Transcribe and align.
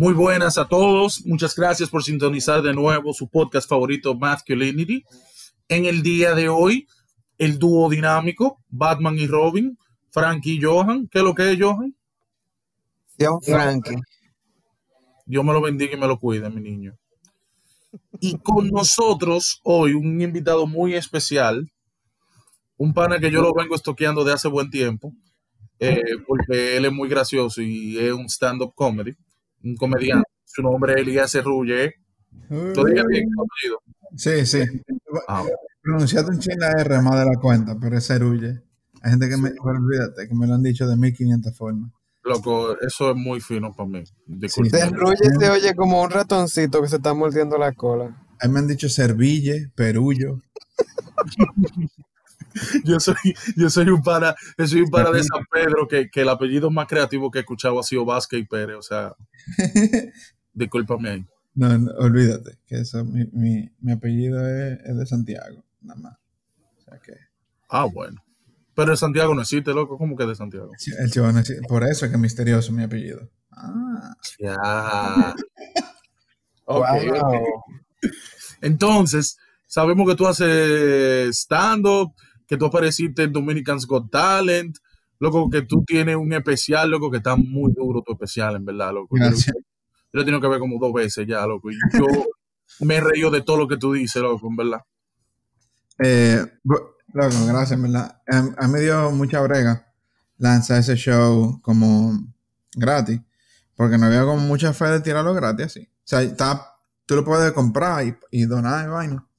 Muy 0.00 0.14
buenas 0.14 0.56
a 0.56 0.66
todos. 0.66 1.26
Muchas 1.26 1.54
gracias 1.54 1.90
por 1.90 2.02
sintonizar 2.02 2.62
de 2.62 2.72
nuevo 2.72 3.12
su 3.12 3.28
podcast 3.28 3.68
favorito, 3.68 4.14
Masculinity. 4.14 5.04
En 5.68 5.84
el 5.84 6.02
día 6.02 6.34
de 6.34 6.48
hoy, 6.48 6.88
el 7.36 7.58
dúo 7.58 7.90
dinámico, 7.90 8.64
Batman 8.70 9.18
y 9.18 9.26
Robin, 9.26 9.76
Frankie 10.10 10.54
y 10.54 10.62
Johan. 10.62 11.06
¿Qué 11.08 11.18
es 11.18 11.24
lo 11.24 11.34
que 11.34 11.52
es, 11.52 11.58
Johan? 11.60 11.94
Yo, 13.18 13.40
Frankie. 13.42 13.96
Dios 15.26 15.44
me 15.44 15.52
lo 15.52 15.60
bendiga 15.60 15.92
y 15.92 16.00
me 16.00 16.06
lo 16.06 16.18
cuide, 16.18 16.48
mi 16.48 16.62
niño. 16.62 16.96
Y 18.20 18.38
con 18.38 18.70
nosotros 18.70 19.60
hoy 19.64 19.92
un 19.92 20.18
invitado 20.22 20.66
muy 20.66 20.94
especial, 20.94 21.70
un 22.78 22.94
pana 22.94 23.18
que 23.18 23.30
yo 23.30 23.42
lo 23.42 23.52
vengo 23.52 23.74
estoqueando 23.74 24.24
de 24.24 24.32
hace 24.32 24.48
buen 24.48 24.70
tiempo, 24.70 25.12
eh, 25.78 26.00
porque 26.26 26.78
él 26.78 26.86
es 26.86 26.92
muy 26.92 27.10
gracioso 27.10 27.60
y 27.60 27.98
es 27.98 28.12
un 28.14 28.30
stand-up 28.30 28.72
comedy 28.74 29.14
un 29.64 29.76
comediante. 29.76 30.28
Su 30.44 30.62
nombre 30.62 30.94
es 30.94 31.00
Elías 31.00 31.30
Cerrulle. 31.30 31.94
¿Tú 32.48 32.84
digas 32.84 33.06
bien 33.06 33.28
Sí, 34.16 34.44
sí. 34.46 34.60
Ah, 35.28 35.44
Pronunciaste 35.82 36.30
un 36.30 36.38
ching 36.38 36.58
la 36.58 36.72
R 36.72 37.00
más 37.00 37.18
de 37.20 37.26
la 37.26 37.40
cuenta, 37.40 37.76
pero 37.80 37.96
es 37.96 38.06
Cerrulle. 38.06 38.62
Hay 39.02 39.12
gente 39.12 39.28
que 39.28 39.36
me, 39.36 39.50
olvídate, 39.60 40.28
que 40.28 40.34
me 40.34 40.46
lo 40.46 40.54
han 40.54 40.62
dicho 40.62 40.86
de 40.86 40.96
1500 40.96 41.56
formas. 41.56 41.90
Loco, 42.22 42.78
eso 42.80 43.10
es 43.10 43.16
muy 43.16 43.40
fino 43.40 43.72
para 43.72 43.88
mí. 43.88 44.04
Cerrulle 44.70 45.30
se 45.38 45.50
oye 45.50 45.74
como 45.74 46.02
un 46.02 46.10
ratoncito 46.10 46.82
que 46.82 46.88
se 46.88 46.96
está 46.96 47.14
mordiendo 47.14 47.56
la 47.56 47.72
cola. 47.72 48.26
A 48.40 48.46
mí 48.46 48.52
me 48.52 48.60
han 48.60 48.66
dicho 48.66 48.88
Serville, 48.88 49.70
Perullo. 49.74 50.40
yo 52.84 53.00
soy, 53.00 53.16
yo 53.56 53.70
soy 53.70 53.88
un 53.88 54.02
para, 54.02 54.34
yo 54.58 54.66
soy 54.66 54.82
un 54.82 54.90
para 54.90 55.10
de 55.10 55.22
San 55.22 55.44
Pedro 55.50 55.86
que, 55.88 56.10
que, 56.10 56.22
el 56.22 56.28
apellido 56.28 56.70
más 56.70 56.86
creativo 56.86 57.30
que 57.30 57.38
he 57.38 57.42
escuchado 57.42 57.78
ha 57.78 57.82
sido 57.82 58.04
Vázquez 58.04 58.40
y 58.40 58.44
Pérez, 58.44 58.76
o 58.76 58.82
sea, 58.82 59.14
discúlpame 60.52 61.10
ahí. 61.10 61.26
No, 61.54 61.68
olvídate, 61.98 62.58
que 62.66 62.76
eso, 62.76 63.04
mi, 63.04 63.26
mi, 63.32 63.70
mi 63.80 63.92
apellido 63.92 64.46
es, 64.48 64.78
es, 64.84 64.96
de 64.96 65.06
Santiago, 65.06 65.64
nada 65.80 66.00
más. 66.00 66.18
O 66.78 66.82
sea 66.82 66.98
que... 67.00 67.14
Ah, 67.68 67.84
bueno. 67.84 68.22
Pero 68.74 68.92
de 68.92 68.96
Santiago 68.96 69.34
no 69.34 69.42
existe, 69.42 69.74
loco, 69.74 69.98
¿cómo 69.98 70.16
que 70.16 70.26
de 70.26 70.34
Santiago? 70.34 70.70
El 70.98 71.10
chivo 71.10 71.30
no 71.32 71.40
existe. 71.40 71.66
Por 71.68 71.84
eso 71.84 72.04
es 72.04 72.10
que 72.10 72.16
es 72.16 72.20
misterioso 72.20 72.72
mi 72.72 72.84
apellido. 72.84 73.28
Ah. 73.50 74.14
Ya. 74.38 75.34
okay, 76.64 77.08
wow. 77.10 77.64
Entonces, 78.62 79.36
sabemos 79.66 80.08
que 80.08 80.16
tú 80.16 80.26
haces 80.26 81.36
stand-up, 81.36 82.14
que 82.50 82.56
tú 82.56 82.66
apareciste 82.66 83.22
en 83.22 83.32
Dominican's 83.32 83.86
Got 83.86 84.10
Talent, 84.10 84.76
loco, 85.20 85.48
que 85.48 85.62
tú 85.62 85.84
tienes 85.84 86.16
un 86.16 86.32
especial, 86.32 86.90
loco, 86.90 87.08
que 87.08 87.18
está 87.18 87.36
muy 87.36 87.72
duro 87.72 88.02
tu 88.04 88.10
especial, 88.10 88.56
en 88.56 88.64
verdad, 88.64 88.92
loco. 88.92 89.14
Gracias. 89.14 89.54
Yo, 89.54 89.60
yo 89.60 89.64
lo 90.10 90.22
he 90.22 90.24
tenido 90.24 90.40
que 90.40 90.48
ver 90.48 90.58
como 90.58 90.80
dos 90.80 90.92
veces 90.92 91.28
ya, 91.28 91.46
loco. 91.46 91.70
Y 91.70 91.76
yo 91.92 92.06
me 92.80 92.96
he 92.96 93.00
reído 93.00 93.30
de 93.30 93.42
todo 93.42 93.56
lo 93.56 93.68
que 93.68 93.76
tú 93.76 93.92
dices, 93.92 94.20
loco, 94.20 94.48
en 94.48 94.56
verdad. 94.56 94.80
Eh, 96.02 96.44
loco, 96.64 97.46
gracias, 97.46 97.70
en 97.70 97.82
verdad. 97.82 98.20
A, 98.26 98.38
a 98.38 98.66
mí 98.66 98.72
me 98.72 98.80
dio 98.80 99.12
mucha 99.12 99.40
brega 99.42 99.86
lanzar 100.36 100.80
ese 100.80 100.96
show 100.96 101.60
como 101.62 102.18
gratis, 102.74 103.20
porque 103.76 103.96
no 103.96 104.06
había 104.06 104.24
como 104.24 104.40
mucha 104.40 104.72
fe 104.72 104.86
de 104.86 105.00
tirarlo 105.00 105.34
gratis 105.34 105.66
así. 105.66 105.82
O 105.82 106.02
sea, 106.02 106.22
está, 106.22 106.78
tú 107.06 107.14
lo 107.14 107.24
puedes 107.24 107.52
comprar 107.52 108.04
y, 108.04 108.16
y 108.32 108.46
donar 108.46 108.86
y 108.86 108.90
vaina 108.90 109.29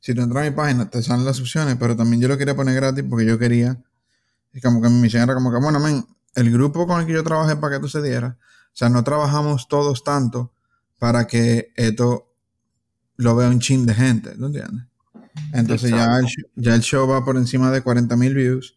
si 0.00 0.14
tú 0.14 0.22
entras 0.22 0.46
a 0.46 0.50
mi 0.50 0.56
página, 0.56 0.88
te 0.88 1.02
salen 1.02 1.24
las 1.24 1.40
opciones, 1.40 1.76
pero 1.78 1.96
también 1.96 2.20
yo 2.22 2.28
lo 2.28 2.38
quería 2.38 2.54
poner 2.54 2.74
gratis 2.74 3.04
porque 3.08 3.26
yo 3.26 3.38
quería, 3.38 3.82
y 4.52 4.60
como 4.60 4.80
que 4.80 4.88
mi 4.88 5.00
misión 5.00 5.22
era 5.22 5.34
como 5.34 5.50
que, 5.50 5.58
bueno, 5.58 5.80
men, 5.80 6.06
el 6.34 6.52
grupo 6.52 6.86
con 6.86 7.00
el 7.00 7.06
que 7.06 7.12
yo 7.12 7.24
trabajé 7.24 7.56
para 7.56 7.70
que 7.70 7.76
esto 7.76 7.88
se 7.88 8.02
diera, 8.02 8.38
o 8.40 8.76
sea, 8.78 8.88
no 8.88 9.02
trabajamos 9.02 9.68
todos 9.68 10.04
tanto 10.04 10.52
para 10.98 11.26
que 11.26 11.72
esto 11.76 12.32
lo 13.16 13.34
vea 13.34 13.48
un 13.48 13.60
chin 13.60 13.86
de 13.86 13.94
gente, 13.94 14.34
¿no 14.36 14.46
entiendes? 14.46 14.84
Entonces 15.52 15.90
ya 15.90 16.18
el, 16.18 16.26
ya 16.56 16.74
el, 16.74 16.80
show 16.80 17.06
va 17.08 17.24
por 17.24 17.36
encima 17.36 17.70
de 17.70 17.82
40 17.82 18.16
mil 18.16 18.34
views 18.34 18.76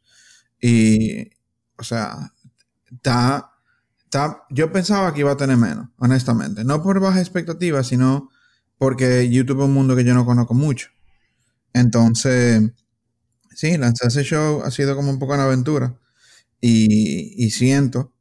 y, 0.60 1.30
o 1.78 1.84
sea, 1.84 2.32
está, 2.92 3.52
está, 4.04 4.44
yo 4.50 4.72
pensaba 4.72 5.14
que 5.14 5.22
iba 5.22 5.32
a 5.32 5.38
tener 5.38 5.58
menos, 5.58 5.90
honestamente, 5.98 6.64
no 6.64 6.84
por 6.84 7.00
baja 7.00 7.20
expectativa, 7.20 7.84
sino 7.84 8.30
porque 8.78 9.30
YouTube 9.30 9.60
es 9.60 9.66
un 9.66 9.74
mundo 9.74 9.96
que 9.96 10.04
yo 10.04 10.14
no 10.14 10.26
conozco 10.26 10.54
mucho. 10.54 10.90
Entonces, 11.74 12.72
sí, 13.56 13.78
lanzar 13.78 14.10
ese 14.10 14.24
show 14.24 14.62
ha 14.64 14.72
sido 14.72 14.96
como 14.96 15.10
un 15.10 15.20
poco 15.20 15.34
una 15.34 15.46
aventura. 15.46 15.96
Y, 16.60 17.44
y, 17.44 17.52
siento, 17.52 18.14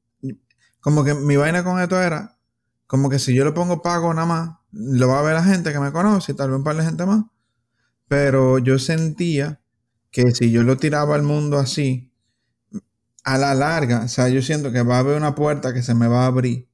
como 0.80 1.04
que 1.04 1.14
mi 1.14 1.36
vaina 1.36 1.62
con 1.62 1.80
esto 1.80 2.00
era, 2.00 2.38
como 2.86 3.10
que 3.10 3.18
si 3.18 3.34
yo 3.34 3.44
le 3.44 3.52
pongo 3.52 3.82
pago 3.82 4.12
nada 4.14 4.26
más, 4.26 4.58
lo 4.72 5.08
va 5.08 5.20
a 5.20 5.22
ver 5.22 5.34
la 5.34 5.44
gente 5.44 5.72
que 5.72 5.80
me 5.80 5.92
conoce 5.92 6.32
y 6.32 6.34
tal 6.36 6.50
vez 6.50 6.58
un 6.58 6.64
par 6.64 6.76
de 6.76 6.84
gente 6.84 7.04
más. 7.06 7.24
Pero 8.08 8.58
yo 8.58 8.78
sentía 8.78 9.60
que 10.10 10.32
si 10.32 10.50
yo 10.50 10.62
lo 10.62 10.76
tiraba 10.76 11.14
al 11.14 11.22
mundo 11.22 11.58
así, 11.58 12.12
a 13.24 13.38
la 13.38 13.54
larga, 13.54 14.04
o 14.04 14.08
sea, 14.08 14.28
yo 14.28 14.42
siento 14.42 14.72
que 14.72 14.82
va 14.82 14.96
a 14.96 15.00
haber 15.00 15.16
una 15.16 15.34
puerta 15.34 15.74
que 15.74 15.82
se 15.82 15.94
me 15.94 16.08
va 16.08 16.24
a 16.24 16.26
abrir 16.26 16.68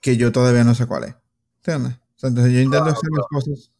que 0.00 0.16
yo 0.16 0.32
todavía 0.32 0.64
no 0.64 0.74
sé 0.74 0.86
cuál 0.86 1.04
es. 1.04 1.14
¿Entiendes? 1.58 1.94
O 1.94 2.18
sea, 2.18 2.28
entonces 2.30 2.52
yo 2.52 2.60
intento 2.60 2.86
hacer 2.86 3.10
las 3.16 3.26
cosas 3.30 3.71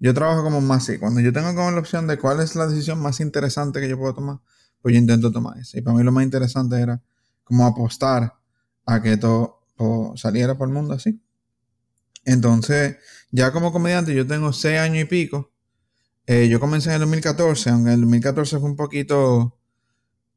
yo 0.00 0.14
trabajo 0.14 0.42
como 0.42 0.60
más 0.60 0.84
así. 0.84 0.98
Cuando 0.98 1.20
yo 1.20 1.32
tengo 1.32 1.54
como 1.54 1.70
la 1.70 1.80
opción 1.80 2.06
de 2.06 2.18
cuál 2.18 2.40
es 2.40 2.54
la 2.54 2.66
decisión 2.66 3.00
más 3.00 3.20
interesante 3.20 3.80
que 3.80 3.88
yo 3.88 3.98
puedo 3.98 4.14
tomar, 4.14 4.38
pues 4.80 4.94
yo 4.94 5.00
intento 5.00 5.32
tomar 5.32 5.58
esa. 5.58 5.78
Y 5.78 5.82
para 5.82 5.96
mí 5.96 6.02
lo 6.04 6.12
más 6.12 6.24
interesante 6.24 6.80
era 6.80 7.02
como 7.44 7.66
apostar 7.66 8.34
a 8.86 9.02
que 9.02 9.16
todo 9.16 9.58
saliera 10.16 10.56
por 10.56 10.68
el 10.68 10.74
mundo 10.74 10.94
así. 10.94 11.20
Entonces, 12.24 12.96
ya 13.30 13.52
como 13.52 13.72
comediante, 13.72 14.14
yo 14.14 14.26
tengo 14.26 14.52
seis 14.52 14.78
años 14.78 14.98
y 14.98 15.04
pico. 15.06 15.50
Eh, 16.26 16.46
yo 16.48 16.60
comencé 16.60 16.90
en 16.90 16.96
el 16.96 17.00
2014, 17.00 17.70
aunque 17.70 17.92
el 17.94 18.00
2014 18.02 18.58
fue 18.58 18.68
un 18.68 18.76
poquito, 18.76 19.58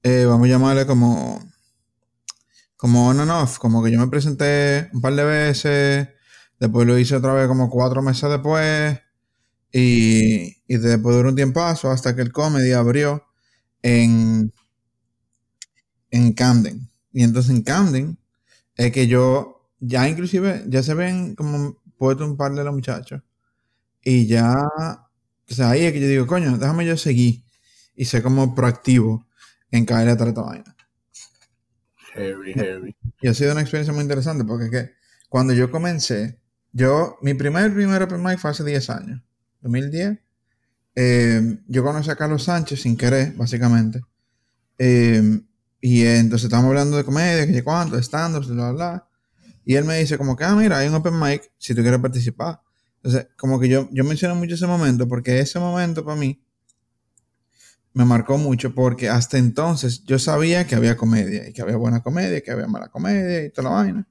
eh, 0.04 0.24
vamos 0.26 0.46
a 0.46 0.52
llamarle 0.52 0.86
como, 0.86 1.44
como 2.78 3.10
on 3.10 3.20
and 3.20 3.30
off, 3.30 3.58
como 3.60 3.84
que 3.84 3.92
yo 3.92 4.00
me 4.00 4.08
presenté 4.08 4.90
un 4.94 5.02
par 5.02 5.16
de 5.16 5.26
veces, 5.26 6.08
después 6.62 6.88
lo 6.88 6.98
hice 6.98 7.18
otra 7.18 7.34
vez 7.34 7.46
como 7.50 7.70
cuatro 7.70 8.02
meses 8.02 8.30
después, 8.30 9.01
y, 9.72 10.58
y 10.68 10.78
después 10.78 11.16
de 11.16 11.24
un 11.24 11.36
tiempazo 11.36 11.92
hasta 11.92 12.16
que 12.16 12.22
el 12.22 12.32
comedy 12.32 12.72
abrió 12.74 13.24
en, 13.82 14.54
en 16.12 16.34
Camden. 16.34 16.90
Y 17.14 17.24
entonces 17.24 17.52
en 17.52 17.64
Camden 17.64 18.18
es 18.76 18.92
que 18.92 19.08
yo, 19.08 19.70
ya 19.80 20.08
inclusive, 20.10 20.64
ya 20.68 20.84
se 20.84 20.94
ven 20.94 21.36
como 21.36 21.82
puesto 21.98 22.26
un 22.26 22.38
par 22.38 22.54
de 22.54 22.64
los 22.64 22.74
muchachos. 22.74 23.22
Y 24.04 24.28
ya, 24.28 24.56
o 25.50 25.54
sea, 25.54 25.72
ahí 25.72 25.86
es 25.86 25.94
que 25.94 26.02
yo 26.02 26.08
digo, 26.08 26.28
coño, 26.28 26.58
déjame 26.58 26.86
yo 26.86 26.98
seguir 26.98 27.44
y 27.96 28.06
ser 28.06 28.24
como 28.24 28.56
proactivo 28.56 29.28
en 29.72 29.86
caer 29.86 30.10
a 30.10 30.14
esta 30.14 30.42
vaina. 30.42 30.76
Heavy, 32.14 32.54
heavy. 32.54 32.96
Y 33.22 33.28
ha 33.28 33.34
sido 33.34 33.52
una 33.54 33.62
experiencia 33.62 33.94
muy 33.94 34.04
interesante 34.04 34.44
porque 34.44 34.66
es 34.66 34.72
que 34.72 34.92
cuando 35.30 35.54
yo 35.54 35.72
comencé, 35.72 36.40
yo, 36.74 37.18
mi 37.22 37.34
primer, 37.34 37.74
primer 37.74 38.04
open 38.04 38.24
mic 38.24 38.38
fue 38.40 38.52
hace 38.52 38.64
10 38.64 38.90
años. 38.90 39.22
2010, 39.62 40.20
eh, 40.96 41.58
yo 41.68 41.84
conocí 41.84 42.10
a 42.10 42.16
Carlos 42.16 42.44
Sánchez 42.44 42.82
sin 42.82 42.98
querer, 42.98 43.34
básicamente. 43.34 44.02
Eh, 44.78 45.42
y 45.80 46.06
entonces 46.06 46.46
estábamos 46.46 46.70
hablando 46.70 46.98
de 46.98 47.04
comedia, 47.04 47.48
que 47.48 47.64
cuánto, 47.64 47.96
de 47.96 48.04
stand 48.04 48.46
bla, 48.48 48.72
bla, 48.72 49.08
Y 49.66 49.76
él 49.76 49.86
me 49.86 49.98
dice 49.98 50.18
como 50.18 50.36
que, 50.36 50.44
ah, 50.44 50.56
mira, 50.56 50.78
hay 50.78 50.88
un 50.88 50.96
open 50.96 51.20
mic 51.20 51.52
si 51.58 51.74
tú 51.74 51.82
quieres 51.82 52.00
participar. 52.00 52.62
Entonces, 52.98 53.30
como 53.38 53.60
que 53.60 53.68
yo, 53.68 53.90
yo 53.92 54.04
menciono 54.04 54.36
mucho 54.36 54.56
ese 54.56 54.68
momento 54.68 55.08
porque 55.08 55.40
ese 55.40 55.60
momento 55.60 56.06
para 56.06 56.18
mí 56.18 56.40
me 57.94 58.06
marcó 58.06 58.38
mucho 58.38 58.74
porque 58.74 59.10
hasta 59.10 59.38
entonces 59.38 60.04
yo 60.06 60.20
sabía 60.20 60.68
que 60.68 60.76
había 60.76 60.96
comedia 60.96 61.50
y 61.50 61.54
que 61.54 61.62
había 61.62 61.78
buena 61.78 62.02
comedia, 62.02 62.42
que 62.42 62.52
había 62.52 62.68
mala 62.68 62.90
comedia 62.90 63.44
y 63.44 63.50
toda 63.50 63.70
la 63.70 63.76
vaina. 63.76 64.08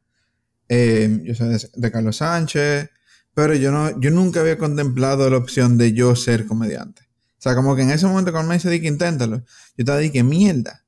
Eh, 0.69 1.21
yo 1.25 1.35
sé 1.35 1.45
de, 1.45 1.71
de 1.73 1.91
Carlos 1.91 2.17
Sánchez, 2.17 2.91
pero 3.41 3.55
yo, 3.55 3.73
no, 3.73 3.99
yo 3.99 4.11
nunca 4.11 4.41
había 4.41 4.59
contemplado 4.59 5.31
la 5.31 5.39
opción 5.39 5.79
de 5.79 5.95
yo 5.95 6.15
ser 6.15 6.45
comediante. 6.45 7.09
O 7.39 7.39
sea, 7.39 7.55
como 7.55 7.75
que 7.75 7.81
en 7.81 7.91
ese 7.91 8.07
momento 8.07 8.33
cuando 8.33 8.51
me 8.51 8.57
dice 8.57 8.79
que 8.83 8.87
inténtalo, 8.87 9.39
yo 9.39 9.45
estaba 9.79 10.03
que 10.03 10.23
mierda. 10.23 10.85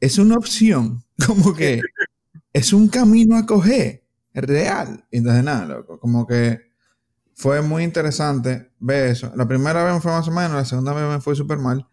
Es 0.00 0.18
una 0.18 0.34
opción, 0.34 1.04
como 1.28 1.54
que 1.54 1.80
es 2.52 2.72
un 2.72 2.88
camino 2.88 3.36
a 3.36 3.46
coger, 3.46 4.02
real. 4.34 5.06
Y 5.12 5.18
entonces 5.18 5.44
nada, 5.44 5.64
loco, 5.64 6.00
como 6.00 6.26
que 6.26 6.72
fue 7.34 7.62
muy 7.62 7.84
interesante 7.84 8.72
ver 8.80 9.10
eso. 9.10 9.32
La 9.36 9.46
primera 9.46 9.84
vez 9.84 9.94
me 9.94 10.00
fue 10.00 10.10
más 10.10 10.26
o 10.26 10.32
menos, 10.32 10.54
la 10.54 10.64
segunda 10.64 10.94
vez 10.94 11.04
me 11.04 11.20
fue 11.20 11.36
súper 11.36 11.58
mal. 11.58 11.86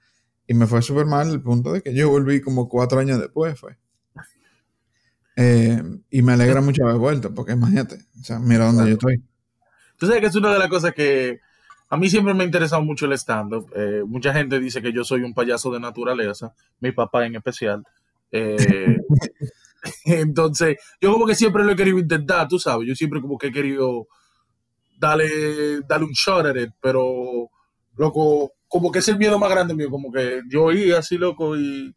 Y 0.48 0.56
me 0.56 0.66
fue 0.66 0.82
súper 0.82 1.06
mal 1.06 1.30
el 1.30 1.44
punto 1.44 1.72
de 1.72 1.84
que 1.84 1.94
yo 1.94 2.10
volví 2.10 2.42
como 2.42 2.68
cuatro 2.68 2.98
años 3.00 3.20
después, 3.20 3.60
fue. 3.60 3.78
Eh, 5.36 5.84
y 6.10 6.24
me 6.24 6.34
alegra 6.34 6.62
mucho 6.62 6.84
haber 6.84 6.98
vuelto, 6.98 7.32
porque 7.32 7.52
imagínate, 7.52 8.08
o 8.20 8.24
sea, 8.24 8.40
mira 8.40 8.66
dónde 8.66 8.88
yo 8.88 8.94
estoy. 8.94 9.29
Tú 10.00 10.08
sabes 10.08 10.22
que 10.22 10.28
es 10.28 10.36
una 10.36 10.54
de 10.54 10.60
las 10.60 10.70
cosas 10.70 10.94
que 10.94 11.42
a 11.90 11.98
mí 11.98 12.10
siempre 12.10 12.34
me 12.34 12.44
ha 12.44 12.46
interesado 12.46 12.82
mucho 12.82 13.06
el 13.06 13.14
stand-up. 13.14 13.72
Eh, 13.76 14.02
mucha 14.06 14.34
gente 14.34 14.60
dice 14.60 14.82
que 14.82 14.94
yo 14.94 15.04
soy 15.04 15.24
un 15.24 15.34
payaso 15.34 15.72
de 15.72 15.80
naturaleza, 15.80 16.54
mi 16.80 16.92
papá 16.92 17.26
en 17.26 17.36
especial. 17.36 17.84
Eh, 18.32 18.98
Entonces, 20.06 20.78
yo 21.02 21.12
como 21.12 21.26
que 21.26 21.36
siempre 21.36 21.64
lo 21.64 21.72
he 21.72 21.76
querido 21.76 22.00
intentar, 22.00 22.48
tú 22.48 22.60
sabes, 22.60 22.88
yo 22.88 22.96
siempre 22.96 23.22
como 23.22 23.38
que 23.38 23.48
he 23.48 23.52
querido 23.52 24.08
darle, 24.98 25.82
darle 25.88 26.06
un 26.06 26.14
shot 26.14 26.46
at 26.46 26.56
it, 26.56 26.72
pero, 26.82 27.50
loco, 27.96 28.54
como 28.68 28.92
que 28.92 29.00
es 29.00 29.08
el 29.08 29.18
miedo 29.18 29.40
más 29.40 29.50
grande 29.50 29.74
mío, 29.74 29.90
como 29.90 30.12
que 30.12 30.42
yo 30.50 30.66
oí 30.66 30.92
así, 30.92 31.18
loco, 31.18 31.56
y 31.56 31.96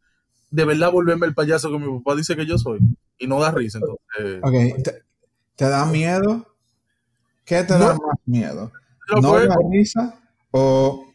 de 0.50 0.64
verdad 0.64 0.92
volverme 0.92 1.26
el 1.26 1.34
payaso 1.34 1.70
que 1.70 1.78
mi 1.78 1.98
papá 1.98 2.14
dice 2.14 2.36
que 2.36 2.46
yo 2.46 2.56
soy, 2.56 2.78
y 3.18 3.26
no 3.26 3.40
da 3.40 3.50
risa, 3.50 3.78
entonces... 3.78 4.40
Ok, 4.42 4.84
¿te, 4.84 5.02
te 5.56 5.68
da 5.68 5.84
miedo? 5.86 6.46
¿Qué 7.44 7.62
te 7.64 7.74
No. 7.74 7.78
da 7.80 7.94
más 7.94 8.16
miedo? 8.26 8.72
¿No 9.20 9.32
da 9.38 9.56
risa 9.70 10.18
o, 10.52 11.06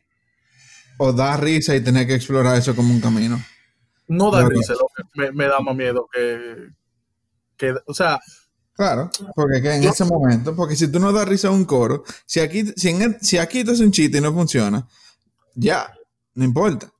o 0.97 1.13
da 1.13 1.37
risa 1.37 1.75
y 1.75 1.81
tener 1.81 2.05
que 2.07 2.15
explorar 2.15 2.57
eso 2.57 2.75
como 2.75 2.93
un 2.93 2.99
camino? 3.01 3.41
no 4.09 4.31
da 4.31 4.43
No, 4.43 4.49
risa, 4.49 4.73
loco, 4.73 4.87
me, 5.15 5.31
me 5.33 5.47
da 5.47 5.59
más 5.59 5.75
miedo 5.75 6.07
que, 6.13 6.69
que, 7.57 7.75
o 7.85 7.93
sea, 7.93 8.19
Claro, 8.73 9.09
porque 9.35 9.59
que 9.61 9.73
en 9.75 9.81
Yo- 9.81 9.89
ese 9.89 10.05
momento, 10.05 10.55
porque 10.55 10.75
si 10.75 10.87
tú 10.87 10.99
no 10.99 11.11
das 11.11 11.27
risa 11.27 11.47
a 11.47 11.51
un 11.51 11.65
coro, 11.65 12.03
si 12.27 12.39
aquí, 12.39 12.63
si, 12.75 12.89
en 12.89 13.01
el- 13.01 13.17
si 13.21 13.37
aquí 13.39 13.63
te 13.63 13.71
hace 13.71 13.83
un 13.83 13.91
chiste 13.91 14.19
y 14.19 14.21
no 14.21 14.31
funciona, 14.31 14.87
ya, 15.55 15.91
no 16.35 16.43
importa. 16.45 16.91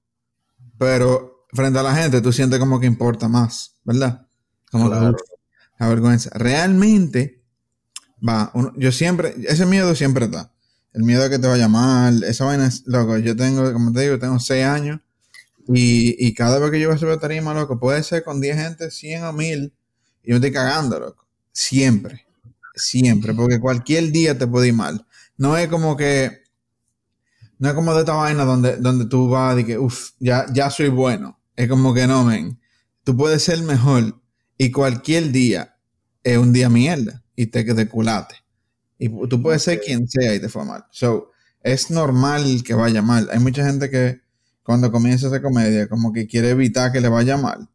Pero 0.80 1.46
frente 1.54 1.78
a 1.80 1.84
la 1.84 1.94
gente 1.96 2.20
tú 2.22 2.32
sientes 2.34 2.58
como 2.60 2.80
que 2.80 2.88
importa 2.88 3.28
más, 3.28 3.76
¿verdad? 3.84 4.28
Como 4.72 4.90
Claro. 4.90 5.16
que 5.16 5.24
la 5.80 5.88
vergüenza. 5.88 6.30
Realmente, 6.34 7.37
va, 8.28 8.52
uno- 8.54 8.74
yo 8.78 8.92
siempre, 8.92 9.36
ese 9.48 9.66
miedo 9.66 9.96
siempre 9.96 10.26
está. 10.26 10.52
El 10.94 11.04
miedo 11.04 11.24
a 11.26 11.30
que 11.30 11.40
te 11.40 11.48
vaya 11.48 11.68
mal, 11.68 12.24
esa 12.24 12.46
vaina 12.46 12.68
es, 12.68 12.84
loco, 12.88 13.18
yo 13.18 13.36
tengo, 13.36 13.72
como 13.74 13.92
te 13.92 14.02
digo, 14.02 14.18
tengo 14.20 14.40
seis 14.40 14.66
años 14.66 15.00
y, 15.68 16.16
y 16.26 16.34
cada 16.34 16.60
vez 16.60 16.72
que 16.72 16.80
yo 16.80 16.88
voy 16.90 16.96
a 16.96 17.00
subir 17.00 17.14
a 17.14 17.20
tarima, 17.20 17.54
loco, 17.54 17.80
puede 17.80 18.04
ser 18.04 18.24
con 18.24 18.42
10 18.42 18.58
gente, 18.58 18.92
100 18.92 19.24
o 19.26 19.34
1000 19.34 19.74
y 20.24 20.32
yo 20.32 20.36
estoy 20.38 20.52
cagando, 20.52 21.00
loco. 21.00 21.26
Siempre, 21.54 22.26
siempre, 22.76 23.34
porque 23.34 23.60
cualquier 23.60 24.12
día 24.12 24.38
te 24.38 24.48
puede 24.48 24.70
ir 24.70 24.74
mal. 24.76 25.06
No 25.38 25.58
es 25.58 25.68
como 25.70 25.98
que, 25.98 26.42
no 27.60 27.70
es 27.70 27.74
como 27.76 27.94
de 27.94 28.02
esta 28.02 28.14
vaina 28.14 28.46
donde, 28.46 28.78
donde 28.78 29.06
tú 29.06 29.30
vas 29.30 29.58
y 29.60 29.64
que, 29.66 29.78
uff, 29.78 30.12
ya, 30.20 30.46
ya 30.54 30.70
soy 30.70 30.90
bueno. 30.90 31.40
Es 31.56 31.68
como 31.68 31.94
que 31.94 32.06
no, 32.08 32.24
men. 32.24 32.60
Tú 33.04 33.16
puedes 33.18 33.44
ser 33.44 33.62
mejor 33.64 34.20
y 34.58 34.72
cualquier 34.72 35.32
día 35.32 35.76
es 36.24 36.38
un 36.38 36.54
día 36.54 36.70
mierda 36.70 37.24
y 37.38 37.46
te 37.46 37.64
quede 37.64 37.88
culate. 37.88 38.36
Y 38.98 39.08
tú 39.30 39.42
puedes 39.42 39.62
ser 39.62 39.80
quien 39.80 40.10
sea 40.10 40.34
y 40.36 40.42
te 40.42 40.50
fue 40.50 40.66
mal. 40.66 40.86
So, 40.92 41.32
es 41.62 41.92
normal 41.92 42.64
que 42.66 42.74
vaya 42.74 43.02
mal. 43.02 43.30
Hay 43.32 43.40
mucha 43.40 43.64
gente 43.64 43.90
que 43.90 44.22
cuando 44.64 44.92
comienza 44.92 45.28
a 45.28 45.30
hacer 45.30 45.42
comedia, 45.42 45.88
como 45.88 46.12
que 46.12 46.28
quiere 46.28 46.50
evitar 46.50 46.92
que 46.92 47.00
le 47.00 47.08
vaya 47.08 47.38
mal. 47.38 47.70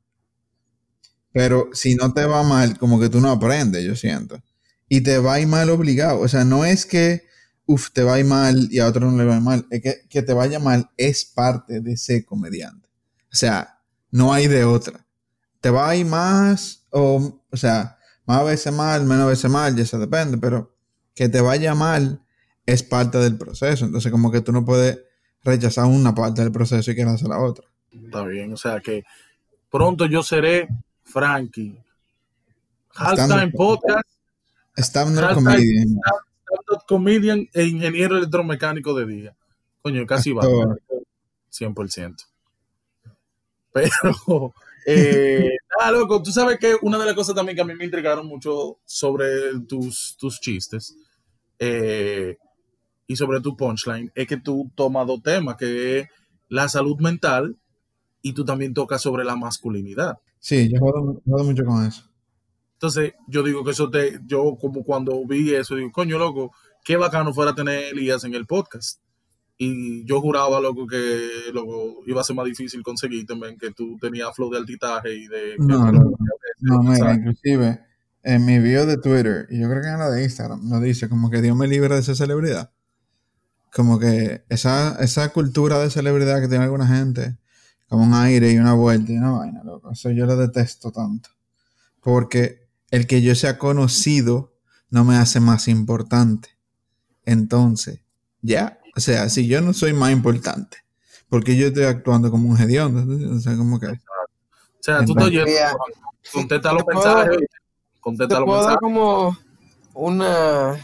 Pero 1.32 1.70
si 1.72 1.94
no 1.94 2.12
te 2.12 2.26
va 2.26 2.42
mal, 2.42 2.76
como 2.76 3.00
que 3.00 3.08
tú 3.08 3.20
no 3.20 3.30
aprendes, 3.30 3.84
yo 3.84 3.94
siento. 3.94 4.42
Y 4.88 5.00
te 5.00 5.18
va 5.18 5.34
a 5.34 5.40
ir 5.40 5.46
mal 5.46 5.70
obligado. 5.70 6.20
O 6.20 6.28
sea, 6.28 6.44
no 6.44 6.64
es 6.64 6.84
que, 6.84 7.22
uff, 7.64 7.90
te 7.92 8.02
va 8.02 8.14
a 8.14 8.18
ir 8.18 8.26
mal 8.26 8.68
y 8.70 8.80
a 8.80 8.88
otro 8.88 9.10
no 9.10 9.16
le 9.16 9.24
va 9.24 9.34
a 9.34 9.36
ir 9.38 9.42
mal. 9.42 9.66
Es 9.70 9.80
que 9.80 10.02
que 10.10 10.22
te 10.22 10.32
vaya 10.32 10.58
mal 10.58 10.90
es 10.96 11.24
parte 11.24 11.80
de 11.80 11.96
ser 11.96 12.24
comediante. 12.24 12.88
O 13.32 13.36
sea, 13.36 13.78
no 14.10 14.34
hay 14.34 14.48
de 14.48 14.64
otra. 14.64 15.06
Te 15.60 15.70
va 15.70 15.88
a 15.88 15.96
ir 15.96 16.06
más, 16.06 16.84
o, 16.90 17.40
o 17.48 17.56
sea, 17.56 17.96
más 18.26 18.44
veces 18.44 18.72
mal, 18.72 19.04
menos 19.04 19.28
veces 19.28 19.50
mal, 19.50 19.74
ya 19.76 19.84
se 19.84 19.98
depende, 19.98 20.38
pero 20.38 20.74
que 21.14 21.28
te 21.28 21.40
vaya 21.40 21.74
mal 21.74 22.22
es 22.66 22.82
parte 22.82 23.18
del 23.18 23.36
proceso. 23.36 23.84
Entonces, 23.84 24.10
como 24.12 24.30
que 24.30 24.40
tú 24.40 24.52
no 24.52 24.64
puedes 24.64 25.00
rechazar 25.42 25.86
una 25.86 26.14
parte 26.14 26.42
del 26.42 26.52
proceso 26.52 26.90
y 26.90 26.94
querer 26.94 27.14
hacer 27.14 27.28
la 27.28 27.40
otra. 27.40 27.66
Está 27.90 28.24
bien, 28.24 28.52
o 28.52 28.56
sea 28.56 28.80
que 28.80 29.04
pronto 29.70 30.06
yo 30.06 30.22
seré 30.22 30.68
Frankie. 31.04 31.78
Halftime. 32.94 33.50
Podcast, 33.52 34.08
Stand-up 34.76 35.34
comedian. 35.34 35.88
stand-up 35.88 36.84
comedian 36.86 37.48
e 37.52 37.64
ingeniero 37.64 38.18
electromecánico 38.18 38.94
de 38.94 39.06
día. 39.06 39.36
Coño, 39.82 40.06
casi 40.06 40.32
va. 40.32 40.42
Actor. 40.42 40.80
100%. 41.50 42.26
Pero, 43.72 44.54
eh, 44.86 45.50
ah, 45.80 45.90
loco, 45.90 46.22
tú 46.22 46.30
sabes 46.32 46.58
que 46.58 46.76
una 46.82 46.98
de 46.98 47.06
las 47.06 47.14
cosas 47.14 47.34
también 47.34 47.56
que 47.56 47.62
a 47.62 47.64
mí 47.64 47.74
me 47.74 47.84
intrigaron 47.84 48.26
mucho 48.26 48.78
sobre 48.84 49.60
tus, 49.68 50.16
tus 50.18 50.40
chistes 50.40 50.96
eh, 51.58 52.36
y 53.06 53.16
sobre 53.16 53.40
tu 53.40 53.56
punchline 53.56 54.10
es 54.14 54.26
que 54.26 54.36
tú 54.36 54.70
tomas 54.74 55.06
dos 55.06 55.22
temas, 55.22 55.56
que 55.56 56.00
es 56.00 56.08
la 56.48 56.68
salud 56.68 56.98
mental 57.00 57.56
y 58.20 58.32
tú 58.32 58.44
también 58.44 58.74
tocas 58.74 59.02
sobre 59.02 59.24
la 59.24 59.36
masculinidad. 59.36 60.18
Sí, 60.38 60.68
yo 60.72 60.78
jodo, 60.80 61.22
jodo 61.24 61.44
mucho 61.44 61.64
con 61.64 61.86
eso. 61.86 62.08
Entonces, 62.74 63.14
yo 63.28 63.44
digo 63.44 63.64
que 63.64 63.70
eso 63.70 63.90
te, 63.90 64.18
yo 64.26 64.56
como 64.60 64.82
cuando 64.82 65.24
vi 65.24 65.54
eso, 65.54 65.76
digo, 65.76 65.92
coño, 65.92 66.18
loco, 66.18 66.52
qué 66.84 66.96
bacano 66.96 67.32
fuera 67.32 67.54
tener 67.54 67.84
Elías 67.92 68.24
en 68.24 68.34
el 68.34 68.46
podcast. 68.46 69.01
Y 69.64 70.04
yo 70.04 70.20
juraba, 70.20 70.60
loco, 70.60 70.86
que 70.86 71.28
loco, 71.52 72.02
iba 72.06 72.20
a 72.20 72.24
ser 72.24 72.34
más 72.34 72.46
difícil 72.46 72.82
conseguir 72.82 73.24
también, 73.26 73.56
que 73.56 73.70
tú 73.70 73.96
tenías 74.00 74.34
flow 74.34 74.50
de 74.50 74.58
altitaje 74.58 75.14
y 75.14 75.26
de... 75.28 75.56
No, 75.58 75.90
tú- 75.90 75.92
no, 75.92 76.12
No, 76.60 76.82
mira, 76.82 77.14
inclusive 77.14 77.80
en 78.24 78.44
mi 78.44 78.58
bio 78.58 78.86
de 78.86 78.96
Twitter, 78.96 79.46
y 79.50 79.60
yo 79.60 79.68
creo 79.68 79.82
que 79.82 79.88
en 79.88 79.98
la 79.98 80.10
de 80.10 80.24
Instagram, 80.24 80.68
lo 80.68 80.80
dice 80.80 81.08
como 81.08 81.30
que 81.30 81.40
Dios 81.42 81.56
me 81.56 81.68
libre 81.68 81.94
de 81.94 82.02
ser 82.02 82.16
celebridad. 82.16 82.72
Como 83.72 83.98
que 83.98 84.44
esa, 84.48 84.96
esa 85.00 85.32
cultura 85.32 85.78
de 85.78 85.90
celebridad 85.90 86.40
que 86.40 86.48
tiene 86.48 86.64
alguna 86.64 86.86
gente, 86.86 87.36
como 87.88 88.04
un 88.04 88.14
aire 88.14 88.52
y 88.52 88.58
una 88.58 88.74
vuelta 88.74 89.12
y 89.12 89.16
una 89.16 89.30
vaina, 89.32 89.62
loco. 89.64 89.90
Eso 89.92 90.10
yo 90.10 90.26
lo 90.26 90.36
detesto 90.36 90.90
tanto. 90.92 91.30
Porque 92.00 92.68
el 92.90 93.06
que 93.06 93.22
yo 93.22 93.34
sea 93.34 93.58
conocido 93.58 94.52
no 94.90 95.04
me 95.04 95.16
hace 95.16 95.40
más 95.40 95.68
importante. 95.68 96.50
Entonces, 97.24 98.00
ya. 98.42 98.78
O 98.96 99.00
sea, 99.00 99.28
si 99.28 99.46
yo 99.46 99.60
no 99.60 99.72
soy 99.72 99.92
más 99.92 100.12
importante, 100.12 100.78
porque 101.28 101.56
yo 101.56 101.68
estoy 101.68 101.84
actuando 101.84 102.30
como 102.30 102.48
un 102.50 102.60
hediondo, 102.60 103.34
o 103.34 103.38
sea, 103.40 103.56
como 103.56 103.80
que... 103.80 103.86
O 103.86 103.94
sea, 104.80 105.04
tú 105.04 105.12
estás 105.12 105.26
oyendo, 105.28 105.50
contesta 106.32 106.72
los 106.72 106.82
mensajes, 106.86 107.38
Te 107.38 108.00
contesta 108.00 108.40
los 108.40 108.44
puedo 108.46 108.58
dar 108.62 108.78
mensajes. 108.80 108.80
como 108.82 109.36
una, 109.94 110.76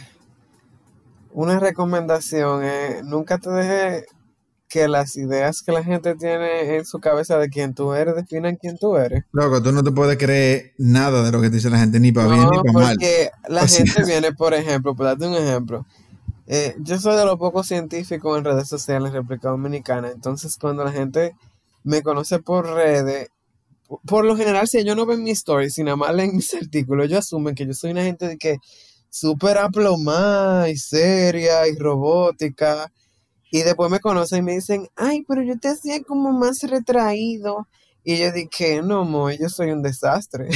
una 1.33 1.59
recomendación. 1.61 2.63
eh, 2.65 3.01
Nunca 3.05 3.39
te 3.39 3.51
dejes 3.51 4.05
que 4.69 4.87
las 4.87 5.17
ideas 5.17 5.63
que 5.63 5.73
la 5.73 5.83
gente 5.83 6.15
tiene 6.15 6.77
en 6.77 6.85
su 6.85 7.01
cabeza 7.01 7.39
de 7.39 7.49
quién 7.49 7.75
tú 7.75 7.95
eres 7.95 8.15
definan 8.15 8.57
quién 8.57 8.77
tú 8.79 8.97
eres. 8.97 9.25
Loco, 9.33 9.63
tú 9.63 9.73
no 9.73 9.83
te 9.83 9.91
puedes 9.93 10.19
creer 10.19 10.75
nada 10.79 11.23
de 11.25 11.33
lo 11.33 11.41
que 11.41 11.49
te 11.49 11.57
dice 11.57 11.71
la 11.71 11.79
gente, 11.79 11.99
ni 12.01 12.13
para 12.13 12.29
bien 12.29 12.43
ni 12.51 12.59
para 12.59 12.73
mal. 12.73 12.95
porque 12.97 13.31
la 13.49 13.63
O 13.63 13.69
sea- 13.69 13.85
gente 13.87 14.05
viene, 14.05 14.33
por 14.33 14.53
ejemplo, 14.55 14.95
por 14.95 15.07
darte 15.07 15.27
un 15.27 15.35
ejemplo. 15.35 15.87
Eh, 16.51 16.75
yo 16.81 16.99
soy 16.99 17.15
de 17.15 17.27
los 17.27 17.37
pocos 17.37 17.67
científicos 17.67 18.39
en 18.39 18.45
redes 18.45 18.69
sociales 18.69 19.09
en 19.09 19.17
República 19.17 19.51
Dominicana. 19.51 20.11
Entonces, 20.11 20.57
cuando 20.57 20.83
la 20.83 20.93
gente 20.93 21.37
me 21.85 22.03
conoce 22.03 22.39
por 22.39 22.67
redes, 22.67 23.29
por, 24.07 24.25
lo 24.25 24.35
general, 24.35 24.67
si 24.67 24.79
ellos 24.79 24.97
no 24.97 25.05
ven 25.05 25.23
mi 25.23 25.33
story, 25.33 25.69
si 25.69 25.83
nada 25.83 25.97
más 25.97 26.15
leen 26.15 26.37
mis 26.37 26.55
artículos, 26.55 27.05
ellos 27.05 27.19
asumen 27.19 27.55
que 27.55 27.67
yo 27.67 27.75
soy 27.75 27.91
una 27.91 28.03
gente 28.03 28.39
que 28.39 28.57
súper 29.11 29.59
aplomada 29.59 30.71
y 30.71 30.79
seria 30.79 31.69
y 31.69 31.77
robótica. 31.77 32.91
Y 33.51 33.63
después 33.63 33.91
me 33.91 34.01
conocen 34.01 34.39
y 34.39 34.43
me 34.43 34.55
dicen, 34.55 34.89
ay, 34.97 35.25
pero 35.29 35.43
yo 35.43 35.59
te 35.59 35.69
hacía 35.69 36.03
como 36.03 36.33
más 36.33 36.63
retraído. 36.63 37.69
Y 38.05 38.17
yo 38.19 38.33
dije, 38.33 38.81
no, 38.83 39.05
mo, 39.05 39.31
yo 39.31 39.51
soy 39.51 39.71
un 39.71 39.83
desastre. 39.83 40.49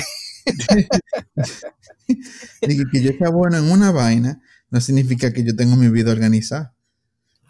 Dije 2.63 2.85
que 2.91 3.03
yo 3.03 3.13
sea 3.19 3.31
bueno 3.31 3.59
en 3.59 3.71
una 3.71 3.93
vaina 3.93 4.41
no 4.73 4.81
significa 4.81 5.33
que 5.33 5.45
yo 5.45 5.55
tengo 5.55 5.77
mi 5.77 5.89
vida 5.91 6.11
organizada. 6.11 6.75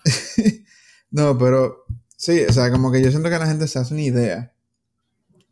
no, 1.10 1.38
pero 1.38 1.84
sí, 2.16 2.42
o 2.48 2.52
sea, 2.52 2.70
como 2.72 2.90
que 2.90 3.00
yo 3.00 3.10
siento 3.10 3.30
que 3.30 3.38
la 3.38 3.46
gente 3.46 3.68
se 3.68 3.78
hace 3.78 3.94
una 3.94 4.02
idea 4.02 4.52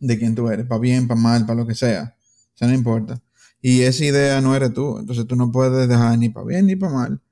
de 0.00 0.18
quién 0.18 0.34
tú 0.34 0.48
eres, 0.50 0.66
para 0.66 0.80
bien, 0.80 1.06
para 1.06 1.20
mal, 1.20 1.46
para 1.46 1.60
lo 1.60 1.66
que 1.68 1.76
sea. 1.76 2.16
O 2.60 2.66
no 2.66 2.74
importa. 2.74 3.22
Y 3.62 3.82
esa 3.82 4.04
idea 4.04 4.40
no 4.40 4.54
eres 4.56 4.74
tú. 4.74 4.98
Entonces 4.98 5.26
tú 5.28 5.36
no 5.36 5.52
puedes 5.52 5.88
dejar 5.88 6.18
ni 6.18 6.28
para 6.28 6.44
bien 6.44 6.66
ni 6.66 6.74
para 6.74 6.92
mal 6.92 7.22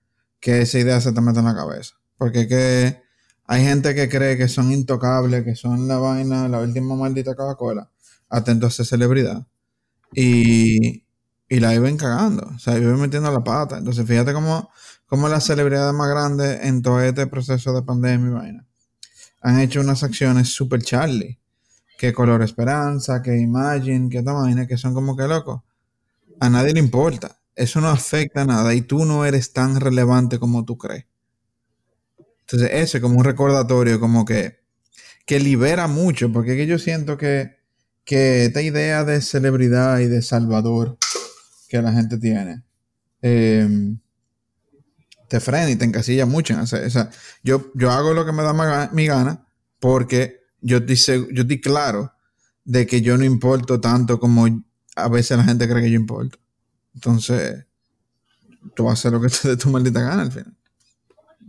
que 0.41 0.63
esa 0.63 0.79
idea 0.79 1.01
se 1.01 1.13
te 1.13 1.21
meta 1.21 1.41
en 1.41 1.47
la 1.47 1.55
cabeza. 1.57 1.95
Porque 2.17 2.47
que 2.47 3.03
hay 3.45 3.65
gente 3.65 3.93
que 3.95 4.09
cree 4.09 4.37
que 4.37 4.47
son 4.47 4.71
intocables, 4.73 5.43
que 5.43 5.57
son 5.57 5.89
la 5.89 5.99
vaina, 5.99 6.49
la 6.49 6.61
última 6.61 6.95
maldita 6.95 7.35
Coca-Cola. 7.35 7.91
Atento 8.29 8.69
a 8.69 8.71
ser 8.71 8.87
celebridad. 8.87 9.49
Y, 10.15 11.08
y 11.49 11.61
la 11.61 11.75
iban 11.75 11.97
cagando. 11.97 12.51
O 12.55 12.59
sea, 12.59 12.79
iban 12.79 13.01
metiendo 13.01 13.31
la 13.31 13.43
pata. 13.43 13.79
Entonces, 13.79 14.07
fíjate 14.07 14.33
cómo, 14.33 14.71
cómo 15.07 15.29
las 15.29 15.45
celebridades 15.45 15.95
más 15.95 16.09
grandes 16.09 16.65
en 16.65 16.83
todo 16.83 17.01
este 17.01 17.27
proceso 17.27 17.73
de 17.73 17.83
pandemia 17.83 18.29
y 18.29 18.33
vaina 18.33 18.69
han 19.41 19.61
hecho 19.61 19.81
unas 19.81 20.03
acciones 20.03 20.49
super 20.49 20.83
Charlie. 20.83 21.39
Que 21.97 22.13
Color 22.13 22.43
Esperanza, 22.43 23.23
que 23.23 23.37
Imagine, 23.37 24.09
que 24.09 24.19
esta 24.19 24.33
vaina, 24.33 24.67
que 24.67 24.77
son 24.77 24.95
como 24.95 25.17
que 25.17 25.27
locos. 25.27 25.63
A 26.39 26.49
nadie 26.49 26.73
le 26.73 26.79
importa. 26.79 27.41
Eso 27.57 27.81
no 27.81 27.89
afecta 27.89 28.43
a 28.43 28.45
nada 28.45 28.73
y 28.75 28.83
tú 28.83 29.05
no 29.05 29.25
eres 29.25 29.53
tan 29.53 29.81
relevante 29.81 30.39
como 30.39 30.65
tú 30.65 30.79
crees. 30.79 31.07
Entonces, 32.41 32.71
eso 32.73 32.99
es 32.99 33.03
como 33.03 33.19
un 33.19 33.25
recordatorio, 33.25 33.99
como 33.99 34.25
que, 34.25 34.61
que 35.27 35.41
libera 35.41 35.89
mucho, 35.89 36.33
porque 36.33 36.57
que 36.57 36.67
yo 36.67 36.79
siento 36.79 37.19
que, 37.19 37.59
que 38.05 38.45
esta 38.47 38.63
idea 38.63 39.05
de 39.05 39.21
celebridad 39.21 39.99
y 39.99 40.07
de 40.07 40.23
salvador 40.23 40.99
que 41.69 41.83
la 41.83 41.93
gente 41.93 42.19
tiene 42.19 42.63
eh, 43.23 43.97
te 45.29 45.41
frena 45.41 45.71
y 45.71 45.77
te 45.77 45.85
encasilla 45.85 46.27
mucho. 46.27 46.59
o 46.61 46.67
sea, 46.67 47.11
yo, 47.43 47.71
yo 47.75 47.91
hago 47.91 48.15
lo 48.15 48.25
que 48.25 48.33
me 48.33 48.43
da 48.43 48.91
mi 48.93 49.07
gana 49.07 49.47
porque 49.79 50.41
yo 50.61 50.79
estoy, 50.79 51.29
yo 51.33 51.43
estoy 51.43 51.61
claro 51.61 52.13
de 52.65 52.87
que 52.87 53.03
yo 53.03 53.17
no 53.17 53.25
importo 53.25 53.81
tanto 53.81 54.19
como 54.19 54.47
a 54.97 55.09
veces 55.09 55.37
la 55.37 55.45
gente 55.45 55.69
cree 55.69 55.83
que 55.83 55.91
yo 55.91 55.97
importo. 55.97 56.39
Entonces, 56.95 57.67
tú 58.75 58.85
vas 58.85 59.05
a 59.05 59.11
lo 59.11 59.21
que 59.21 59.29
te 59.29 59.49
dé 59.49 59.57
tu 59.57 59.69
maldita 59.71 60.01
gana 60.01 60.23
al 60.23 60.33
final. 60.33 60.55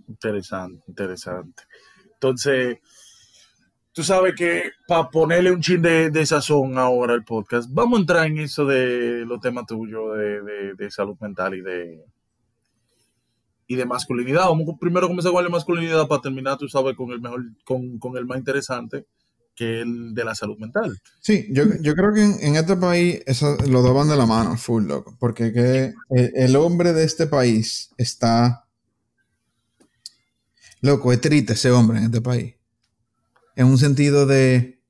Interesante, 0.07 0.83
interesante. 0.87 1.63
Entonces, 2.13 2.77
tú 3.93 4.03
sabes 4.03 4.33
que 4.35 4.63
para 4.87 5.09
ponerle 5.09 5.51
un 5.51 5.61
chin 5.61 5.81
de, 5.81 6.09
de 6.09 6.25
sazón 6.25 6.77
ahora 6.77 7.13
al 7.13 7.23
podcast, 7.23 7.69
vamos 7.71 7.97
a 7.97 8.01
entrar 8.01 8.25
en 8.27 8.37
eso 8.39 8.65
de 8.65 9.25
los 9.25 9.39
temas 9.41 9.65
tuyos 9.65 10.17
de, 10.17 10.73
de- 10.75 10.91
salud 10.91 11.17
mental 11.19 11.55
y 11.55 11.61
de 11.61 12.03
y 13.67 13.75
de 13.75 13.85
masculinidad. 13.85 14.47
Vamos 14.47 14.65
primero 14.79 15.05
a 15.05 15.09
comenzar 15.09 15.31
con 15.31 15.43
la 15.43 15.49
masculinidad 15.49 16.07
para 16.07 16.21
terminar, 16.21 16.57
tú 16.57 16.67
sabes, 16.67 16.95
con 16.95 17.11
el 17.11 17.21
mejor, 17.21 17.43
con, 17.63 17.99
con 17.99 18.17
el 18.17 18.25
más 18.25 18.39
interesante, 18.39 19.05
que 19.55 19.81
el 19.81 20.15
de 20.15 20.23
la 20.25 20.33
salud 20.33 20.57
mental. 20.57 20.97
Sí, 21.19 21.45
yo, 21.51 21.65
yo 21.81 21.93
creo 21.93 22.11
que 22.11 22.23
en, 22.23 22.33
en 22.41 22.55
este 22.55 22.75
país 22.77 23.21
eso, 23.27 23.57
los 23.67 23.83
dos 23.83 23.93
van 23.93 24.09
de 24.09 24.15
la 24.15 24.25
mano, 24.25 24.57
full 24.57 24.85
loco. 24.85 25.15
Porque 25.19 25.53
que 25.53 25.93
el, 26.09 26.31
el 26.33 26.55
hombre 26.55 26.93
de 26.93 27.03
este 27.03 27.27
país 27.27 27.91
está. 27.97 28.65
Loco, 30.81 31.11
es 31.13 31.21
triste 31.21 31.53
ese 31.53 31.69
hombre 31.71 31.99
en 31.99 32.05
este 32.05 32.21
país. 32.21 32.55
En 33.55 33.67
un 33.67 33.77
sentido 33.77 34.25
de. 34.25 34.81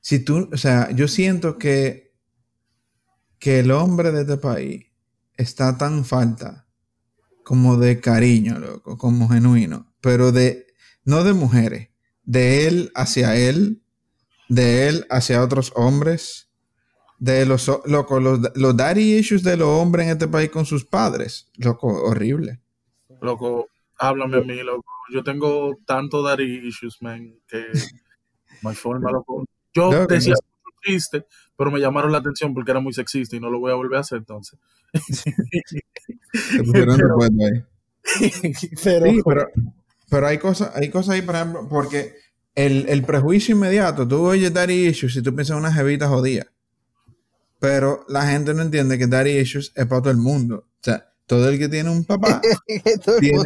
Si 0.00 0.18
tú. 0.18 0.48
O 0.52 0.56
sea, 0.56 0.90
yo 0.90 1.08
siento 1.08 1.58
que. 1.58 2.14
Que 3.38 3.60
el 3.60 3.70
hombre 3.70 4.10
de 4.10 4.22
este 4.22 4.36
país 4.38 4.86
está 5.36 5.76
tan 5.76 6.04
falta 6.04 6.66
como 7.44 7.76
de 7.76 8.00
cariño, 8.00 8.58
loco, 8.58 8.96
como 8.96 9.28
genuino. 9.28 9.92
Pero 10.00 10.32
de. 10.32 10.66
No 11.04 11.22
de 11.22 11.34
mujeres 11.34 11.90
de 12.24 12.66
él 12.66 12.90
hacia 12.94 13.36
él, 13.36 13.82
de 14.48 14.88
él 14.88 15.06
hacia 15.10 15.42
otros 15.42 15.72
hombres, 15.76 16.50
de 17.18 17.46
los, 17.46 17.70
loco, 17.86 18.20
los, 18.20 18.40
los 18.54 18.76
daddy 18.76 19.18
issues 19.18 19.42
de 19.42 19.56
los 19.56 19.68
hombres 19.68 20.06
en 20.06 20.12
este 20.12 20.28
país 20.28 20.50
con 20.50 20.66
sus 20.66 20.84
padres, 20.84 21.50
loco, 21.56 21.88
horrible. 21.88 22.60
Loco, 23.20 23.68
háblame 23.98 24.38
a 24.38 24.40
mí, 24.40 24.62
loco. 24.62 24.84
Yo 25.12 25.22
tengo 25.22 25.78
tanto 25.86 26.22
daddy 26.22 26.66
issues, 26.66 27.00
man, 27.02 27.34
que 27.46 27.66
no 28.62 28.70
hay 28.70 28.76
forma, 28.76 29.10
loco. 29.10 29.44
Yo 29.74 29.90
Loco, 29.92 30.06
decía 30.06 30.34
no. 30.34 30.70
chiste, 30.82 31.26
pero 31.56 31.70
me 31.70 31.80
llamaron 31.80 32.12
la 32.12 32.18
atención 32.18 32.54
porque 32.54 32.70
era 32.70 32.80
muy 32.80 32.92
sexista 32.92 33.36
y 33.36 33.40
no 33.40 33.50
lo 33.50 33.58
voy 33.58 33.72
a 33.72 33.74
volver 33.74 33.98
a 33.98 34.00
hacer 34.00 34.18
entonces. 34.18 34.58
Sí, 38.04 38.68
pero, 39.24 39.48
pero 40.10 40.26
hay 40.26 40.38
cosas, 40.38 40.72
hay 40.76 40.90
cosas 40.90 41.14
ahí, 41.14 41.22
por 41.22 41.34
ejemplo, 41.34 41.66
porque 41.68 42.14
el, 42.54 42.86
el 42.88 43.02
prejuicio 43.02 43.54
inmediato, 43.54 44.06
tú 44.06 44.20
oyes 44.26 44.52
daddy 44.52 44.88
issues 44.88 45.16
y 45.16 45.22
tú 45.22 45.34
piensas 45.34 45.56
en 45.56 45.60
una 45.60 45.72
jevita 45.72 46.08
jodida. 46.08 46.46
Pero 47.58 48.04
la 48.08 48.26
gente 48.26 48.52
no 48.52 48.62
entiende 48.62 48.98
que 48.98 49.06
daddy 49.06 49.38
issues 49.38 49.72
es 49.74 49.86
para 49.86 50.02
todo 50.02 50.10
el 50.10 50.18
mundo. 50.18 50.66
Todo 51.26 51.48
el 51.48 51.58
que 51.58 51.68
tiene 51.68 51.88
un 51.90 52.04
papá 52.04 52.40
el 52.68 53.20
Tiene- 53.20 53.42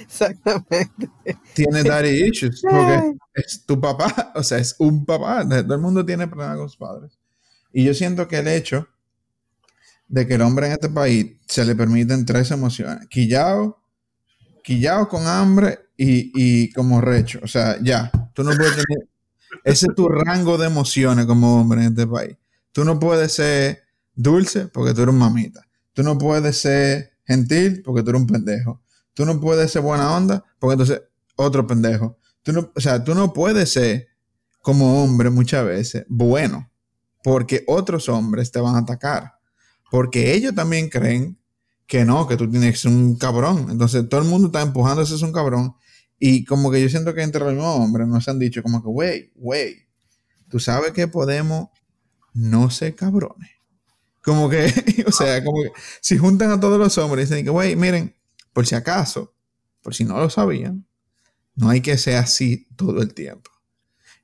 Exactamente. 0.00 1.08
tiene 1.54 1.82
daddy 1.82 2.28
issues. 2.28 2.62
Porque 2.62 3.12
es 3.34 3.64
tu 3.66 3.80
papá, 3.80 4.32
o 4.36 4.42
sea, 4.42 4.58
es 4.58 4.76
un 4.78 5.04
papá. 5.04 5.46
Todo 5.48 5.74
el 5.74 5.80
mundo 5.80 6.04
tiene 6.06 6.28
problemas 6.28 6.56
con 6.58 6.68
sus 6.68 6.76
padres. 6.78 7.18
Y 7.72 7.84
yo 7.84 7.94
siento 7.94 8.28
que 8.28 8.38
el 8.38 8.48
hecho 8.48 8.88
de 10.08 10.26
que 10.26 10.34
el 10.34 10.42
hombre 10.42 10.66
en 10.66 10.72
este 10.72 10.88
país 10.88 11.36
se 11.46 11.64
le 11.64 11.74
permiten 11.74 12.24
tres 12.26 12.50
emociones: 12.50 13.06
quillao, 13.08 13.80
quillao 14.64 15.08
con 15.08 15.26
hambre 15.26 15.80
y, 15.96 16.30
y 16.34 16.72
como 16.72 17.00
recho. 17.00 17.40
O 17.42 17.48
sea, 17.48 17.76
ya, 17.82 18.10
tú 18.34 18.42
no 18.44 18.52
puedes 18.56 18.72
tener. 18.74 19.08
Ese 19.64 19.86
es 19.90 19.94
tu 19.96 20.08
rango 20.08 20.58
de 20.58 20.66
emociones 20.66 21.26
como 21.26 21.60
hombre 21.60 21.82
en 21.82 21.88
este 21.88 22.06
país. 22.06 22.36
Tú 22.72 22.84
no 22.84 22.98
puedes 22.98 23.32
ser 23.32 23.82
dulce 24.14 24.66
porque 24.68 24.94
tú 24.94 25.02
eres 25.02 25.14
mamita. 25.14 25.66
Tú 25.92 26.02
no 26.02 26.18
puedes 26.18 26.58
ser 26.58 27.12
gentil 27.24 27.82
porque 27.82 28.02
tú 28.02 28.10
eres 28.10 28.22
un 28.22 28.26
pendejo. 28.26 28.82
Tú 29.14 29.24
no 29.24 29.40
puedes 29.40 29.70
ser 29.70 29.82
buena 29.82 30.16
onda 30.16 30.44
porque 30.58 30.74
entonces 30.74 31.02
otro 31.36 31.66
pendejo. 31.66 32.18
Tú 32.42 32.52
no, 32.52 32.72
o 32.74 32.80
sea, 32.80 33.02
tú 33.04 33.14
no 33.14 33.32
puedes 33.32 33.72
ser 33.72 34.08
como 34.62 35.02
hombre 35.02 35.30
muchas 35.30 35.64
veces 35.64 36.04
bueno 36.08 36.70
porque 37.22 37.64
otros 37.66 38.08
hombres 38.08 38.50
te 38.50 38.60
van 38.60 38.76
a 38.76 38.78
atacar. 38.78 39.34
Porque 39.90 40.34
ellos 40.34 40.54
también 40.54 40.88
creen 40.88 41.38
que 41.86 42.04
no, 42.04 42.26
que 42.26 42.36
tú 42.36 42.48
tienes 42.48 42.84
un 42.84 43.16
cabrón. 43.16 43.66
Entonces 43.70 44.08
todo 44.08 44.20
el 44.20 44.28
mundo 44.28 44.46
está 44.46 44.62
empujando 44.62 45.02
a 45.02 45.06
ser 45.06 45.22
un 45.24 45.32
cabrón. 45.32 45.74
Y 46.18 46.44
como 46.44 46.70
que 46.70 46.80
yo 46.80 46.88
siento 46.88 47.14
que 47.14 47.22
entre 47.22 47.40
los 47.40 47.54
mismos 47.54 47.76
hombres 47.78 48.06
nos 48.06 48.28
han 48.28 48.38
dicho 48.38 48.62
como 48.62 48.82
que, 48.82 48.88
wey, 48.88 49.32
wey, 49.36 49.76
tú 50.48 50.60
sabes 50.60 50.92
que 50.92 51.08
podemos 51.08 51.68
no 52.32 52.70
ser 52.70 52.94
cabrones. 52.94 53.50
Como 54.22 54.48
que, 54.50 54.66
o 55.06 55.12
sea, 55.12 55.42
como 55.44 55.62
que 55.62 55.70
si 56.00 56.18
juntan 56.18 56.50
a 56.50 56.60
todos 56.60 56.78
los 56.78 56.96
hombres 56.98 57.30
y 57.30 57.34
dicen 57.34 57.44
que, 57.44 57.50
wey, 57.50 57.76
miren, 57.76 58.16
por 58.52 58.66
si 58.66 58.74
acaso, 58.74 59.34
por 59.82 59.94
si 59.94 60.04
no 60.04 60.18
lo 60.18 60.30
sabían, 60.30 60.86
no 61.56 61.70
hay 61.70 61.80
que 61.82 61.98
ser 61.98 62.16
así 62.16 62.68
todo 62.76 63.02
el 63.02 63.14
tiempo. 63.14 63.50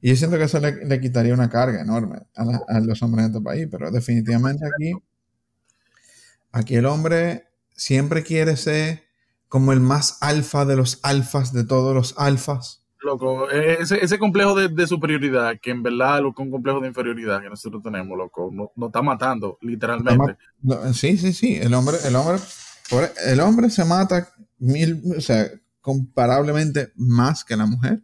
Y 0.00 0.10
yo 0.10 0.16
siento 0.16 0.38
que 0.38 0.44
eso 0.44 0.60
le, 0.60 0.84
le 0.86 1.00
quitaría 1.00 1.34
una 1.34 1.50
carga 1.50 1.82
enorme 1.82 2.20
a, 2.36 2.44
la- 2.44 2.62
a 2.68 2.80
los 2.80 3.02
hombres 3.02 3.26
de 3.26 3.32
este 3.38 3.44
país, 3.44 3.68
pero 3.70 3.90
definitivamente 3.90 4.66
aquí, 4.66 4.94
aquí 6.52 6.76
el 6.76 6.86
hombre 6.86 7.48
siempre 7.74 8.22
quiere 8.22 8.56
ser 8.56 9.04
como 9.48 9.72
el 9.72 9.80
más 9.80 10.18
alfa 10.20 10.64
de 10.64 10.76
los 10.76 11.00
alfas 11.02 11.52
de 11.52 11.64
todos 11.64 11.94
los 11.94 12.14
alfas. 12.18 12.84
Loco, 13.06 13.50
eh, 13.50 13.78
ese, 13.80 14.04
ese 14.04 14.18
complejo 14.18 14.54
de, 14.54 14.68
de 14.68 14.86
superioridad, 14.86 15.54
que 15.62 15.70
en 15.70 15.82
verdad 15.82 16.20
lo 16.20 16.34
que 16.34 16.42
un 16.42 16.50
complejo 16.50 16.80
de 16.80 16.88
inferioridad 16.88 17.40
que 17.40 17.48
nosotros 17.48 17.82
tenemos, 17.82 18.18
loco, 18.18 18.50
nos 18.52 18.68
no 18.76 18.86
está 18.88 19.00
matando, 19.00 19.56
literalmente. 19.62 20.36
No, 20.62 20.92
sí, 20.92 21.16
sí, 21.16 21.32
sí. 21.32 21.56
El 21.56 21.72
hombre, 21.72 21.96
el 22.04 22.14
hombre, 22.16 22.36
por- 22.90 23.10
el 23.24 23.40
hombre 23.40 23.70
se 23.70 23.84
mata 23.86 24.28
mil, 24.58 25.00
o 25.16 25.20
sea, 25.20 25.48
comparablemente 25.80 26.92
más 26.96 27.44
que 27.44 27.56
la 27.56 27.66
mujer. 27.66 28.00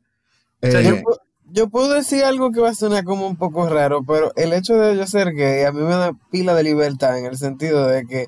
sea, 0.62 0.80
Eh, 0.80 0.84
Yo, 0.84 0.96
pu- 0.96 1.18
yo 1.50 1.68
puedo 1.68 1.92
decir 1.92 2.24
algo 2.24 2.50
que 2.52 2.60
va 2.60 2.70
a 2.70 2.74
sonar 2.74 3.04
como 3.04 3.26
un 3.26 3.36
poco 3.36 3.68
raro, 3.68 4.02
pero 4.06 4.32
el 4.36 4.52
hecho 4.54 4.74
de 4.74 4.96
yo 4.96 5.06
ser 5.06 5.32
gay 5.34 5.64
a 5.64 5.72
mí 5.72 5.80
me 5.82 5.90
da 5.90 6.12
pila 6.30 6.54
de 6.54 6.62
libertad 6.62 7.18
en 7.18 7.26
el 7.26 7.36
sentido 7.36 7.86
de 7.88 8.06
que 8.06 8.26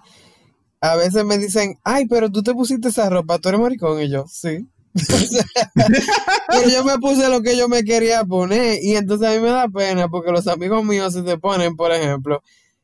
a 0.80 0.96
veces 0.96 1.24
me 1.24 1.38
dicen, 1.38 1.78
ay, 1.82 2.06
pero 2.06 2.28
tú 2.30 2.42
te 2.42 2.52
pusiste 2.52 2.88
esa 2.88 3.08
ropa, 3.08 3.38
tú 3.38 3.48
eres 3.48 3.60
maricón, 3.60 4.02
y 4.02 4.10
yo, 4.10 4.26
sí. 4.28 4.68
Pero 4.94 6.68
yo 6.72 6.84
me 6.84 6.98
puse 6.98 7.28
lo 7.28 7.42
que 7.42 7.56
yo 7.56 7.68
me 7.68 7.82
quería 7.84 8.24
poner 8.24 8.78
y 8.82 8.96
entonces 8.96 9.28
a 9.28 9.32
mí 9.32 9.40
me 9.40 9.50
da 9.50 9.68
pena 9.68 10.08
porque 10.08 10.30
los 10.30 10.46
amigos 10.46 10.84
míos 10.84 11.12
se 11.12 11.22
te 11.22 11.36
ponen, 11.38 11.76
por 11.76 11.92
ejemplo, 11.92 12.42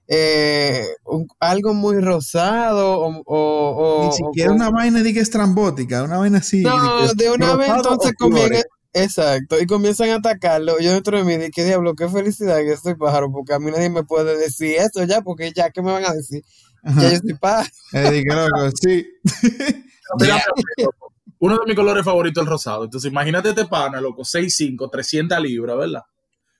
eh, 0.09 0.87
un- 1.05 1.29
algo 1.39 1.73
muy 1.73 2.01
rosado 2.01 2.99
o... 3.01 3.23
o- 3.27 4.01
o- 4.01 4.05
ni 4.07 4.13
siquiera 4.13 4.51
o- 4.51 4.55
una 4.55 4.71
vaina 4.71 5.03
de 5.03 5.13
que 5.15 5.21
estrambótica, 5.21 6.03
una 6.03 6.19
vaina 6.19 6.39
así. 6.39 6.63
no, 6.63 7.13
de, 7.15 7.31
una 7.31 7.55
vez 7.57 7.69
entonces 7.77 8.13
comienzan, 8.19 8.63
exacto, 8.93 9.61
y 9.61 9.67
comienzan 9.67 10.11
a 10.11 10.15
atacarlo. 10.17 10.81
Yo 10.81 10.93
dentro 10.93 11.17
de 11.17 11.23
mí 11.25 11.37
dije, 11.37 11.51
qué 11.53 11.65
diablo, 11.65 11.95
qué 11.95 12.09
felicidad 12.09 12.57
que 12.59 12.73
estoy 12.73 12.97
pájaro, 12.97 13.31
porque 13.31 13.55
a 13.55 13.61
mí 13.61 13.71
nadie 13.71 13.89
me 13.89 14.03
puede 14.03 14.37
decir 14.37 14.75
eso 14.79 15.05
ya, 15.05 15.21
porque 15.23 15.53
ya, 15.55 15.71
¿qué 15.71 15.81
me 15.81 15.93
van 15.93 16.05
a 16.05 16.13
decir? 16.13 16.43
Ajá. 16.83 17.03
Ya 17.03 17.11
yo 17.13 17.19
soy 17.19 17.35
pájaro. 17.35 17.69
Eh, 17.93 18.11
dije, 18.11 18.25
loco, 18.35 18.71
sí. 18.83 19.07
Loco, 20.19 20.41
Uno 21.41 21.57
de 21.59 21.67
mis 21.67 21.75
colores 21.75 22.05
favoritos 22.05 22.43
es 22.43 22.47
el 22.47 22.51
rosado. 22.51 22.85
Entonces, 22.85 23.11
imagínate 23.11 23.49
este 23.51 23.65
pana, 23.67 24.01
loco, 24.01 24.23
6'5, 24.23 24.89
300 24.91 25.41
libras, 25.41 25.77
¿verdad? 25.77 26.03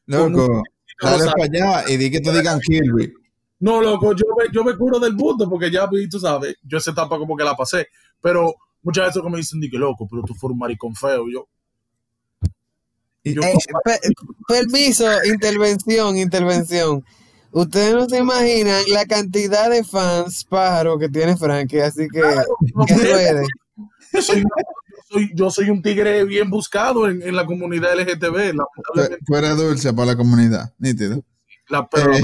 Loco, 0.07 0.63
dale 1.03 1.25
para 1.33 1.45
allá 1.45 1.89
y 1.91 1.97
di 1.97 2.11
que 2.11 2.21
te 2.21 2.33
digan 2.33 2.59
Kirby. 2.61 3.13
No, 3.61 3.81
loco, 3.83 4.15
yo 4.15 4.25
me, 4.39 4.47
yo 4.53 4.65
me 4.65 4.75
curo 4.77 4.99
del 4.99 5.15
mundo 5.15 5.49
porque 5.49 5.71
ya, 5.71 5.87
vi, 5.87 6.09
tú 6.09 6.19
sabes, 6.19 6.57
yo 6.63 6.79
esa 6.79 6.93
etapa 6.93 7.19
como 7.19 7.37
que 7.37 7.45
la 7.45 7.55
pasé. 7.55 7.89
Pero 8.23 8.55
muchas 8.83 9.07
veces 9.09 9.21
como 9.21 9.33
me 9.35 9.39
dicen, 9.39 9.61
di 9.61 9.69
que 9.71 9.77
loco, 9.79 10.09
pero 10.11 10.23
tú 10.23 10.35
fueras 10.35 10.55
un 10.55 10.59
maricón 10.59 10.95
feo. 10.95 11.27
Yo, 11.31 11.47
Eh, 13.43 13.55
pe- 13.85 14.01
permiso, 14.49 15.05
intervención, 15.27 16.17
intervención. 16.17 17.05
Ustedes 17.53 17.93
no 17.95 18.09
se 18.09 18.19
imaginan 18.19 18.83
la 18.89 19.05
cantidad 19.05 19.69
de 19.69 19.85
fans 19.85 20.45
pájaro 20.45 20.99
que 20.99 21.09
tiene 21.11 21.37
Frankie, 21.37 21.81
así 21.81 22.09
que 22.11 22.21
que 22.87 22.95
ruede. 22.95 23.43
Yo, 24.13 24.23
soy, 24.23 24.41
yo, 24.43 24.45
soy, 25.09 25.31
yo 25.35 25.51
soy 25.51 25.71
un 25.71 25.83
tigre 25.83 26.25
bien 26.25 26.51
buscado 26.51 27.09
en, 27.09 27.23
en 27.23 27.35
la 27.37 27.47
comunidad 27.47 27.99
LGTB, 27.99 28.57
tú, 29.27 29.35
eres 29.37 29.57
dulce 29.57 29.93
para 29.93 30.07
la 30.13 30.17
comunidad, 30.17 30.73
nítido. 30.79 31.23
la, 31.69 31.89
pero 31.89 32.15
Eh. 32.15 32.23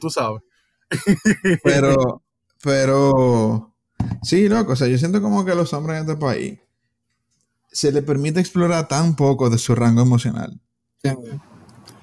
tú 0.00 0.10
sabes. 0.10 0.42
Pero, 1.64 2.22
pero, 2.62 3.74
sí, 4.22 4.48
loco, 4.48 4.72
o 4.72 4.76
sea, 4.76 4.86
yo 4.86 4.98
siento 4.98 5.20
como 5.20 5.44
que 5.44 5.50
a 5.52 5.54
los 5.56 5.72
hombres 5.72 5.96
en 6.00 6.08
este 6.08 6.16
país 6.20 6.58
se 7.72 7.90
les 7.92 8.04
permite 8.04 8.38
explorar 8.40 8.86
tan 8.88 9.16
poco 9.16 9.50
de 9.50 9.58
su 9.58 9.74
rango 9.74 10.02
emocional. 10.02 10.60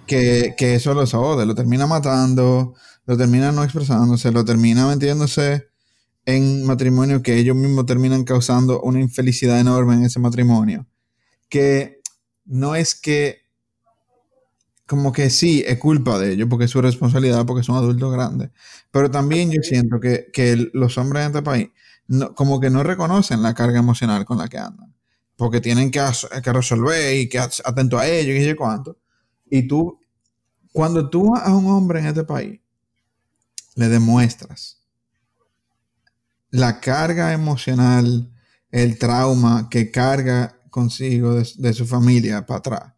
que, 0.06 0.54
que 0.58 0.76
eso 0.76 0.94
lo 0.94 1.08
jode, 1.08 1.46
lo 1.46 1.56
termina 1.56 1.88
matando, 1.88 2.76
lo 3.06 3.18
termina 3.18 3.52
no 3.54 3.64
expresándose, 3.64 4.32
lo 4.32 4.44
termina 4.46 4.86
metiéndose 4.88 5.70
en 6.26 6.66
matrimonio 6.66 7.22
que 7.22 7.38
ellos 7.38 7.56
mismos 7.56 7.86
terminan 7.86 8.24
causando 8.24 8.82
una 8.82 9.02
infelicidad 9.02 9.60
enorme 9.60 9.96
en 9.96 10.06
ese 10.06 10.20
matrimonio. 10.20 10.88
Que 11.50 12.02
no 12.46 12.76
es 12.76 12.96
que, 12.96 13.44
como 14.88 15.12
que 15.12 15.30
sí, 15.30 15.64
es 15.68 15.78
culpa 15.80 16.20
de 16.20 16.34
ellos, 16.34 16.48
porque 16.50 16.66
es 16.66 16.72
su 16.72 16.82
responsabilidad, 16.82 17.46
porque 17.46 17.64
son 17.64 17.76
adultos 17.76 18.12
grandes. 18.12 18.52
Pero 18.92 19.12
también 19.12 19.52
yo 19.52 19.62
siento 19.62 20.00
que, 20.00 20.28
que 20.32 20.70
los 20.74 20.98
hombres 20.98 21.24
en 21.24 21.28
este 21.32 21.42
país, 21.42 21.70
no, 22.08 22.34
como 22.36 22.60
que 22.60 22.70
no 22.70 22.84
reconocen 22.84 23.42
la 23.42 23.54
carga 23.54 23.80
emocional 23.80 24.26
con 24.26 24.38
la 24.38 24.48
que 24.48 24.58
andan. 24.58 24.94
Porque 25.36 25.62
tienen 25.62 25.92
que, 25.92 26.02
que 26.44 26.54
resolver 26.54 27.18
y 27.18 27.28
que 27.28 27.40
atento 27.40 27.98
a 27.98 28.08
ellos 28.08 28.36
y 28.38 28.46
qué 28.46 28.56
cuánto. 28.56 28.98
Y 29.50 29.68
tú, 29.68 30.00
cuando 30.72 31.10
tú 31.10 31.36
a 31.36 31.56
un 31.56 31.68
hombre 31.68 32.00
en 32.00 32.08
este 32.08 32.24
país 32.24 32.60
le 33.76 33.90
demuestras 33.90 34.83
la 36.54 36.80
carga 36.80 37.34
emocional, 37.34 38.32
el 38.70 39.00
trauma 39.00 39.70
que 39.72 39.90
carga 39.90 40.56
consigo 40.70 41.34
de, 41.34 41.74
su 41.74 41.88
familia 41.88 42.46
para 42.46 42.60
atrás. 42.60 42.94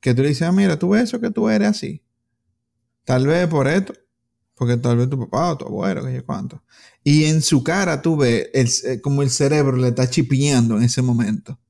Que 0.00 0.12
tú 0.12 0.22
le 0.22 0.30
dices, 0.30 0.48
ah, 0.48 0.50
mira, 0.50 0.76
tú 0.76 0.90
ves 0.90 1.04
eso 1.04 1.20
que 1.20 1.30
tú 1.30 1.48
eres 1.48 1.68
así. 1.68 2.02
Tal 3.04 3.28
vez 3.28 3.46
por 3.46 3.68
esto, 3.68 3.92
porque 4.56 4.76
tal 4.76 4.96
vez 4.96 5.08
tu 5.08 5.20
papá 5.20 5.52
o 5.52 5.58
tu 5.58 5.66
abuelo, 5.66 6.04
que 6.04 6.14
yo 6.14 6.26
cuánto. 6.26 6.64
Y 7.04 7.26
en 7.26 7.42
su 7.42 7.62
cara 7.62 8.02
tú 8.02 8.16
ves 8.16 8.50
el, 8.84 9.00
como 9.00 9.22
el 9.22 9.30
cerebro 9.30 9.76
le 9.76 9.88
está 9.88 10.10
chipiando 10.10 10.76
en 10.76 10.82
ese 10.82 11.00
momento. 11.00 11.60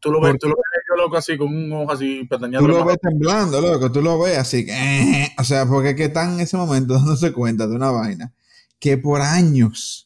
Tú 0.00 0.10
lo 0.10 0.20
ves, 0.22 0.38
tú 0.40 0.48
lo 0.48 0.54
ves 0.54 0.82
yo 0.88 0.96
loco 0.96 1.18
así, 1.18 1.36
con 1.36 1.54
un 1.54 1.72
ojo 1.74 1.92
así 1.92 2.24
pestañando. 2.24 2.66
Tú 2.66 2.68
lo 2.68 2.86
ves 2.86 2.96
temblando, 3.02 3.60
loco, 3.60 3.92
tú 3.92 4.00
lo 4.00 4.18
ves 4.18 4.38
así. 4.38 4.64
Eh, 4.66 5.28
o 5.36 5.44
sea, 5.44 5.66
porque 5.66 5.94
que 5.94 6.04
están 6.04 6.34
en 6.34 6.40
ese 6.40 6.56
momento 6.56 6.94
dándose 6.94 7.32
cuenta 7.34 7.66
de 7.66 7.76
una 7.76 7.90
vaina 7.90 8.32
que 8.78 8.96
por 8.96 9.20
años 9.20 10.03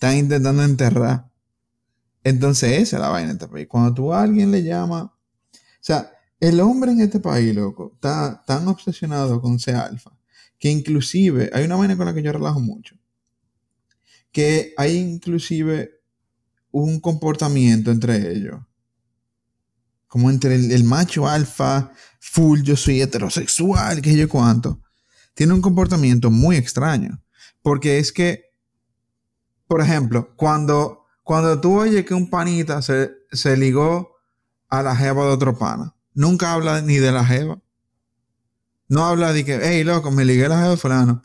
están 0.00 0.16
intentando 0.16 0.64
enterrar. 0.64 1.30
Entonces 2.24 2.72
esa 2.80 2.96
es 2.96 3.02
la 3.02 3.10
vaina 3.10 3.32
en 3.32 3.36
este 3.36 3.48
país. 3.48 3.66
Cuando 3.68 3.92
tú 3.92 4.14
a 4.14 4.22
alguien 4.22 4.50
le 4.50 4.62
llama, 4.62 5.02
o 5.02 5.12
sea, 5.78 6.10
el 6.40 6.58
hombre 6.60 6.92
en 6.92 7.02
este 7.02 7.20
país, 7.20 7.54
loco, 7.54 7.92
está 7.94 8.42
tan 8.46 8.66
obsesionado 8.66 9.42
con 9.42 9.58
ser 9.58 9.76
alfa, 9.76 10.10
que 10.58 10.70
inclusive, 10.70 11.50
hay 11.52 11.66
una 11.66 11.76
vaina 11.76 11.98
con 11.98 12.06
la 12.06 12.14
que 12.14 12.22
yo 12.22 12.32
relajo 12.32 12.60
mucho, 12.60 12.96
que 14.32 14.72
hay 14.78 14.96
inclusive 14.96 15.90
un 16.70 16.98
comportamiento 17.00 17.90
entre 17.90 18.32
ellos, 18.32 18.58
como 20.06 20.30
entre 20.30 20.54
el, 20.54 20.84
macho 20.84 21.28
alfa, 21.28 21.92
full, 22.20 22.62
yo 22.62 22.74
soy 22.74 23.02
heterosexual, 23.02 24.00
que 24.00 24.16
yo 24.16 24.30
cuánto, 24.30 24.80
tiene 25.34 25.52
un 25.52 25.60
comportamiento 25.60 26.30
muy 26.30 26.56
extraño, 26.56 27.22
porque 27.60 27.98
es 27.98 28.12
que 28.12 28.49
por 29.70 29.82
ejemplo, 29.82 30.32
cuando, 30.34 31.06
cuando 31.22 31.60
tú 31.60 31.78
oyes 31.78 32.04
que 32.04 32.12
un 32.12 32.28
panita 32.28 32.82
se, 32.82 33.12
se 33.30 33.56
ligó 33.56 34.16
a 34.68 34.82
la 34.82 34.96
jeva 34.96 35.24
de 35.26 35.30
otro 35.30 35.56
pana, 35.56 35.94
nunca 36.12 36.54
habla 36.54 36.80
ni 36.80 36.96
de 36.96 37.12
la 37.12 37.24
jeva. 37.24 37.60
No 38.88 39.04
habla 39.04 39.32
de 39.32 39.44
que, 39.44 39.60
hey, 39.62 39.84
loco, 39.84 40.10
me 40.10 40.24
ligué 40.24 40.46
a 40.46 40.48
la 40.48 40.56
jeva 40.56 40.70
de 40.70 40.76
fulano. 40.76 41.22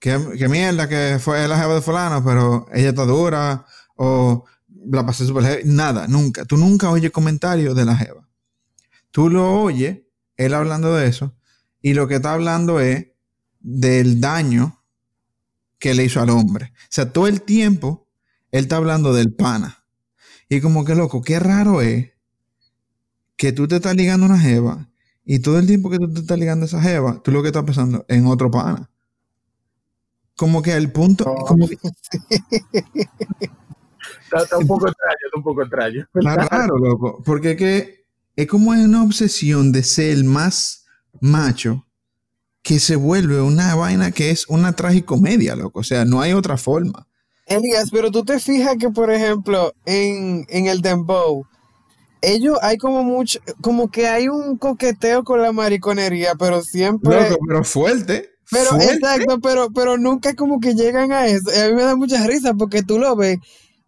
Qué, 0.00 0.18
mierda 0.48 0.88
que 0.88 1.20
fue 1.20 1.46
la 1.46 1.56
jeva 1.60 1.76
de 1.76 1.80
fulano, 1.80 2.24
pero 2.24 2.66
ella 2.72 2.88
está 2.88 3.04
dura 3.04 3.64
o 3.94 4.44
la 4.90 5.06
pasé 5.06 5.24
súper 5.24 5.64
Nada, 5.64 6.08
nunca. 6.08 6.44
Tú 6.44 6.56
nunca 6.56 6.90
oyes 6.90 7.12
comentarios 7.12 7.76
de 7.76 7.84
la 7.84 7.96
jeva. 7.96 8.28
Tú 9.12 9.30
lo 9.30 9.62
oyes, 9.62 10.00
él 10.36 10.54
hablando 10.54 10.92
de 10.92 11.06
eso, 11.06 11.36
y 11.80 11.94
lo 11.94 12.08
que 12.08 12.16
está 12.16 12.32
hablando 12.32 12.80
es 12.80 13.06
del 13.60 14.20
daño 14.20 14.75
que 15.78 15.94
le 15.94 16.04
hizo 16.04 16.20
al 16.20 16.30
hombre. 16.30 16.72
O 16.74 16.88
sea, 16.90 17.12
todo 17.12 17.26
el 17.26 17.42
tiempo 17.42 18.08
él 18.50 18.64
está 18.64 18.76
hablando 18.76 19.12
del 19.12 19.34
pana. 19.34 19.84
Y 20.48 20.60
como 20.60 20.84
que 20.84 20.94
loco, 20.94 21.22
qué 21.22 21.38
raro 21.40 21.82
es 21.82 22.12
que 23.36 23.52
tú 23.52 23.68
te 23.68 23.76
estás 23.76 23.94
ligando 23.94 24.26
a 24.26 24.30
una 24.30 24.38
jeva 24.38 24.88
y 25.24 25.40
todo 25.40 25.58
el 25.58 25.66
tiempo 25.66 25.90
que 25.90 25.98
tú 25.98 26.12
te 26.12 26.20
estás 26.20 26.38
ligando 26.38 26.64
a 26.64 26.68
esa 26.68 26.80
jeva, 26.80 27.20
tú 27.22 27.32
lo 27.32 27.42
que 27.42 27.48
estás 27.48 27.64
pensando 27.64 28.04
en 28.08 28.26
otro 28.26 28.50
pana. 28.50 28.90
Como 30.36 30.62
que 30.62 30.74
el 30.74 30.92
punto... 30.92 31.34
Como 31.34 31.66
está, 31.68 31.78
un 34.58 34.66
poco 34.66 34.86
extraño, 34.86 35.16
está 35.24 35.36
un 35.36 35.42
poco 35.42 35.62
extraño. 35.62 36.06
Está 36.14 36.36
raro, 36.36 36.78
loco. 36.78 37.22
Porque 37.24 37.52
es 37.52 37.56
que 37.56 38.06
es 38.36 38.46
como 38.46 38.70
una 38.70 39.02
obsesión 39.02 39.72
de 39.72 39.82
ser 39.82 40.10
el 40.10 40.24
más 40.24 40.86
macho 41.20 41.85
que 42.66 42.80
se 42.80 42.96
vuelve 42.96 43.40
una 43.40 43.76
vaina 43.76 44.10
que 44.10 44.30
es 44.30 44.48
una 44.48 44.72
tragicomedia, 44.72 45.54
loco. 45.54 45.78
O 45.78 45.84
sea, 45.84 46.04
no 46.04 46.20
hay 46.20 46.32
otra 46.32 46.56
forma. 46.56 47.06
Elías, 47.46 47.90
pero 47.92 48.10
tú 48.10 48.24
te 48.24 48.40
fijas 48.40 48.74
que, 48.76 48.90
por 48.90 49.12
ejemplo, 49.12 49.72
en, 49.84 50.44
el 50.48 50.82
Dembow, 50.82 51.46
ellos 52.22 52.58
hay 52.62 52.76
como 52.76 53.04
mucho, 53.04 53.38
como 53.60 53.88
que 53.88 54.08
hay 54.08 54.26
un 54.26 54.58
coqueteo 54.58 55.22
con 55.22 55.42
la 55.42 55.52
mariconería, 55.52 56.34
pero 56.34 56.60
siempre. 56.60 57.30
Loco, 57.30 57.38
pero 57.46 57.62
fuerte. 57.62 58.30
Pero 58.50 58.80
exacto, 58.80 59.38
pero, 59.40 59.70
pero 59.70 59.96
nunca 59.96 60.34
como 60.34 60.58
que 60.58 60.74
llegan 60.74 61.12
a 61.12 61.26
eso. 61.28 61.48
Y 61.54 61.60
a 61.60 61.68
mí 61.68 61.74
me 61.74 61.84
da 61.84 61.94
mucha 61.94 62.26
risa 62.26 62.54
porque 62.54 62.82
tú 62.82 62.98
lo 62.98 63.14
ves 63.14 63.38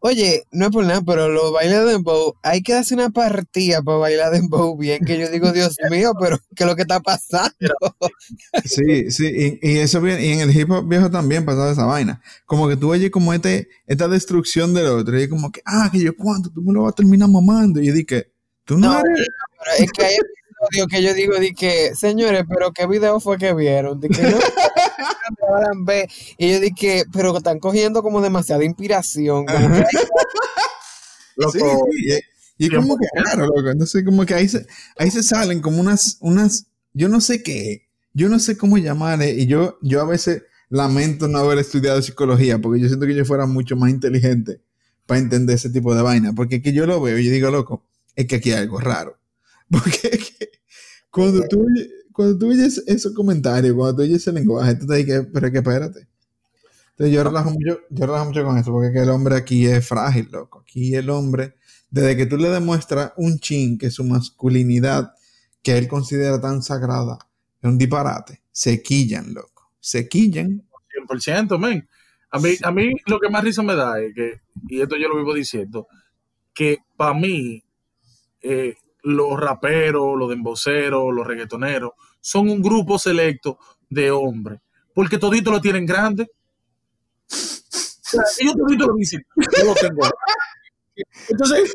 Oye, 0.01 0.45
no 0.53 0.67
es 0.67 0.71
por 0.71 0.85
nada, 0.85 1.03
pero 1.03 1.29
los 1.29 1.53
bailes 1.53 1.79
de 1.81 1.93
dembow, 1.93 2.37
hay 2.45 2.63
que 2.63 2.73
hacer 2.75 2.99
una 2.99 3.11
partida 3.11 3.83
para 3.83 3.99
bailar 3.99 4.33
dembow 4.33 4.77
bien, 4.77 5.05
que 5.05 5.19
yo 5.19 5.29
digo, 5.29 5.51
Dios 5.53 5.77
mío, 5.91 6.13
pero 6.21 6.39
¿qué 6.55 6.63
es 6.63 6.67
lo 6.69 6.77
que 6.77 6.83
está 6.83 7.01
pasando? 7.01 7.75
Sí, 8.65 9.11
sí, 9.11 9.59
y, 9.61 9.79
eso 9.79 10.01
bien, 10.01 10.23
y 10.23 10.33
en 10.33 10.41
el 10.41 10.57
hip 10.57 10.71
hop 10.71 10.87
viejo 10.87 11.11
también 11.11 11.45
pasaba 11.45 11.73
esa 11.73 11.85
vaina. 11.85 12.23
Como 12.47 12.69
que 12.69 12.77
tú 12.77 12.93
oyes 12.93 13.11
como 13.11 13.35
este, 13.35 13.69
esta 13.87 14.07
destrucción 14.07 14.73
del 14.73 14.87
otro, 14.87 15.21
y 15.21 15.29
como 15.29 15.51
que, 15.51 15.63
ah, 15.65 15.89
que 15.91 15.99
yo 15.99 16.17
cuánto, 16.17 16.51
tú 16.51 16.63
me 16.63 16.73
lo 16.73 16.83
vas 16.83 16.93
a 16.93 16.97
terminar 16.97 17.29
mamando, 17.29 17.81
y 17.81 17.87
yo 17.87 17.93
dije, 17.93 18.31
tú 18.65 18.79
no, 18.79 19.01
eres... 19.01 19.27
es 19.81 19.91
que 19.91 20.05
hay 20.05 20.17
episodios 20.59 20.88
que 20.88 21.03
yo 21.03 21.14
digo, 21.14 21.38
di 21.38 21.55
que, 21.55 21.94
señores, 21.94 22.44
pero 22.49 22.73
¿qué 22.73 22.87
video 22.87 23.21
fue 23.21 23.38
que 23.38 23.55
vieron? 23.55 24.01
Di 24.01 24.09
que 24.09 24.23
no, 24.23 24.38
y 26.38 26.53
yo 26.53 26.61
dije, 26.61 27.05
pero 27.12 27.37
están 27.37 27.59
cogiendo 27.59 28.03
como 28.03 28.21
demasiada 28.21 28.64
inspiración. 28.64 29.47
y, 32.59 32.71
como 32.71 32.99
que 32.99 33.07
claro, 33.23 33.47
loco. 33.57 33.71
Entonces, 33.71 34.05
como 34.05 34.27
que 34.27 34.35
ahí 34.35 34.49
se, 34.49 34.66
ahí 34.97 35.11
se 35.11 35.23
salen 35.23 35.61
como 35.61 35.81
unas, 35.81 36.18
unas, 36.21 36.66
yo 36.92 37.09
no 37.09 37.21
sé 37.21 37.42
qué, 37.42 37.88
yo 38.12 38.29
no 38.29 38.38
sé 38.38 38.57
cómo 38.57 38.79
llamarle. 38.79 39.35
Y 39.35 39.47
yo, 39.47 39.79
yo 39.83 40.01
a 40.01 40.05
veces 40.05 40.42
lamento 40.68 41.29
no 41.29 41.38
haber 41.38 41.59
estudiado 41.59 42.03
psicología, 42.03 42.59
porque 42.59 42.81
yo 42.81 42.88
siento 42.88 43.07
que 43.07 43.14
yo 43.14 43.25
fuera 43.25 43.47
mucho 43.47 43.77
más 43.77 43.90
inteligente 43.90 44.61
para 45.07 45.21
entender 45.21 45.57
ese 45.57 45.71
tipo 45.71 45.94
de 45.94 46.03
vaina. 46.03 46.33
Porque 46.35 46.61
que 46.61 46.73
yo 46.73 46.87
lo 46.87 47.01
veo 47.01 47.18
y 47.18 47.27
yo 47.27 47.33
digo, 47.33 47.51
loco, 47.51 47.85
es 48.16 48.27
que 48.27 48.37
aquí 48.37 48.53
hay 48.53 48.62
algo 48.62 48.81
raro. 48.81 49.18
Porque 49.70 50.50
cuando 51.11 51.42
tú, 51.48 51.66
cuando 52.12 52.38
tú 52.38 52.48
oyes 52.48 52.83
esos 52.87 53.12
comentarios, 53.12 53.74
cuando 53.74 53.96
tú 53.96 54.02
oyes 54.02 54.16
ese 54.16 54.33
lenguaje, 54.33 54.76
tú 54.76 54.87
te 54.87 54.96
dices, 54.96 55.26
pero 55.33 55.50
que 55.50 55.59
espérate. 55.59 56.09
Entonces 56.90 57.14
yo 57.14 57.22
relajo 57.22 57.50
mucho, 57.50 57.81
yo 57.90 58.07
relajo 58.07 58.24
mucho 58.24 58.44
con 58.44 58.59
eso, 58.59 58.72
porque 58.72 58.98
el 58.98 59.11
hombre 59.11 59.37
aquí 59.37 59.66
es 59.66 59.87
frágil, 59.87 60.28
loco. 60.33 60.61
Aquí 60.61 60.94
el 60.94 61.11
hombre, 61.11 61.54
desde 61.90 62.16
que 62.16 62.26
tú 62.26 62.37
le 62.37 62.50
demuestras 62.50 63.12
un 63.16 63.38
chin 63.38 63.78
que 63.78 63.90
su 63.90 64.04
masculinidad, 64.04 65.12
que 65.62 65.78
él 65.78 65.87
considera 65.87 66.40
tan 66.40 66.62
sagrada, 66.62 67.18
es 67.62 67.68
un 67.68 67.78
disparate, 67.78 68.42
se 68.50 68.83
quillan, 68.83 69.33
loco. 69.33 69.70
Se 69.78 70.09
quillan. 70.09 70.66
100%, 71.09 71.59
men. 71.59 71.88
A 72.31 72.38
mí, 72.38 72.57
a 72.62 72.70
mí 72.72 72.90
lo 73.07 73.20
que 73.20 73.31
más 73.31 73.44
risa 73.44 73.62
me 73.62 73.74
da 73.74 74.00
es 74.00 74.14
que, 74.14 74.40
y 74.68 74.81
esto 74.81 74.96
yo 74.96 75.09
lo 75.09 75.16
vivo 75.16 75.33
diciendo, 75.35 75.87
que 76.52 76.78
para 76.96 77.14
mí, 77.14 77.62
eh, 78.42 78.74
los 79.09 79.40
raperos, 79.40 80.18
los 80.18 80.29
demboceros, 80.29 81.14
los 81.14 81.27
reggaetoneros, 81.27 81.92
son 82.21 82.49
un 82.51 82.61
grupo 82.61 82.99
selecto 82.99 83.59
de 83.88 84.11
hombres, 84.11 84.61
porque 84.94 85.16
todito 85.16 85.51
lo 85.51 85.61
tienen 85.61 85.87
grande. 85.87 86.31
ellos 88.38 88.55
todito 88.55 88.87
lo 88.87 88.94
dicen, 88.94 89.25
yo 89.37 89.64
lo 89.64 89.75
tengo. 89.75 90.03
Entonces, 91.29 91.75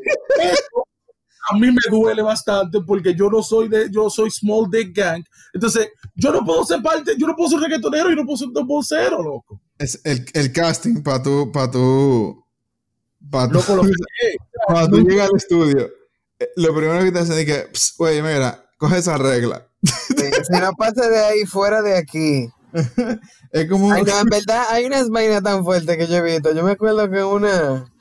a 1.50 1.58
mí 1.58 1.72
me 1.72 1.82
duele 1.90 2.22
bastante 2.22 2.82
porque 2.86 3.16
yo 3.16 3.30
no 3.32 3.42
soy 3.42 3.68
de, 3.68 3.90
yo 3.90 4.10
soy 4.12 4.30
small 4.30 4.70
dick 4.70 4.96
gang. 4.96 5.24
Entonces, 5.54 5.90
yo 6.14 6.32
no 6.32 6.46
puedo 6.46 6.64
ser 6.66 6.84
parte, 6.84 7.16
yo 7.18 7.26
no 7.26 7.36
puedo 7.36 7.50
ser 7.50 7.62
reggaetonero 7.62 8.12
y 8.12 8.16
no 8.16 8.26
puedo 8.26 8.38
ser 8.38 8.50
dembocero, 8.50 9.24
loco. 9.24 9.60
Es 9.80 10.00
el, 10.04 10.24
el 10.34 10.54
casting 10.54 11.02
para 11.02 11.24
tu, 11.24 11.52
para 11.52 11.72
tu, 11.72 12.46
para 13.32 13.50
tu, 13.50 13.60
para 14.68 14.88
tu 14.88 14.98
llegar 15.00 15.30
al 15.30 15.38
estudio 15.38 16.03
lo 16.56 16.76
primero 16.76 17.04
que 17.04 17.12
te 17.12 17.20
hacen 17.20 17.38
es 17.38 17.46
que, 17.46 17.68
güey, 17.98 18.22
mira, 18.22 18.66
coge 18.78 18.98
esa 18.98 19.18
regla. 19.18 19.68
si 19.82 20.60
no 20.60 20.74
pasa 20.74 21.08
de 21.10 21.20
ahí, 21.20 21.46
fuera 21.46 21.82
de 21.82 21.98
aquí. 21.98 22.50
es 23.52 23.70
como. 23.70 23.96
en 23.96 24.06
verdad, 24.06 24.66
hay 24.70 24.86
unas 24.86 25.10
vainas 25.10 25.44
tan 25.44 25.64
fuertes 25.64 25.98
que 25.98 26.08
yo 26.08 26.18
he 26.18 26.22
visto. 26.22 26.54
Yo 26.54 26.64
me 26.64 26.72
acuerdo 26.72 27.10
que 27.10 27.24
una. 27.24 27.92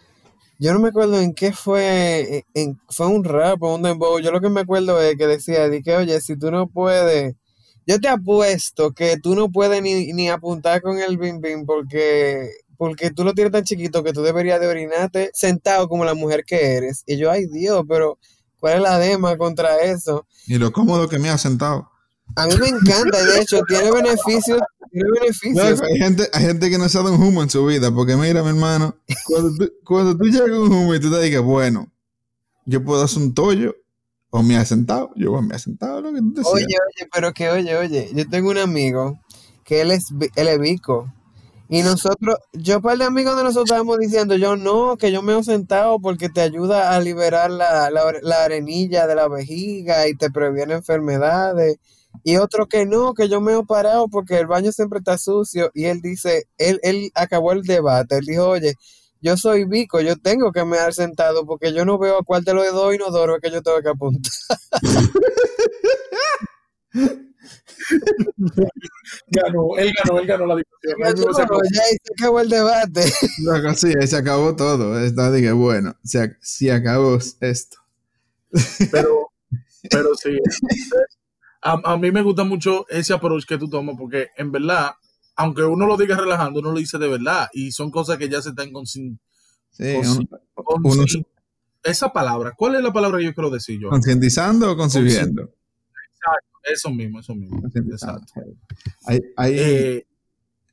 Yo 0.59 0.73
no 0.73 0.79
me 0.79 0.89
acuerdo 0.89 1.21
en 1.21 1.35
qué 1.35 1.53
fue. 1.53 2.45
En, 2.55 2.81
fue 2.89 3.07
un 3.07 3.25
rap 3.25 3.63
o 3.63 3.75
un 3.75 3.83
dembow. 3.83 4.21
Yo 4.21 4.31
lo 4.31 4.41
que 4.41 4.49
me 4.49 4.61
acuerdo 4.61 5.01
es 5.03 5.17
que 5.17 5.27
decía, 5.27 5.69
di 5.69 5.83
que, 5.83 5.97
oye, 5.97 6.21
si 6.21 6.37
tú 6.37 6.51
no 6.51 6.69
puedes 6.69 7.35
yo 7.87 8.01
te 8.01 8.09
apuesto 8.09 8.93
que 8.93 9.17
tú 9.17 9.35
no 9.35 9.51
puedes 9.51 9.83
ni, 9.83 10.13
ni 10.13 10.31
apuntar 10.31 10.83
con 10.83 11.01
el 11.01 11.19
bim 11.19 11.41
bim 11.41 11.67
porque, 11.67 12.51
porque 12.83 13.13
tú 13.13 13.23
lo 13.23 13.33
tienes 13.33 13.53
tan 13.53 13.63
chiquito 13.63 14.03
que 14.03 14.13
tú 14.13 14.23
deberías 14.23 14.59
de 14.59 14.67
orinarte 14.67 15.31
sentado 15.35 15.89
como 15.89 16.05
la 16.05 16.15
mujer 16.15 16.43
que 16.45 16.75
eres. 16.75 17.05
Y 17.07 17.17
yo, 17.17 17.31
ay 17.31 17.47
Dios, 17.47 17.85
pero 17.89 18.19
¿cuál 18.59 18.75
es 18.75 18.81
la 18.81 18.99
dema 18.99 19.37
contra 19.37 19.77
eso? 19.83 20.27
Y 20.49 20.59
lo 20.59 20.73
cómodo 20.73 21.09
que 21.09 21.21
me 21.21 21.31
ha 21.31 21.39
sentado. 21.39 21.89
A 22.35 22.49
mí 22.49 22.55
me 22.59 22.67
encanta, 22.67 23.23
de 23.23 23.41
hecho, 23.41 23.61
tiene 23.69 23.93
beneficios. 23.93 24.61
Tiene 24.91 25.11
beneficios. 25.13 25.81
hay, 25.81 25.97
gente, 25.97 26.29
hay 26.33 26.45
gente 26.45 26.71
que 26.71 26.77
no 26.77 26.89
se 26.89 26.99
ha 26.99 27.03
dado 27.03 27.15
un 27.15 27.23
humo 27.23 27.41
en 27.45 27.51
su 27.51 27.65
vida, 27.65 27.95
porque 27.95 28.17
mira, 28.17 28.43
mi 28.43 28.49
hermano, 28.49 28.97
cuando 29.27 29.55
tú, 29.57 29.73
cuando 29.85 30.17
tú 30.17 30.25
llegas 30.25 30.51
a 30.51 30.61
un 30.61 30.73
humo 30.73 30.93
y 30.93 30.99
tú 30.99 31.09
te 31.09 31.23
digas, 31.23 31.41
bueno, 31.41 31.89
yo 32.67 32.83
puedo 32.83 33.05
hacer 33.05 33.23
un 33.23 33.33
tollo 33.33 33.77
o 34.31 34.43
me 34.43 34.57
ha 34.57 34.65
sentado, 34.65 35.13
yo 35.15 35.41
me 35.41 35.55
ha 35.55 35.59
sentado 35.61 36.01
lo 36.01 36.13
que 36.13 36.19
tú 36.19 36.33
decías. 36.35 36.53
Oye, 36.53 36.65
oye, 36.65 37.09
pero 37.13 37.33
que 37.33 37.49
oye, 37.49 37.77
oye, 37.77 38.11
yo 38.13 38.29
tengo 38.29 38.51
un 38.51 38.59
amigo 38.59 39.21
que 39.63 39.83
él 39.83 39.93
es, 39.93 40.09
él 40.35 40.49
es 40.49 40.59
bico. 40.59 41.13
Y 41.73 41.81
nosotros, 41.83 42.37
yo 42.53 42.83
par 42.83 42.99
de 42.99 43.05
amigos 43.07 43.35
de 43.35 43.45
nosotros 43.45 43.71
estamos 43.71 43.97
diciendo, 43.99 44.37
yo 44.37 44.57
no, 44.57 44.99
que 44.99 45.11
yo 45.11 45.23
me 45.23 45.39
he 45.39 45.43
sentado 45.43 45.99
porque 46.01 46.29
te 46.29 46.43
ayuda 46.43 46.95
a 46.95 47.01
liberar 47.01 47.51
la, 47.51 47.91
la, 47.91 48.13
la 48.21 48.45
arenilla 48.45 49.07
de 49.07 49.15
la 49.15 49.27
vejiga 49.27 50.07
y 50.07 50.15
te 50.15 50.31
previene 50.31 50.75
enfermedades. 50.75 51.79
Y 52.25 52.37
otro 52.37 52.67
que 52.67 52.85
no, 52.85 53.15
que 53.15 53.27
yo 53.31 53.41
me 53.41 53.59
he 53.59 53.65
parado 53.65 54.09
porque 54.09 54.39
el 54.39 54.47
baño 54.47 54.71
siempre 54.71 54.99
está 54.99 55.17
sucio. 55.17 55.71
Y 55.73 55.87
él 55.87 56.03
dice, 56.03 56.45
él, 56.59 56.79
él 56.83 57.11
acabó 57.15 57.53
el 57.53 57.63
debate, 57.63 58.19
él 58.19 58.27
dijo, 58.27 58.49
oye, 58.51 58.75
yo 59.23 59.39
soy 59.39 59.65
bico, 59.65 60.03
yo 60.03 60.17
tengo 60.19 60.53
que 60.53 60.67
me 60.67 60.77
dar 60.77 60.93
sentado 60.93 61.47
porque 61.47 61.73
yo 61.73 61.87
no 61.87 61.97
veo 61.99 62.19
a 62.19 62.23
cuál 62.23 62.45
te 62.45 62.53
lo 62.53 62.71
doy 62.71 62.97
inodoro 62.97 63.39
que 63.41 63.51
yo 63.51 63.63
tengo 63.63 63.81
que 63.81 63.89
apuntar. 63.89 64.31
ganó, 69.33 69.77
él 69.79 69.93
ganó, 70.03 70.21
él 70.21 70.27
ganó 70.27 70.47
la 70.47 70.57
discusión. 70.57 71.35
Se, 71.35 71.75
ya 71.75 71.83
se 71.83 72.13
acabó 72.19 72.41
el 72.41 72.49
debate. 72.49 73.05
No, 73.43 73.75
sí, 73.75 73.93
se 74.07 74.17
acabó 74.17 74.55
todo. 74.57 74.99
Está, 75.01 75.33
dije, 75.33 75.53
bueno, 75.53 75.97
se, 76.05 76.37
si 76.41 76.71
acabó 76.71 77.19
esto. 77.41 77.79
Pero, 78.91 79.31
pero 79.91 80.15
sí. 80.15 80.39
A, 81.63 81.81
a, 81.85 81.97
mí 81.97 82.11
me 82.11 82.23
gusta 82.23 82.45
mucho 82.45 82.87
ese 82.89 83.13
approach 83.13 83.45
que 83.47 83.59
tú 83.59 83.69
tomas 83.69 83.97
porque 83.99 84.29
en 84.37 84.53
verdad 84.53 84.93
aunque 85.37 85.63
uno 85.63 85.87
lo 85.87 85.97
diga 85.97 86.17
relajando, 86.17 86.61
uno 86.61 86.73
lo 86.73 86.79
dice 86.79 86.99
de 86.99 87.09
verdad. 87.09 87.49
Y 87.53 87.73
son 87.73 87.91
cosas 87.91 88.19
que 88.19 88.29
ya 88.29 88.43
se 88.43 88.51
están 88.51 88.71
con, 88.73 88.87
sí, 88.87 89.19
esa 91.83 92.13
palabra, 92.13 92.53
¿cuál 92.57 92.77
es 92.77 92.83
la 92.83 92.93
palabra 92.93 93.19
que 93.19 93.25
yo 93.25 93.35
quiero 93.35 93.51
decir 93.51 93.81
yo? 93.81 93.89
¿Concientizando 93.89 94.71
o 94.71 94.77
concibiendo? 94.77 95.51
Eso 96.63 96.91
mismo, 96.91 97.21
eso 97.21 97.35
mismo. 97.35 97.61
Exacto. 97.75 98.33
Hay, 99.07 99.21
hay, 99.37 99.55
eh, 99.59 100.07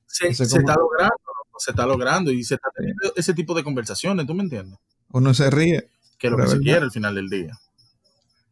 se, 0.05 0.33
se 0.33 0.43
está 0.43 0.75
logrando, 0.75 1.15
se 1.57 1.71
está 1.71 1.85
logrando 1.85 2.31
y 2.31 2.43
se 2.43 2.55
está 2.55 2.69
teniendo 2.75 3.13
ese 3.15 3.33
tipo 3.33 3.53
de 3.53 3.63
conversaciones, 3.63 4.25
¿tú 4.25 4.33
me 4.33 4.43
entiendes? 4.43 4.79
Uno 5.11 5.33
se 5.33 5.49
ríe. 5.49 5.89
Que 6.17 6.27
es 6.27 6.31
lo 6.31 6.37
que 6.37 6.47
se 6.47 6.59
quiere 6.59 6.81
al 6.81 6.91
final 6.91 7.15
del 7.15 7.29
día. 7.29 7.57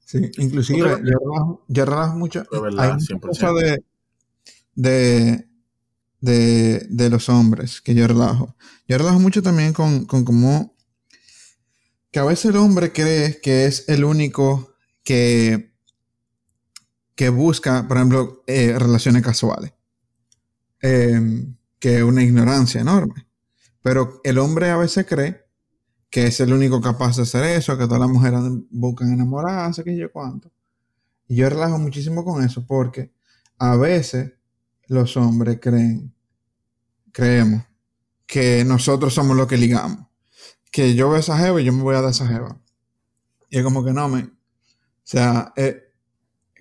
Sí, 0.06 0.32
inclusive 0.38 0.80
yo 0.80 0.86
relajo, 0.96 1.66
yo 1.68 1.86
relajo 1.86 2.16
mucho. 2.16 2.46
Verdad, 2.50 2.94
hay 2.94 3.00
100%. 3.00 3.60
de, 3.60 3.84
de 4.76 5.48
de, 6.20 6.88
de, 6.90 7.10
los 7.10 7.30
hombres 7.30 7.82
que 7.82 7.94
yo 7.94 8.08
relajo. 8.08 8.56
Yo 8.88 8.98
relajo 8.98 9.20
mucho 9.20 9.42
también 9.42 9.74
con, 9.74 10.06
con 10.06 10.26
cómo 10.26 10.76
que 12.12 12.20
a 12.20 12.26
veces 12.26 12.46
el 12.46 12.58
hombre 12.58 12.92
cree 12.92 13.40
que 13.42 13.66
es 13.66 13.88
el 13.90 14.04
único 14.04 14.74
que, 15.04 15.76
que 17.18 17.30
busca, 17.30 17.86
por 17.88 17.98
ejemplo, 17.98 18.44
eh, 18.48 18.78
relaciones 18.80 19.24
casuales. 19.24 19.74
Eh, 20.82 21.48
que 21.80 21.98
es 21.98 22.04
una 22.04 22.24
ignorancia 22.24 22.80
enorme. 22.80 23.28
Pero 23.82 24.22
el 24.24 24.38
hombre 24.38 24.70
a 24.70 24.78
veces 24.78 25.06
cree 25.06 25.46
que 26.10 26.28
es 26.28 26.40
el 26.40 26.54
único 26.54 26.80
capaz 26.80 27.18
de 27.18 27.24
hacer 27.24 27.44
eso, 27.44 27.78
que 27.78 27.86
todas 27.86 28.00
las 28.00 28.10
mujeres 28.10 28.40
buscan 28.70 29.12
enamorarse, 29.12 29.84
que 29.84 29.98
yo 29.98 30.12
cuánto. 30.12 30.52
Y 31.28 31.36
yo 31.36 31.50
relajo 31.50 31.78
muchísimo 31.78 32.24
con 32.24 32.44
eso 32.44 32.66
porque 32.66 33.12
a 33.58 33.76
veces 33.76 34.34
los 34.88 35.18
hombres 35.18 35.60
creen, 35.60 36.14
creemos, 37.12 37.64
que 38.28 38.64
nosotros 38.64 39.14
somos 39.14 39.36
los 39.36 39.48
que 39.48 39.58
ligamos. 39.58 40.06
Que 40.72 40.94
yo 40.96 41.10
veo 41.10 41.20
esa 41.20 41.38
jeva 41.38 41.60
y 41.60 41.66
yo 41.66 41.74
me 41.74 41.82
voy 41.82 41.96
a 41.96 42.02
dar 42.02 42.12
esa 42.12 42.28
jeva. 42.28 42.62
Y 43.50 43.58
es 43.58 43.64
como 43.64 43.84
que 43.84 43.92
no, 43.92 44.08
me. 44.08 44.20
O 44.20 44.30
sea, 45.04 45.54
eh, 45.56 45.87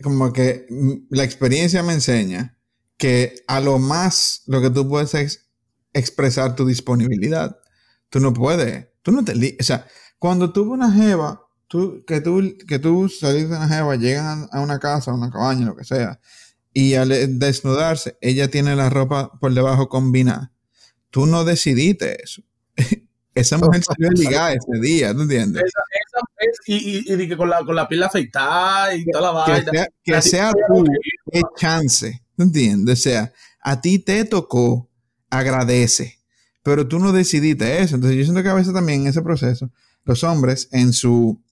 como 0.03 0.33
que 0.33 0.67
la 1.11 1.25
experiencia 1.25 1.83
me 1.83 1.95
enseña 1.95 2.59
que 2.97 3.43
a 3.47 3.61
lo 3.61 3.79
más 3.79 4.43
lo 4.47 4.61
que 4.61 4.71
tú 4.71 4.89
puedes 4.89 5.15
es 5.15 5.47
expresar 5.93 6.57
tu 6.57 6.67
disponibilidad. 6.67 7.59
Tú 8.11 8.21
no 8.21 8.33
puedes, 8.33 8.89
tú 9.03 9.13
no 9.13 9.25
te... 9.25 9.57
O 9.61 9.65
sea, 9.65 9.87
cuando 10.19 10.53
tú 10.53 10.73
una 10.73 10.93
jeva, 10.93 11.43
tú, 11.69 12.05
que, 12.07 12.21
tú, 12.21 12.57
que 12.67 12.79
tú 12.79 13.09
salís 13.09 13.49
de 13.49 13.57
una 13.57 13.69
jeva, 13.69 13.97
llegan 13.97 14.49
a 14.53 14.61
una 14.61 14.79
casa, 14.79 15.11
a 15.11 15.15
una 15.15 15.31
cabaña, 15.31 15.67
lo 15.67 15.77
que 15.77 15.85
sea, 15.85 16.21
y 16.73 16.95
al 16.95 17.39
desnudarse, 17.39 18.19
ella 18.21 18.51
tiene 18.51 18.77
la 18.77 18.91
ropa 18.91 19.33
por 19.41 19.53
debajo 19.55 19.89
combinada. 19.89 20.53
Tú 21.11 21.27
no 21.27 21.45
decidiste 21.45 22.23
eso. 22.23 22.43
Esa 23.35 23.59
mujer 23.59 23.83
salió 23.85 24.11
ligada 24.11 24.53
ese 24.53 24.81
día, 24.81 25.15
¿tú 25.15 25.23
entiendes? 25.23 25.63
Y, 26.67 27.13
y, 27.13 27.37
con, 27.37 27.51
la, 27.51 27.65
con 27.65 27.75
la 27.75 27.89
piel 27.89 28.03
afeitada 28.03 28.95
y 28.95 29.05
toda 29.05 29.23
la 29.23 29.31
vaina. 29.31 29.87
Que 30.03 30.23
sea, 30.23 30.53
tú, 30.53 30.85
qué 31.33 31.43
chance, 31.57 32.23
¿tú 32.37 32.43
entiendes? 32.43 33.01
O 33.01 33.03
sea, 33.03 33.33
a 33.61 33.81
ti 33.81 33.99
te 33.99 34.25
tocó, 34.25 34.89
agradece, 35.31 36.19
pero 36.63 36.87
tú 36.87 36.99
no 36.99 37.13
decidiste 37.13 37.83
eso. 37.83 37.97
Entonces 37.97 38.19
yo 38.19 38.25
siento 38.25 38.43
que 38.43 38.49
a 38.49 38.55
veces 38.55 38.73
también 38.73 39.03
en 39.03 39.07
ese 39.09 39.23
proceso, 39.23 39.71
los 40.05 40.25
hombres 40.25 40.69
en 40.73 40.93
su 40.93 41.43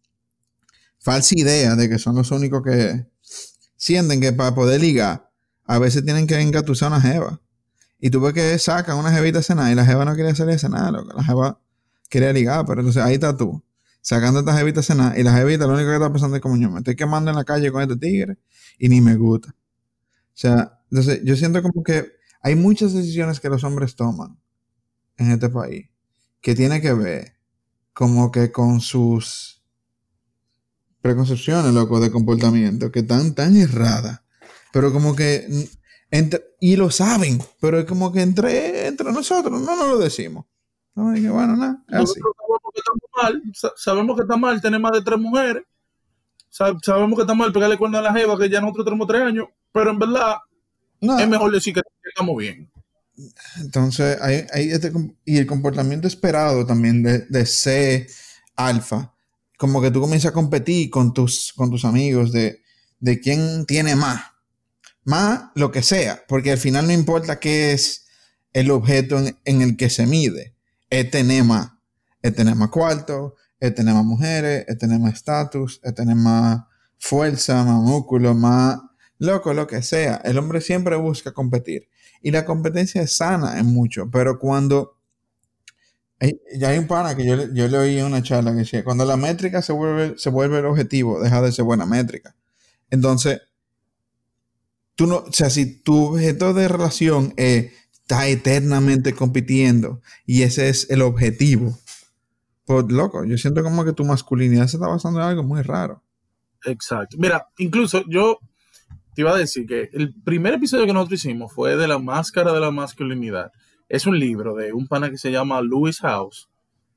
falsa 0.98 1.34
idea 1.36 1.76
de 1.76 1.88
que 1.88 1.98
son 1.98 2.16
los 2.16 2.30
únicos 2.30 2.62
que 2.62 3.06
sienten 3.76 4.20
que 4.20 4.32
para 4.32 4.54
poder 4.54 4.80
ligar, 4.80 5.30
a 5.66 5.78
veces 5.78 6.04
tienen 6.04 6.26
que 6.26 6.40
engatusar 6.40 6.88
una 6.88 7.00
jeva. 7.00 7.40
Y 7.98 8.10
tú 8.10 8.20
ves 8.20 8.34
que 8.34 8.58
sacan 8.58 8.98
una 8.98 9.12
jevita 9.12 9.38
a 9.38 9.42
cenar 9.42 9.72
y 9.72 9.74
la 9.74 9.86
jeva 9.86 10.04
no 10.04 10.14
quería 10.14 10.34
salir 10.34 10.56
a 10.56 10.58
cenar, 10.58 10.92
la 10.92 11.24
jeva 11.24 11.60
quería 12.08 12.32
ligar, 12.32 12.64
pero 12.66 12.80
entonces 12.80 13.02
ahí 13.02 13.14
está 13.14 13.36
tú, 13.36 13.62
sacando 14.04 14.40
a 14.40 14.42
esta 14.42 14.54
jevita 14.56 14.80
a 14.80 14.82
cenar 14.82 15.18
y 15.18 15.22
la 15.22 15.32
jevita 15.32 15.66
lo 15.66 15.72
único 15.72 15.88
que 15.88 15.94
está 15.94 16.12
pensando 16.12 16.36
es 16.36 16.42
como 16.42 16.58
yo 16.58 16.70
me 16.70 16.80
estoy 16.80 16.94
quemando 16.94 17.30
en 17.30 17.36
la 17.36 17.44
calle 17.44 17.72
con 17.72 17.80
este 17.80 17.96
tigre 17.96 18.36
y 18.78 18.90
ni 18.90 19.00
me 19.00 19.16
gusta. 19.16 19.48
O 19.48 20.36
sea, 20.36 20.78
entonces 20.90 21.22
yo 21.24 21.34
siento 21.36 21.62
como 21.62 21.82
que 21.82 22.12
hay 22.42 22.54
muchas 22.54 22.92
decisiones 22.92 23.40
que 23.40 23.48
los 23.48 23.64
hombres 23.64 23.96
toman 23.96 24.38
en 25.16 25.30
este 25.30 25.48
país 25.48 25.88
que 26.42 26.54
tiene 26.54 26.82
que 26.82 26.92
ver 26.92 27.38
como 27.94 28.30
que 28.30 28.52
con 28.52 28.82
sus 28.82 29.62
preconcepciones, 31.00 31.72
loco, 31.72 31.98
de 31.98 32.10
comportamiento 32.10 32.92
que 32.92 33.00
están 33.00 33.34
tan 33.34 33.56
erradas. 33.56 34.20
Pero 34.70 34.92
como 34.92 35.16
que. 35.16 35.48
y 36.60 36.76
lo 36.76 36.90
saben, 36.90 37.40
pero 37.58 37.78
es 37.78 37.86
como 37.86 38.12
que 38.12 38.20
entre, 38.20 38.86
entre 38.86 39.12
nosotros 39.12 39.62
no 39.62 39.76
nos 39.76 39.88
lo 39.88 39.98
decimos. 39.98 40.44
No, 40.94 41.12
dije, 41.12 41.28
bueno, 41.28 41.56
nada. 41.56 41.82
Nosotros 41.88 42.34
sabemos 42.36 42.72
que 42.72 42.80
estamos 42.80 43.10
mal, 43.22 43.42
sabemos 43.76 44.16
que 44.16 44.22
está 44.22 44.36
mal 44.36 44.60
tener 44.60 44.80
más 44.80 44.92
de 44.92 45.02
tres 45.02 45.18
mujeres. 45.18 45.64
Sabemos 46.48 47.16
que 47.16 47.22
está 47.22 47.34
mal 47.34 47.52
pegarle 47.52 47.76
cuerno 47.76 47.98
a 47.98 48.02
la 48.02 48.12
jeva, 48.12 48.38
que 48.38 48.48
ya 48.48 48.60
nosotros 48.60 48.84
tenemos 48.84 49.08
tres 49.08 49.22
años, 49.22 49.48
pero 49.72 49.90
en 49.90 49.98
verdad 49.98 50.36
es 51.00 51.28
mejor 51.28 51.50
decir 51.50 51.74
que 51.74 51.82
estamos 52.04 52.36
bien. 52.36 52.70
Entonces, 53.60 54.20
hay, 54.20 54.46
hay 54.52 54.70
este, 54.70 54.92
y 55.24 55.38
el 55.38 55.46
comportamiento 55.46 56.06
esperado 56.06 56.64
también 56.64 57.02
de, 57.02 57.20
de 57.28 57.46
ser 57.46 58.06
alfa 58.54 59.14
como 59.56 59.80
que 59.80 59.90
tú 59.90 60.00
comienzas 60.00 60.30
a 60.30 60.34
competir 60.34 60.90
con 60.90 61.14
tus, 61.14 61.52
con 61.54 61.70
tus 61.70 61.84
amigos 61.84 62.32
de, 62.32 62.62
de 63.00 63.20
quién 63.20 63.66
tiene 63.66 63.96
más. 63.96 64.22
Más 65.04 65.44
lo 65.54 65.70
que 65.70 65.82
sea, 65.82 66.24
porque 66.28 66.52
al 66.52 66.58
final 66.58 66.86
no 66.86 66.92
importa 66.92 67.38
qué 67.38 67.72
es 67.72 68.06
el 68.52 68.70
objeto 68.70 69.18
en, 69.44 69.62
el 69.62 69.76
que 69.76 69.90
se 69.90 70.06
mide. 70.06 70.53
Es 70.94 71.10
tener 71.10 71.42
más. 71.42 71.72
Es 72.22 72.36
tener 72.36 72.54
más 72.54 72.70
cuarto, 72.70 73.34
es 73.58 73.74
tener 73.74 73.94
más 73.94 74.04
mujeres, 74.04 74.64
es 74.68 74.78
tener 74.78 75.00
más 75.00 75.14
estatus, 75.14 75.80
es 75.82 75.92
tener 75.92 76.14
más 76.14 76.60
fuerza, 77.00 77.64
más 77.64 77.82
músculo, 77.82 78.32
más 78.32 78.78
loco, 79.18 79.52
lo 79.52 79.66
que 79.66 79.82
sea. 79.82 80.20
El 80.24 80.38
hombre 80.38 80.60
siempre 80.60 80.94
busca 80.94 81.32
competir. 81.32 81.88
Y 82.22 82.30
la 82.30 82.44
competencia 82.44 83.02
es 83.02 83.16
sana 83.16 83.58
en 83.58 83.66
mucho, 83.66 84.08
pero 84.08 84.38
cuando 84.38 85.00
ya 86.56 86.68
hay 86.68 86.78
un 86.78 86.86
pana 86.86 87.16
que 87.16 87.26
yo, 87.26 87.52
yo 87.52 87.66
le 87.66 87.76
oí 87.76 87.98
en 87.98 88.04
una 88.04 88.22
charla 88.22 88.52
que 88.52 88.58
decía, 88.58 88.84
cuando 88.84 89.04
la 89.04 89.16
métrica 89.16 89.62
se 89.62 89.72
vuelve, 89.72 90.14
se 90.16 90.30
vuelve 90.30 90.60
el 90.60 90.66
objetivo, 90.66 91.20
deja 91.20 91.42
de 91.42 91.50
ser 91.50 91.64
buena 91.64 91.86
métrica. 91.86 92.36
Entonces, 92.88 93.42
tú 94.94 95.08
no, 95.08 95.16
o 95.16 95.32
sea, 95.32 95.50
si 95.50 95.82
tu 95.82 96.12
objeto 96.14 96.54
de 96.54 96.68
relación 96.68 97.34
está 98.04 98.28
eternamente 98.28 99.14
compitiendo 99.14 100.02
y 100.26 100.42
ese 100.42 100.68
es 100.68 100.90
el 100.90 101.00
objetivo, 101.00 101.78
pues 102.66 102.84
loco, 102.90 103.24
yo 103.24 103.38
siento 103.38 103.62
como 103.62 103.82
que 103.84 103.94
tu 103.94 104.04
masculinidad 104.04 104.66
se 104.66 104.76
está 104.76 104.88
basando 104.88 105.20
en 105.20 105.26
algo 105.26 105.42
muy 105.42 105.62
raro. 105.62 106.02
Exacto. 106.66 107.16
Mira, 107.18 107.48
incluso 107.56 108.04
yo, 108.06 108.38
te 109.14 109.22
iba 109.22 109.32
a 109.32 109.38
decir 109.38 109.66
que 109.66 109.88
el 109.94 110.14
primer 110.22 110.54
episodio 110.54 110.84
que 110.84 110.92
nosotros 110.92 111.24
hicimos 111.24 111.52
fue 111.52 111.76
de 111.76 111.88
la 111.88 111.98
máscara 111.98 112.52
de 112.52 112.60
la 112.60 112.70
masculinidad. 112.70 113.52
Es 113.88 114.06
un 114.06 114.18
libro 114.18 114.54
de 114.54 114.72
un 114.74 114.86
pana 114.86 115.10
que 115.10 115.18
se 115.18 115.30
llama 115.32 115.62
Louis 115.62 115.98
House, 116.00 116.50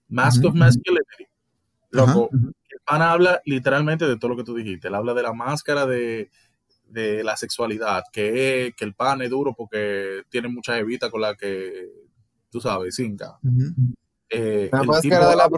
Mask 0.10 0.44
of 0.44 0.56
Masculinity. 0.56 1.26
Loco, 1.92 2.30
el 2.34 2.80
pana 2.86 3.14
habla 3.14 3.42
literalmente 3.46 4.06
de 4.06 4.18
todo 4.18 4.32
lo 4.32 4.38
que 4.38 4.44
tú 4.44 4.56
dijiste. 4.56 4.90
Él 4.90 4.96
habla 4.96 5.14
de 5.14 5.24
la 5.24 5.34
máscara 5.34 5.86
de, 5.86 6.32
de 6.90 7.24
la 7.24 7.38
sexualidad, 7.38 8.04
que, 8.12 8.74
que 8.78 8.86
el 8.86 8.94
pan 8.94 9.22
es 9.22 9.30
duro 9.30 9.54
porque 9.56 10.24
tiene 10.30 10.48
mucha 10.48 10.78
evita 10.78 11.10
con 11.10 11.22
la 11.22 11.36
que, 11.36 11.90
tú 12.50 12.62
sabes, 12.62 12.96
cinca. 12.96 13.38
Eh, 14.30 14.70
la 14.72 14.84
máscara 14.84 15.30
de 15.30 15.36
la... 15.36 15.50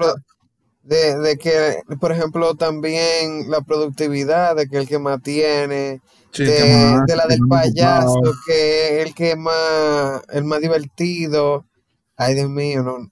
de, 0.83 1.19
de, 1.19 1.37
que, 1.37 1.81
por 1.99 2.11
ejemplo, 2.11 2.55
también 2.55 3.49
la 3.49 3.61
productividad, 3.61 4.55
de 4.55 4.67
que 4.67 4.77
el 4.77 4.87
que 4.87 4.99
mantiene, 4.99 6.01
de, 6.37 6.99
de, 7.07 7.15
la 7.15 7.25
del 7.27 7.41
payaso, 7.47 8.21
que 8.45 9.01
es 9.01 9.07
el 9.07 9.13
que 9.13 9.35
más, 9.35 10.21
el 10.29 10.43
más 10.43 10.61
divertido. 10.61 11.65
Ay, 12.15 12.35
Dios 12.35 12.49
mío, 12.49 12.83
no. 12.83 13.11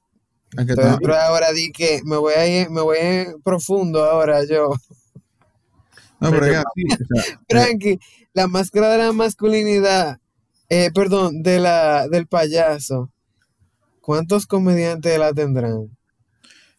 Entonces, 0.57 1.15
ahora 1.15 1.51
di 1.51 1.71
que 1.71 2.01
me 2.03 2.17
voy 2.17 2.33
a 2.33 2.47
ir, 2.47 2.69
me 2.69 2.81
voy 2.81 2.97
a 2.97 3.21
ir 3.21 3.35
profundo 3.43 4.03
ahora 4.03 4.43
yo. 4.45 4.73
No, 6.19 6.31
pero 6.31 6.51
ya, 6.51 6.63
Frankie, 7.49 7.99
la 8.33 8.47
máscara 8.47 8.89
de 8.89 8.97
la 8.97 9.11
masculinidad, 9.11 10.19
eh, 10.69 10.91
perdón, 10.93 11.43
de 11.43 11.59
la, 11.59 12.07
del 12.07 12.27
payaso. 12.27 13.11
¿Cuántos 14.01 14.47
comediantes 14.47 15.17
la 15.19 15.33
tendrán? 15.33 15.95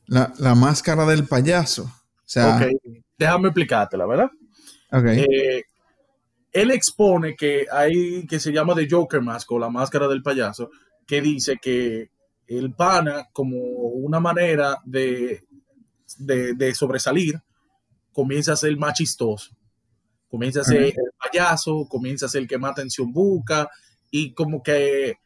La, 0.07 0.33
la 0.39 0.55
máscara 0.55 1.05
del 1.05 1.27
payaso. 1.27 1.85
O 1.85 2.25
sea, 2.25 2.57
ok, 2.57 2.63
déjame 3.19 3.49
explicártela, 3.49 4.07
¿verdad? 4.07 4.31
Ok. 4.91 5.05
Eh, 5.07 5.65
él 6.53 6.71
expone 6.71 7.37
que 7.37 7.67
hay 7.71 8.27
que 8.27 8.41
se 8.41 8.53
llama 8.53 8.75
The 8.75 8.89
Joker 8.91 9.21
Mask 9.21 9.51
o 9.53 9.59
la 9.59 9.69
máscara 9.69 10.09
del 10.09 10.23
payaso, 10.23 10.71
que 11.07 11.21
dice 11.21 11.59
que 11.61 12.11
el 12.47 12.73
pana, 12.73 13.29
como 13.33 13.59
una 13.59 14.21
manera 14.21 14.79
de, 14.85 15.45
de, 16.19 16.75
sobresalir, 16.75 17.41
comienza 18.19 18.55
a 18.55 18.57
ser 18.57 18.77
más 18.77 18.95
chistoso. 18.95 19.57
Comienza 20.29 20.63
a 20.63 20.65
ser 20.65 20.83
el 20.83 20.95
payaso, 21.17 21.87
comienza 21.89 22.27
a 22.27 22.29
ser 22.29 22.43
el 22.43 22.49
que 22.49 22.59
más 22.59 22.73
atención 22.73 23.13
busca, 23.13 23.71
y 24.11 24.35
como 24.35 24.61
que 24.61 25.19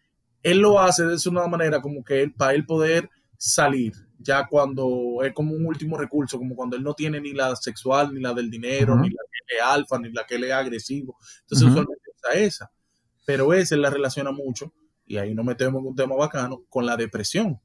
él 0.42 0.58
lo 0.58 0.78
hace 0.78 1.06
de 1.06 1.16
una 1.30 1.46
manera 1.46 1.80
como 1.80 2.04
que 2.04 2.20
él, 2.20 2.34
para 2.34 2.52
él 2.52 2.66
poder 2.66 3.08
salir, 3.38 3.94
ya 4.18 4.46
cuando 4.46 5.22
es 5.22 5.32
como 5.32 5.54
un 5.54 5.64
último 5.64 5.96
recurso, 5.96 6.36
como 6.36 6.54
cuando 6.54 6.76
él 6.76 6.82
no 6.82 6.92
tiene 6.92 7.18
ni 7.18 7.32
la 7.32 7.56
sexual, 7.56 8.12
ni 8.12 8.20
la 8.20 8.34
del 8.34 8.50
dinero, 8.50 8.94
ni 8.96 9.08
la 9.08 9.22
que 9.30 9.56
es 9.56 9.62
alfa, 9.64 9.98
ni 9.98 10.12
la 10.12 10.26
que 10.26 10.34
él 10.34 10.44
es 10.44 10.52
agresivo. 10.52 11.16
Entonces, 11.40 11.68
usualmente 11.68 12.10
usa 12.14 12.38
esa. 12.38 12.70
Pero 13.24 13.54
esa 13.54 13.74
la 13.76 13.88
relaciona 13.88 14.32
mucho, 14.32 14.74
y 15.06 15.16
ahí 15.16 15.34
nos 15.34 15.46
metemos 15.46 15.80
en 15.80 15.86
un 15.86 15.96
tema 15.96 16.14
bacano, 16.14 16.62
con 16.68 16.84
la 16.84 16.98
depresión. 16.98 17.58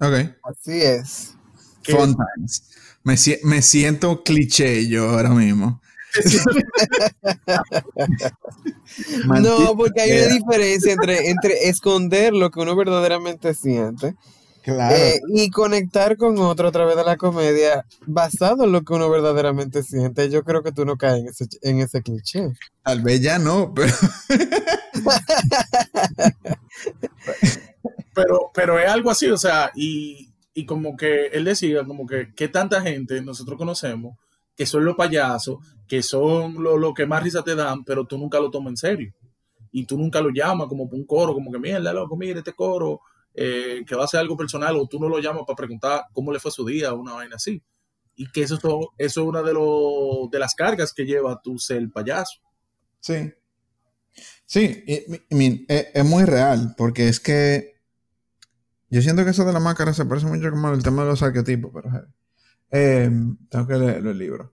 Ok. 0.00 0.14
Así 0.42 0.82
es. 0.82 1.36
Fun 1.84 2.16
times. 2.16 2.71
Me, 3.04 3.16
me 3.44 3.62
siento 3.62 4.22
cliché 4.22 4.86
yo 4.88 5.10
ahora 5.10 5.30
mismo. 5.30 5.80
no, 9.40 9.74
porque 9.76 10.02
hay 10.02 10.12
una 10.12 10.34
diferencia 10.34 10.92
entre, 10.92 11.30
entre 11.30 11.68
esconder 11.68 12.34
lo 12.34 12.50
que 12.50 12.60
uno 12.60 12.76
verdaderamente 12.76 13.54
siente 13.54 14.14
eh, 14.64 15.20
y 15.28 15.50
conectar 15.50 16.16
con 16.16 16.38
otro 16.38 16.68
a 16.68 16.72
través 16.72 16.96
de 16.96 17.04
la 17.04 17.16
comedia 17.16 17.84
basado 18.06 18.64
en 18.64 18.72
lo 18.72 18.82
que 18.82 18.92
uno 18.92 19.10
verdaderamente 19.10 19.82
siente. 19.82 20.30
Yo 20.30 20.44
creo 20.44 20.62
que 20.62 20.72
tú 20.72 20.84
no 20.84 20.96
caes 20.96 21.20
en 21.20 21.28
ese, 21.28 21.46
en 21.62 21.80
ese 21.80 22.02
cliché. 22.02 22.50
Tal 22.82 23.02
vez 23.02 23.20
ya 23.20 23.38
no, 23.38 23.72
pero... 23.74 23.92
pero... 28.14 28.50
pero, 28.54 28.78
es 28.78 28.88
algo 28.88 29.10
así, 29.10 29.28
o 29.28 29.38
sea, 29.38 29.72
y, 29.74 30.31
y 30.54 30.66
como 30.66 30.96
que 30.96 31.26
él 31.26 31.44
decía, 31.44 31.84
como 31.84 32.06
que, 32.06 32.34
que 32.34 32.48
tanta 32.48 32.82
gente 32.82 33.20
nosotros 33.22 33.56
conocemos 33.56 34.16
que 34.56 34.66
son 34.66 34.84
los 34.84 34.96
payasos, 34.96 35.58
que 35.88 36.02
son 36.02 36.62
lo, 36.62 36.76
lo, 36.76 36.92
que 36.92 37.06
más 37.06 37.22
risa 37.22 37.42
te 37.42 37.54
dan, 37.54 37.84
pero 37.84 38.04
tú 38.04 38.18
nunca 38.18 38.38
lo 38.38 38.50
tomas 38.50 38.72
en 38.72 38.76
serio. 38.76 39.14
Y 39.70 39.86
tú 39.86 39.96
nunca 39.96 40.20
lo 40.20 40.30
llamas 40.30 40.68
como 40.68 40.84
un 40.84 41.06
coro, 41.06 41.32
como 41.32 41.50
que 41.50 41.58
mierda, 41.58 41.92
loco, 41.92 42.16
mire 42.16 42.40
este 42.40 42.52
coro, 42.52 43.00
eh, 43.34 43.82
que 43.86 43.94
va 43.94 44.04
a 44.04 44.08
ser 44.08 44.20
algo 44.20 44.36
personal, 44.36 44.76
o 44.76 44.86
tú 44.86 45.00
no 45.00 45.08
lo 45.08 45.18
llamas 45.18 45.44
para 45.46 45.56
preguntar 45.56 46.04
cómo 46.12 46.32
le 46.32 46.38
fue 46.38 46.50
su 46.50 46.66
día, 46.66 46.92
una 46.92 47.14
vaina 47.14 47.36
así. 47.36 47.62
Y 48.14 48.30
que 48.30 48.42
eso, 48.42 48.58
eso 48.58 48.92
es 48.98 49.16
una 49.16 49.42
de, 49.42 49.54
de 50.30 50.38
las 50.38 50.54
cargas 50.54 50.92
que 50.92 51.06
lleva 51.06 51.40
tu 51.40 51.58
ser 51.58 51.90
payaso. 51.90 52.40
Sí. 53.00 53.32
Sí, 54.44 54.84
es, 54.86 56.04
muy 56.04 56.24
real, 56.24 56.74
porque 56.76 57.08
es 57.08 57.20
que 57.20 57.71
yo 58.92 59.00
siento 59.00 59.24
que 59.24 59.30
eso 59.30 59.46
de 59.46 59.54
la 59.54 59.60
máscara 59.60 59.94
se 59.94 60.04
parece 60.04 60.26
mucho 60.26 60.50
como 60.50 60.70
el 60.70 60.82
tema 60.82 61.02
de 61.02 61.08
los 61.08 61.22
arquetipos, 61.22 61.72
pero 61.72 62.06
eh, 62.70 63.10
tengo 63.48 63.66
que 63.66 63.74
leer 63.74 64.06
el 64.06 64.18
libro. 64.18 64.52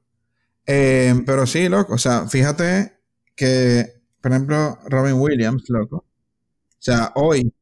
Eh, 0.65 1.13
pero 1.25 1.45
sí, 1.45 1.67
loco, 1.67 1.95
o 1.95 1.97
sea, 1.97 2.25
fíjate 2.28 2.93
que, 3.36 4.02
por 4.21 4.32
ejemplo, 4.32 4.80
Robin 4.86 5.15
Williams, 5.15 5.69
loco, 5.69 5.97
o 5.97 6.82
sea, 6.82 7.12
hoy 7.15 7.54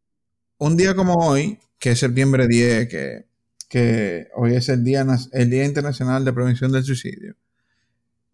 un 0.59 0.77
día 0.77 0.95
como 0.95 1.15
hoy, 1.15 1.59
que 1.79 1.91
es 1.91 1.99
septiembre 1.99 2.47
10, 2.47 2.87
que, 2.89 3.27
que 3.67 4.27
hoy 4.35 4.53
es 4.55 4.69
el 4.69 4.83
día, 4.83 5.03
el 5.31 5.49
día 5.49 5.65
Internacional 5.65 6.25
de 6.25 6.33
Prevención 6.33 6.71
del 6.71 6.83
Suicidio. 6.83 7.35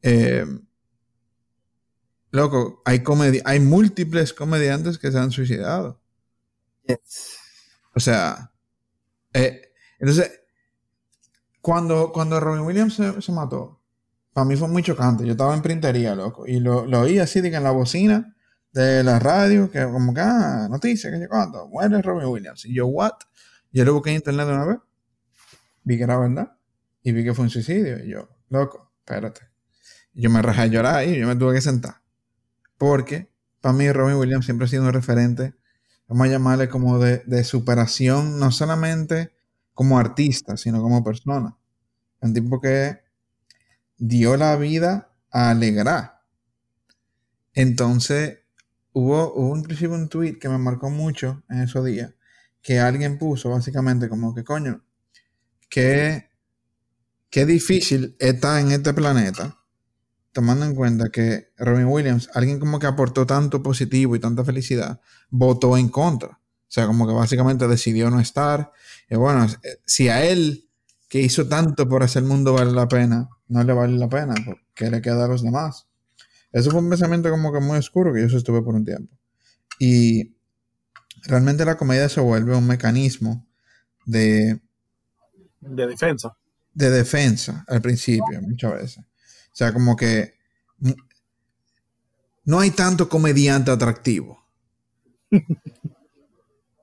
Eh, 0.02 0.46
loco, 2.32 2.82
hay, 2.84 3.02
hay 3.46 3.60
múltiples 3.62 4.34
comediantes 4.34 4.98
que 4.98 5.14
se 5.14 5.18
han 5.20 5.32
suicidado. 5.32 6.02
O 7.96 8.00
sea, 8.00 8.52
eh, 9.34 9.74
entonces, 10.00 10.42
cuando, 11.62 12.12
cuando 12.12 12.40
Robin 12.40 12.66
Williams 12.66 12.96
se, 12.96 13.32
mató, 13.32 13.82
para 14.34 14.46
mí 14.46 14.56
fue 14.56 14.68
muy 14.68 14.84
chocante. 14.84 15.26
Yo 15.26 15.32
estaba 15.32 15.54
en 15.54 15.62
printería, 15.62 16.16
loco, 16.16 16.46
y 16.48 16.60
lo, 16.60 16.86
lo 16.86 17.02
oí 17.02 17.20
así, 17.20 17.42
de 17.42 17.56
en 17.56 17.64
la 17.64 17.72
bocina, 17.72 18.36
de 18.74 19.04
la 19.04 19.20
radio, 19.20 19.70
que 19.72 19.84
como 19.84 20.14
que, 20.14 20.22
ah, 20.22 20.68
noticia, 20.70 21.12
que 21.12 21.20
sé 21.20 21.28
cuánto, 21.28 21.68
muere 21.68 22.02
Robin 22.02 22.28
Williams. 22.28 22.66
Y 22.66 22.74
yo, 22.74 22.88
what? 22.88 23.14
Yo 23.72 23.86
lo 23.86 23.94
busqué 23.94 24.10
en 24.10 24.18
internet 24.18 24.48
una 24.48 24.66
vez, 24.66 24.78
vi 25.84 25.98
que 25.98 26.04
era 26.04 26.18
verdad, 26.18 26.58
y 27.02 27.12
vi 27.12 27.24
que 27.24 27.34
fue 27.34 27.44
un 27.44 27.50
suicidio. 27.50 28.04
Y 28.04 28.10
yo, 28.10 28.30
loco, 28.50 28.92
espérate. 29.00 29.42
Yo 30.14 30.30
me 30.30 30.42
rajé 30.42 30.62
a 30.62 30.66
llorar 30.68 31.08
y 31.08 31.18
yo 31.18 31.28
me 31.28 31.36
tuve 31.36 31.56
que 31.56 31.62
sentar. 31.62 32.02
Porque, 32.78 33.32
para 33.62 33.74
mí, 33.74 33.92
Robin 33.92 34.18
Williams 34.18 34.46
siempre 34.46 34.66
ha 34.66 34.68
sido 34.68 34.84
un 34.84 34.94
referente, 34.94 35.54
vamos 36.08 36.28
a 36.28 36.32
llamarle 36.32 36.70
como 36.70 37.00
de, 37.00 37.20
de 37.26 37.44
superación, 37.44 38.40
no 38.40 38.52
solamente 38.52 39.34
como 39.74 39.98
artista, 39.98 40.58
sino 40.58 40.82
como 40.82 41.04
persona. 41.04 41.58
Un 42.22 42.34
tipo 42.34 42.62
que 42.62 43.00
dio 43.98 44.38
la 44.38 44.56
vida 44.56 45.10
a 45.32 45.50
alegrar. 45.50 46.22
Entonces, 47.54 48.44
Hubo, 48.94 49.34
hubo 49.34 49.58
inclusive 49.58 49.96
un 49.96 50.08
tweet 50.08 50.38
que 50.38 50.48
me 50.48 50.60
marcó 50.60 50.92
mucho 50.92 51.44
en 51.50 51.62
esos 51.62 51.84
días, 51.84 52.14
que 52.62 52.80
alguien 52.80 53.18
puso 53.18 53.50
básicamente 53.50 54.08
como 54.08 54.36
que 54.36 54.44
coño, 54.44 54.86
que 55.68 56.30
qué 57.32 57.46
difícil 57.48 58.16
está 58.20 58.62
en 58.62 58.72
este 58.72 58.94
planeta, 58.94 59.58
tomando 60.34 60.66
en 60.66 60.76
cuenta 60.76 61.10
que 61.10 61.54
Robin 61.58 61.86
Williams, 61.86 62.30
alguien 62.34 62.60
como 62.60 62.80
que 62.80 62.88
aportó 62.88 63.26
tanto 63.26 63.64
positivo 63.64 64.16
y 64.16 64.20
tanta 64.20 64.44
felicidad, 64.44 65.00
votó 65.30 65.78
en 65.78 65.88
contra. 65.88 66.30
O 66.30 66.72
sea, 66.74 66.88
como 66.88 67.08
que 67.08 67.14
básicamente 67.14 67.68
decidió 67.68 68.10
no 68.10 68.20
estar. 68.20 68.72
Y 69.10 69.16
bueno, 69.16 69.46
si 69.86 70.10
a 70.10 70.26
él, 70.26 70.68
que 71.08 71.22
hizo 71.22 71.48
tanto 71.48 71.88
por 71.88 72.02
hacer 72.02 72.24
el 72.24 72.30
mundo 72.30 72.54
vale 72.54 72.72
la 72.72 72.88
pena, 72.88 73.30
no 73.48 73.64
le 73.64 73.74
vale 73.74 73.96
la 73.96 74.10
pena, 74.10 74.34
¿qué 74.74 74.90
le 74.90 75.02
queda 75.02 75.26
a 75.26 75.28
los 75.28 75.44
demás? 75.44 75.88
Eso 76.52 76.72
fue 76.72 76.82
un 76.82 76.90
pensamiento 76.90 77.30
como 77.30 77.54
que 77.54 77.60
muy 77.60 77.78
oscuro 77.78 78.12
que 78.12 78.22
yo 78.22 78.30
sostuve 78.30 78.64
por 78.64 78.74
un 78.74 78.86
tiempo. 78.86 79.16
Y 79.78 80.36
realmente 81.26 81.64
la 81.64 81.78
comedia 81.78 82.10
se 82.10 82.22
vuelve 82.22 82.56
un 82.56 82.66
mecanismo 82.66 83.48
de... 84.06 84.60
De 85.60 85.88
defensa. 85.88 86.36
De 86.74 86.90
defensa 86.90 87.64
al 87.68 87.82
principio, 87.82 88.42
muchas 88.42 88.74
veces. 88.74 89.06
O 89.54 89.56
sea, 89.56 89.72
como 89.72 89.96
que 89.96 90.34
no 92.44 92.60
hay 92.60 92.72
tanto 92.72 93.08
comediante 93.08 93.70
atractivo. 93.72 94.44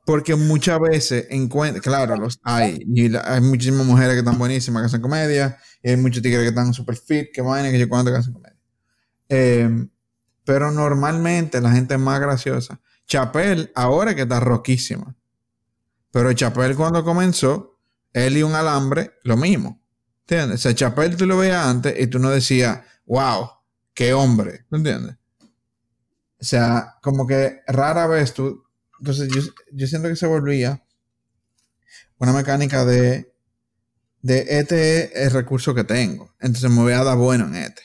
Porque 0.07 0.35
muchas 0.35 0.81
veces 0.81 1.27
encuentra, 1.31 1.81
claro, 1.81 2.17
los 2.17 2.41
hay. 2.43 2.81
Y 2.95 3.15
hay 3.17 3.41
muchísimas 3.41 3.87
mujeres 3.87 4.15
que 4.15 4.21
están 4.21 4.39
buenísimas 4.39 4.83
que 4.83 4.87
hacen 4.87 5.03
comedia. 5.03 5.59
Y 5.83 5.91
hay 5.91 5.97
muchos 5.97 6.23
tigres 6.23 6.43
que 6.43 6.49
están 6.49 6.73
super 6.73 6.97
fit, 6.97 7.29
que 7.33 7.43
vayan, 7.43 7.71
que 7.71 7.79
yo 7.79 7.89
cuando 7.89 8.11
que 8.11 8.19
hacen 8.19 8.33
comedia. 8.33 8.59
Em, 9.29 9.89
pero 10.45 10.71
normalmente 10.71 11.61
la 11.61 11.73
gente 11.73 11.95
es 11.95 12.01
más 12.01 12.21
graciosa. 12.21 12.81
Chapel, 13.07 13.71
ahora 13.75 14.15
que 14.15 14.23
está 14.23 14.41
roquísima. 14.41 15.17
Pero 16.11 16.33
Chapel 16.33 16.75
cuando 16.75 17.05
comenzó, 17.05 17.79
él 18.13 18.37
y 18.37 18.43
un 18.43 18.55
alambre, 18.55 19.13
lo 19.23 19.37
mismo. 19.37 19.80
¿Entiendes? 20.31 20.65
O 20.65 20.79
sea, 20.79 20.95
tú 21.17 21.27
lo 21.27 21.39
veías 21.39 21.67
antes 21.67 21.93
y 21.99 22.07
tú 22.07 22.21
no 22.21 22.31
decías, 22.31 22.83
wow, 23.05 23.51
qué 23.93 24.15
hombre. 24.15 24.65
¿Entiendes? 24.71 25.17
O 26.41 26.45
sea, 26.45 26.99
como 27.03 27.27
que 27.27 27.63
rara 27.67 28.07
vez 28.07 28.33
tú. 28.33 28.63
Entonces, 29.01 29.29
yo, 29.29 29.43
yo 29.73 29.87
siento 29.89 30.09
que 30.09 30.15
se 30.15 30.29
volvía 30.29 30.85
una 32.19 32.33
mecánica 32.33 32.85
de. 32.85 33.35
De 34.23 34.59
este 34.59 35.07
es 35.07 35.29
el 35.29 35.31
recurso 35.33 35.75
que 35.75 35.83
tengo. 35.83 36.33
Entonces 36.39 36.71
me 36.71 36.83
voy 36.83 36.93
a 36.93 37.03
dar 37.03 37.17
bueno 37.17 37.47
en 37.47 37.57
este. 37.57 37.83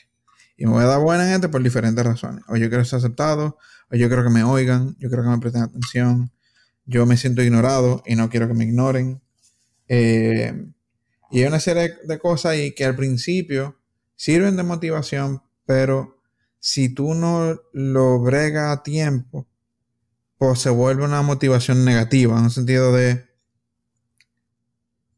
Y 0.56 0.66
me 0.66 0.72
voy 0.72 0.84
a 0.84 0.86
dar 0.86 1.00
bueno 1.00 1.24
en 1.24 1.30
este 1.30 1.48
por 1.48 1.62
diferentes 1.62 2.04
razones. 2.04 2.44
O 2.46 2.56
yo 2.56 2.68
quiero 2.68 2.84
ser 2.84 2.98
aceptado, 2.98 3.58
o 3.90 3.96
yo 3.96 4.06
quiero 4.06 4.22
que 4.22 4.30
me 4.30 4.44
oigan, 4.44 4.94
yo 4.98 5.08
quiero 5.08 5.24
que 5.24 5.30
me 5.30 5.38
presten 5.38 5.62
atención, 5.62 6.30
yo 6.84 7.06
me 7.06 7.16
siento 7.16 7.42
ignorado 7.42 8.02
y 8.06 8.14
no 8.14 8.28
quiero 8.28 8.46
que 8.46 8.54
me 8.54 8.64
ignoren. 8.64 9.22
Eh, 9.88 10.74
y 11.30 11.40
hay 11.40 11.46
una 11.46 11.60
serie 11.60 11.94
de 12.04 12.18
cosas 12.18 12.52
ahí 12.52 12.74
que 12.74 12.84
al 12.84 12.96
principio 12.96 13.76
sirven 14.14 14.56
de 14.56 14.62
motivación, 14.62 15.42
pero 15.64 16.20
si 16.58 16.88
tú 16.88 17.14
no 17.14 17.60
lo 17.72 18.20
bregas 18.20 18.76
a 18.76 18.82
tiempo, 18.82 19.46
pues 20.38 20.60
se 20.60 20.70
vuelve 20.70 21.04
una 21.04 21.22
motivación 21.22 21.84
negativa, 21.84 22.38
en 22.38 22.46
el 22.46 22.50
sentido 22.50 22.92
de 22.92 23.26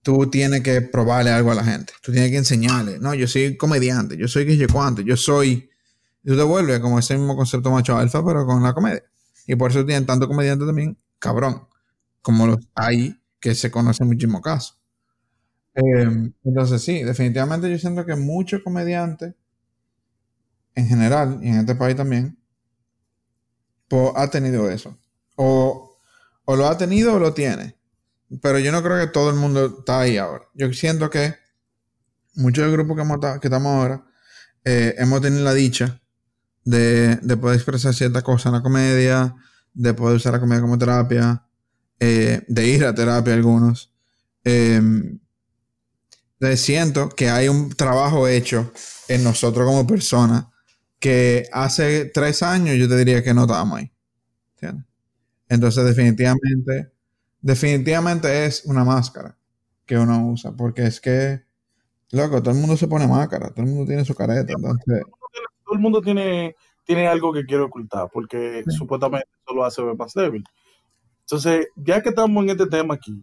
tú 0.03 0.31
tienes 0.31 0.63
que 0.63 0.81
probarle 0.81 1.31
algo 1.31 1.51
a 1.51 1.55
la 1.55 1.65
gente, 1.65 1.93
tú 2.03 2.13
tienes 2.13 2.31
que 2.31 2.39
enseñarle, 2.39 2.99
no, 2.99 3.15
yo 3.15 3.27
soy 3.27 3.57
comediante, 3.57 4.17
yo 4.17 4.29
soy 4.29 4.47
que 4.47 4.57
yo 4.57 4.67
cuánto, 4.73 5.03
yo 5.03 5.17
soy, 5.17 5.69
tú 6.25 6.37
te 6.37 6.43
vuelves 6.43 6.81
como 6.81 6.99
ese 6.99 7.17
mismo 7.17 7.37
concepto 7.37 7.71
macho 7.71 7.97
alfa, 7.97 8.25
pero 8.25 8.47
con 8.47 8.63
la 8.63 8.73
comedia. 8.73 9.03
Y 9.47 9.57
por 9.57 9.71
eso 9.71 9.85
tienen 9.85 10.07
tanto 10.07 10.29
comediante 10.29 10.67
también, 10.67 10.99
cabrón, 11.19 11.67
como 12.23 12.47
los 12.47 12.59
hay 12.75 13.21
que 13.41 13.55
se 13.55 13.71
conocen 13.71 14.07
muchísimos 14.07 14.43
casos. 14.43 14.78
Em, 15.79 16.33
entonces 16.45 16.83
sí, 16.83 17.05
definitivamente 17.05 17.71
yo 17.71 17.79
siento 17.79 18.05
que 18.05 18.17
muchos 18.17 18.63
comediantes, 18.63 19.35
en 20.75 20.89
general, 20.89 21.39
y 21.41 21.49
en 21.49 21.61
este 21.61 21.77
país 21.77 21.95
también, 21.95 22.37
pues, 23.87 24.11
ha 24.17 24.29
tenido 24.29 24.69
eso. 24.69 24.99
O, 25.37 25.97
o 26.45 26.57
lo 26.57 26.67
ha 26.67 26.77
tenido 26.77 27.15
o 27.15 27.19
lo 27.21 27.33
tiene. 27.33 27.77
Pero 28.43 28.59
yo 28.59 28.73
no 28.73 28.83
creo 28.83 28.99
que 28.99 29.13
todo 29.13 29.31
el 29.31 29.37
mundo 29.37 29.67
está 29.79 30.01
ahí 30.01 30.17
ahora. 30.17 30.45
Yo 30.55 30.73
siento 30.73 31.11
que 31.11 31.35
muchos 32.35 32.65
del 32.65 32.73
grupo 32.73 32.97
que, 32.97 33.03
que 33.41 33.47
estamos 33.47 33.73
ahora 33.73 34.05
eh, 34.65 34.97
hemos 34.99 35.21
tenido 35.21 35.45
la 35.45 35.55
dicha 35.55 36.01
de, 36.65 37.17
de, 37.17 37.37
poder 37.37 37.57
expresar 37.57 37.95
ciertas 37.95 38.25
cosas 38.25 38.47
en 38.47 38.53
la 38.55 38.63
comedia, 38.63 39.35
de 39.73 39.95
poder 39.95 40.17
usar 40.17 40.33
la 40.33 40.41
comedia 40.41 40.61
como 40.61 40.77
terapia, 40.77 41.47
eh, 42.01 42.43
de 42.49 42.67
ir 42.67 42.85
a 42.85 42.95
terapia 42.95 43.35
algunos. 43.35 43.95
Eh, 44.45 44.83
siento 46.57 47.09
que 47.09 47.31
hay 47.31 47.49
un 47.49 47.71
trabajo 47.71 48.29
hecho 48.29 48.73
en 49.09 49.25
nosotros 49.25 49.67
como 49.67 49.87
personas 49.87 50.47
que 50.99 51.49
hace 51.53 52.07
tres 52.07 52.43
años 52.43 52.77
yo 52.77 52.89
te 52.89 52.97
diría 52.97 53.23
que 53.23 53.35
no 53.35 53.43
estábamos 53.43 53.79
ahí. 53.79 53.93
¿entiendes? 54.55 54.85
Entonces 55.49 55.85
definitivamente, 55.85 56.93
definitivamente 57.41 58.47
es 58.47 58.65
una 58.65 58.85
máscara 58.85 59.37
que 59.87 59.97
uno 59.97 60.29
usa, 60.29 60.53
porque 60.53 60.85
es 60.85 61.01
que, 61.01 61.43
loco, 62.11 62.43
todo 62.43 62.53
el 62.53 62.61
mundo 62.61 62.77
se 62.77 62.87
pone 62.87 63.07
máscara, 63.07 63.49
todo 63.51 63.65
el 63.65 63.71
mundo 63.71 63.87
tiene 63.87 64.05
su 64.05 64.15
careta, 64.15 64.53
entonces... 64.53 65.03
Todo 65.65 65.75
el 65.75 65.81
mundo 65.81 66.01
tiene, 66.03 66.55
tiene 66.85 67.09
algo 67.09 67.33
que 67.33 67.45
quiere 67.45 67.63
ocultar, 67.63 68.09
porque 68.13 68.65
supuestamente 68.69 69.27
eso 69.43 69.55
lo 69.55 69.65
hace 69.65 69.83
ver 69.83 69.97
más 69.97 70.13
débil. 70.13 70.45
Entonces, 71.21 71.69
ya 71.77 72.03
que 72.03 72.11
estamos 72.11 72.43
en 72.43 72.51
este 72.51 72.67
tema 72.67 72.95
aquí, 72.95 73.23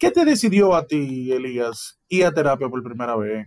¿Qué 0.00 0.10
te 0.10 0.24
decidió 0.24 0.74
a 0.74 0.86
ti, 0.86 1.30
Elías, 1.30 2.00
ir 2.08 2.24
a 2.24 2.32
terapia 2.32 2.70
por 2.70 2.82
primera 2.82 3.14
vez? 3.16 3.46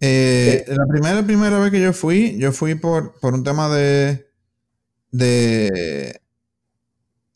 Eh, 0.00 0.64
la 0.66 0.86
primera, 0.88 1.22
primera 1.22 1.58
vez 1.60 1.70
que 1.70 1.80
yo 1.80 1.92
fui, 1.92 2.36
yo 2.36 2.50
fui 2.50 2.74
por, 2.74 3.18
por 3.20 3.32
un 3.32 3.44
tema 3.44 3.68
de, 3.68 4.28
de, 5.12 6.20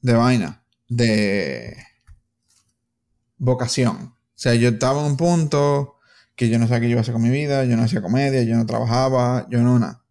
de 0.03 0.13
vaina, 0.13 0.65
de 0.89 1.77
vocación. 3.39 3.97
O 3.97 4.17
sea, 4.35 4.57
yo 4.57 4.71
estaba 4.71 4.99
en 5.03 5.13
un 5.13 5.17
punto 5.17 5.95
que 6.35 6.49
yo 6.49 6.59
no 6.59 6.67
sabía 6.67 6.81
qué 6.81 6.87
yo 6.87 6.91
iba 6.93 7.01
a 7.01 7.03
hacer 7.03 7.15
con 7.15 7.23
mi 7.23 7.31
vida, 7.31 7.65
yo 7.65 7.77
no 7.77 7.85
hacía 7.85 8.03
comedia, 8.03 8.43
yo 8.43 8.57
no 8.57 8.67
trabajaba, 8.67 9.47
yo 9.51 9.61
no 9.61 9.79
nada. 9.79 10.03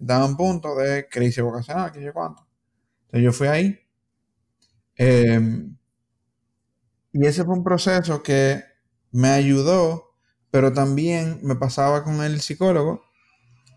Estaba 0.00 0.24
en 0.24 0.30
un 0.30 0.36
punto 0.38 0.74
de 0.76 1.08
crisis 1.10 1.42
vocacional, 1.42 1.92
que 1.92 2.02
yo 2.02 2.14
cuánto. 2.14 2.46
Entonces 3.02 3.22
yo 3.22 3.32
fui 3.34 3.48
ahí. 3.48 3.78
Eh, 4.96 5.68
y 7.14 7.26
ese 7.26 7.44
fue 7.44 7.54
un 7.54 7.62
proceso 7.62 8.24
que 8.24 8.64
me 9.12 9.28
ayudó, 9.28 10.16
pero 10.50 10.72
también 10.72 11.38
me 11.44 11.54
pasaba 11.54 12.02
con 12.02 12.24
el 12.24 12.40
psicólogo, 12.40 13.04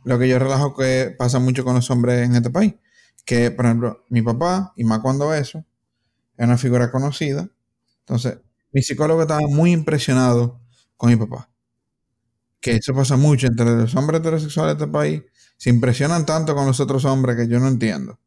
lo 0.04 0.18
que 0.18 0.28
yo 0.28 0.40
relajo 0.40 0.76
que 0.76 1.16
pasa 1.16 1.38
mucho 1.38 1.64
con 1.64 1.76
los 1.76 1.90
hombres 1.92 2.26
en 2.26 2.36
este 2.36 2.50
país, 2.50 2.74
que 3.26 3.52
por 3.52 3.66
ejemplo 3.66 4.04
mi 4.10 4.24
papá, 4.24 4.74
y 4.76 4.84
más 4.84 5.02
cuando 5.02 5.36
eso, 5.36 5.64
es 6.36 6.46
una 6.46 6.58
figura 6.58 6.92
conocida, 6.92 7.48
entonces 8.00 8.40
mi 8.74 8.82
psicólogo 8.82 9.22
estaba 9.22 9.42
muy 9.48 9.72
impresionado 9.72 10.60
con 10.98 11.12
mi 11.12 11.16
papá. 11.16 11.52
Que 12.60 12.72
eso 12.78 12.96
pasa 12.96 13.18
mucho 13.18 13.46
entre 13.46 13.66
los 13.66 13.96
hombres 13.96 14.20
heterosexuales 14.20 14.78
de 14.78 14.84
este 14.86 14.92
país. 14.92 15.22
Se 15.58 15.70
impresionan 15.70 16.26
tanto 16.26 16.56
con 16.56 16.66
los 16.66 16.80
otros 16.80 17.06
hombres 17.06 17.36
que 17.36 17.48
yo 17.48 17.60
no 17.60 17.68
entiendo. 17.68 18.20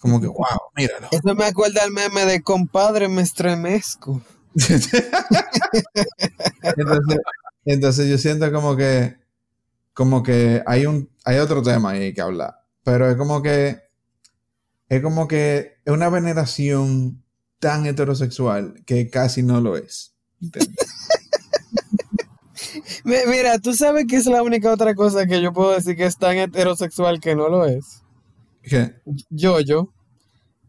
Como 0.00 0.20
que, 0.20 0.26
wow, 0.26 0.44
míralo. 0.74 1.06
Eso 1.10 1.34
me 1.34 1.44
acuerda 1.44 1.84
al 1.84 1.92
meme 1.92 2.24
de 2.24 2.42
compadre, 2.42 3.08
me 3.08 3.20
estremezco. 3.20 4.22
entonces, 7.66 8.08
yo 8.08 8.16
siento 8.16 8.50
como 8.50 8.76
que, 8.76 9.18
como 9.92 10.22
que 10.22 10.62
hay 10.66 10.86
un, 10.86 11.10
hay 11.24 11.36
otro 11.38 11.62
tema 11.62 11.90
ahí 11.90 12.14
que 12.14 12.22
hablar. 12.22 12.62
Pero 12.82 13.10
es 13.10 13.16
como 13.16 13.42
que, 13.42 13.82
es 14.88 15.02
como 15.02 15.28
que 15.28 15.76
es 15.84 15.92
una 15.92 16.08
veneración 16.08 17.22
tan 17.58 17.84
heterosexual 17.84 18.82
que 18.86 19.10
casi 19.10 19.42
no 19.42 19.60
lo 19.60 19.76
es. 19.76 20.14
Mira, 23.04 23.58
tú 23.58 23.74
sabes 23.74 24.06
que 24.08 24.16
es 24.16 24.24
la 24.24 24.42
única 24.42 24.72
otra 24.72 24.94
cosa 24.94 25.26
que 25.26 25.42
yo 25.42 25.52
puedo 25.52 25.72
decir 25.72 25.94
que 25.94 26.06
es 26.06 26.16
tan 26.16 26.38
heterosexual 26.38 27.20
que 27.20 27.34
no 27.34 27.50
lo 27.50 27.66
es. 27.66 28.00
¿Qué? 28.62 28.94
Yo-Yo, 29.30 29.92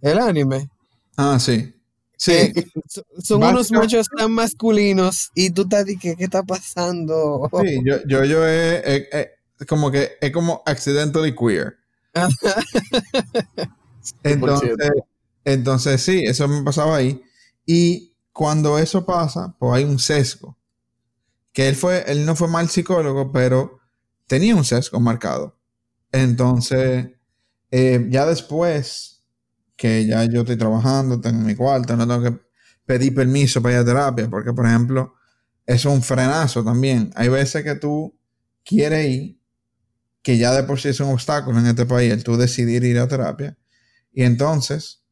el 0.01 0.19
anime. 0.19 0.69
Ah, 1.17 1.39
sí. 1.39 1.73
Sí. 2.17 2.53
Son 3.23 3.43
unos 3.43 3.71
machos 3.71 4.07
tan 4.15 4.31
masculinos 4.31 5.31
y 5.33 5.49
tú 5.49 5.63
estás 5.63 5.85
diciendo, 5.85 6.19
¿qué 6.19 6.25
está 6.25 6.43
pasando? 6.43 7.49
Sí, 7.63 7.79
yo, 7.83 7.97
yo, 8.05 8.23
yo 8.25 8.45
es, 8.45 9.07
como 9.67 9.89
que 9.89 10.17
es 10.21 10.31
como 10.31 10.61
accidentally 10.65 11.35
queer. 11.35 11.77
entonces, 14.23 14.77
entonces, 15.45 16.01
sí, 16.01 16.23
eso 16.23 16.47
me 16.47 16.63
pasaba 16.63 16.97
ahí. 16.97 17.23
Y 17.65 18.13
cuando 18.31 18.77
eso 18.77 19.05
pasa, 19.05 19.55
pues 19.57 19.73
hay 19.73 19.83
un 19.83 19.97
sesgo. 19.97 20.57
Que 21.53 21.67
él 21.67 21.75
fue, 21.75 22.03
él 22.07 22.25
no 22.25 22.35
fue 22.35 22.47
mal 22.47 22.69
psicólogo, 22.69 23.31
pero 23.31 23.79
tenía 24.27 24.55
un 24.55 24.63
sesgo 24.63 24.99
marcado. 24.99 25.57
Entonces, 26.11 27.09
eh, 27.71 28.05
ya 28.09 28.25
después 28.25 29.23
que 29.77 30.05
ya 30.05 30.25
yo 30.25 30.41
estoy 30.41 30.57
trabajando, 30.57 31.19
tengo 31.19 31.39
mi 31.39 31.55
cuarto, 31.55 31.95
no 31.97 32.07
tengo 32.07 32.21
que 32.21 32.39
pedir 32.85 33.15
permiso 33.15 33.61
para 33.61 33.75
ir 33.75 33.79
a 33.81 33.85
terapia, 33.85 34.29
porque 34.29 34.53
por 34.53 34.67
ejemplo, 34.67 35.15
es 35.65 35.85
un 35.85 36.03
frenazo 36.03 36.63
también. 36.63 37.11
Hay 37.15 37.29
veces 37.29 37.63
que 37.63 37.75
tú 37.75 38.15
quieres 38.63 39.07
ir, 39.07 39.39
que 40.21 40.37
ya 40.37 40.51
de 40.53 40.63
por 40.63 40.79
sí 40.79 40.89
es 40.89 40.99
un 40.99 41.09
obstáculo 41.09 41.57
en 41.57 41.65
este 41.65 41.85
país, 41.85 42.11
el 42.11 42.23
tú 42.23 42.37
decidir 42.37 42.83
ir 42.83 42.99
a 42.99 43.07
terapia, 43.07 43.57
y 44.13 44.23
entonces 44.23 45.03